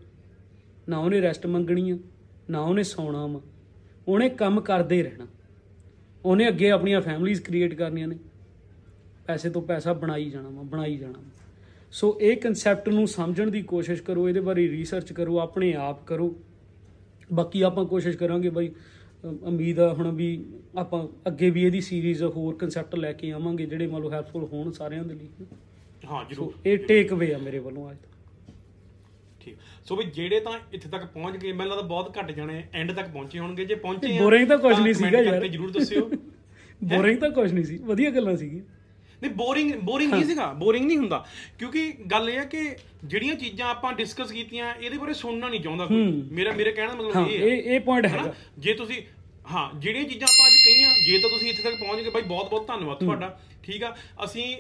[0.89, 1.99] ਨਾ ਉਹਨੇ ਰੈਸਟ ਮੰਗਣੀ ਆ
[2.51, 3.41] ਨਾ ਉਹਨੇ ਸੌਣਾ ਵਾ।
[4.09, 5.27] ਉਹਨੇ ਕੰਮ ਕਰਦੇ ਹੀ ਰਹਿਣਾ।
[6.25, 8.19] ਉਹਨੇ ਅੱਗੇ ਆਪਣੀਆਂ ਫੈਮਲੀਆਂ ਕ੍ਰੀਏਟ ਕਰਨੀਆਂ ਨੇ।
[9.27, 11.38] ਪੈਸੇ ਤੋਂ ਪੈਸਾ ਬਣਾਈ ਜਾਣਾ ਵਾ, ਬਣਾਈ ਜਾਣਾ ਵਾ।
[11.93, 16.37] ਸੋ ਇਹ ਕਨਸੈਪਟ ਨੂੰ ਸਮਝਣ ਦੀ ਕੋਸ਼ਿਸ਼ ਕਰੋ ਇਹਦੇ ਬਾਰੇ ਰਿਸਰਚ ਕਰੋ ਆਪਣੇ ਆਪ ਕਰੋ।
[17.33, 18.71] ਬਾਕੀ ਆਪਾਂ ਕੋਸ਼ਿਸ਼ ਕਰਾਂਗੇ ਬਾਈ
[19.43, 20.47] ਉਮੀਦ ਆ ਹੁਣ ਵੀ
[20.79, 24.73] ਆਪਾਂ ਅੱਗੇ ਵੀ ਇਹਦੀ ਸੀਰੀਜ਼ ਹੋਰ ਕਨਸੈਪਟ ਲੈ ਕੇ ਆਵਾਂਗੇ ਜਿਹੜੇ ਮੰਨ ਲਓ ਹੈਲਪਫੁਲ ਹੋਣ
[24.73, 25.29] ਸਾਰਿਆਂ ਦੇ ਲਈ।
[26.11, 28.09] ਹਾਂ ਜਰੂਰ। ਇਹ ਟੇਕ ਅਵੇ ਆ ਮੇਰੇ ਵੱਲੋਂ ਅੱਜ। ਦਾ
[29.41, 32.93] ਠੀਕ। ਸੋ ਵੀ ਜਿਹੜੇ ਤਾਂ ਇੱਥੇ ਤੱਕ ਪਹੁੰਚ ਗਏ ਮੈਨੂੰ ਲੱਗਦਾ ਬਹੁਤ ਘੱਟ ਜਾਣੇ ਐਂਡ
[32.93, 36.11] ਤੱਕ ਪਹੁੰਚੇ ਹੋਣਗੇ। ਜੇ ਪਹੁੰਚੇ Boring ਤਾਂ ਕੁਛ ਨਹੀਂ ਸੀਗਾ ਯਾਰ। ਜਰੂਰ ਦੱਸਿਓ।
[36.85, 38.63] ਬੋਰਿੰਗ ਤਾਂ ਕੁਝ ਨਹੀਂ ਸੀ। ਵਧੀਆ ਗੱਲਾਂ ਸੀਗੀਆਂ।
[39.23, 41.25] ਨਹੀਂ ਬੋਰਿੰਗ ਬੋਰਿੰਗ ਨਹੀਂ ਸੀਗਾ ਬੋਰਿੰਗ ਨਹੀਂ ਹੁੰਦਾ।
[41.59, 45.87] ਕਿਉਂਕਿ ਗੱਲ ਇਹ ਹੈ ਕਿ ਜਿਹੜੀਆਂ ਚੀਜ਼ਾਂ ਆਪਾਂ ਡਿਸਕਸ ਕੀਤੀਆਂ ਇਹਦੇ ਬਾਰੇ ਸੁਣਨਾ ਨਹੀਂ ਚਾਹੁੰਦਾ
[45.87, 48.07] ਕੋਈ। ਹੂੰ। ਮੇਰਾ ਮੇਰੇ ਕਹਿਣ ਦਾ ਹਾਂ ਮਤਲਬ ਇਹ ਹੈ ਇਹ ਇਹ ਪੁਆਇੰਟ?
[48.07, 49.03] ਹੈਗਾ। ਜੇ ਤੁਸੀਂ
[49.53, 52.23] ਹਾਂ ਜਿਹੜੀਆਂ ਚੀਜ਼ਾਂ ਆਪਾਂ ਅੱਜ 'ਚ ਕਈਆਂ ਜੇ ਤਾਂ ਤੁਸੀਂ ਇੱਥੇ ਤੱਕ ਪਹੁੰਚ ਗਏ ਬਾਈ
[52.23, 53.95] ਬਹੁਤ ਬਹੁਤ ਧੰਨਵਾਦ ਤੁਹਾਡਾ। ਠੀਕ ਆ?
[54.25, 54.57] ਅਸੀਂ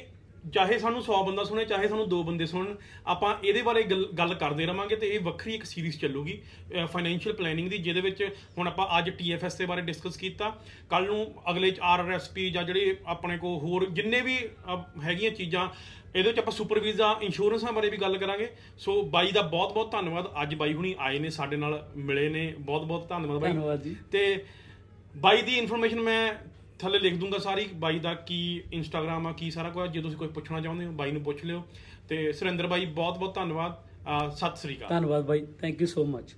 [0.52, 2.76] ਚਾਹੇ ਸਾਨੂੰ 100 ਬੰਦਾ ਸੁਣੇ ਚਾਹੇ ਸਾਨੂੰ ਦੋ ਬੰਦੇ ਸੁਣਨ
[3.06, 6.42] ਆਪਾਂ ਇਹਦੇ ਬਾਰੇ ਗੱਲ- ਕਰਦੇ ਰਵਾਂਗੇ ਤੇ ਇਹ ਵੱਖਰੀ ਇੱਕ ਸੀਰੀਜ਼ ਚੱਲੂਗੀ
[6.86, 10.56] ਫਾਈਨੈਂਸ਼ੀਅਲ ਪਲੈਨਿੰਗ ਦੀ ਜਿਹਦੇ ਵਿੱਚ ਹੁਣ ਆਪਾਂ ਅੱਜ TFS ਦੇ ਬਾਰੇ ਡਿਸਕਸ ਕੀਤਾ।
[10.90, 14.38] ਕੱਲ ਨੂੰ ਅਗਲੇ ਚ RRSP ਜਾਂ ਜਿਹੜੇ ਆਪਣੇ ਕੋ ਹੋਰ ਜਿੰਨੇ ਵੀ
[15.02, 15.68] ਹੈਗੀਆਂ ਚੀਜ਼ਾਂ
[16.16, 19.92] ਇਹਦੇ ਵਿੱਚ ਆਪਾਂ ਸੁਪਰ ਵੀਜ਼ਾ ਇੰਸ਼ੋਰੈਂਸਾਂ ਬਾਰੇ ਵੀ ਗੱਲ ਕਰਾਂਗੇ। ਸੋ ਬਾਈ ਦਾ ਬਹੁਤ ਬਹੁਤ
[19.92, 23.82] ਧੰਨਵਾਦ। ਅੱਜ ਬਾਈ ਹੁਣੀ ਆਏ ਨੇ ਸਾਡੇ ਨਾਲ ਮਿਲੇ ਨੇ। ਬਹੁਤ ਬਹੁਤ ਧੰਨਵਾਦ ਬਾਈ। ਧੰਨਵਾਦ
[23.82, 24.44] ਜੀ। ਤੇ
[25.16, 26.34] ਬਾਈ ਦੀ ਇਨਫੋਰਮੇਸ਼ਨ ਮੈਂ
[26.78, 28.40] ਥੱਲੇ ਲਿਖ ਦੂੰਗਾ ਸਾਰੀ ਬਾਈ ਦਾ ਕੀ
[28.72, 31.62] ਇੰਸਟਾਗ੍ਰam ਆ, ਕੀ ਸਾਰਾ ਕੁਝ ਜੇ ਤੁਸੀਂ ਕੋਈ ਪੁੱਛਣਾ ਚਾਹੁੰਦੇ ਹੋ, ਬਾਈ ਨੂੰ ਪੁੱਛ ਲਿਓ।
[32.08, 36.34] ਤੇ ਸੁਰਿੰਦਰ ਬਾਈ ਬਹੁਤ ਬਹੁਤ ਧੰਨਵਾਦ ਸਤਿ ਸ੍ਰੀ ਅਕਾਲ। ਧੰਨਵਾਦ ਬਾਈ। Thank you so much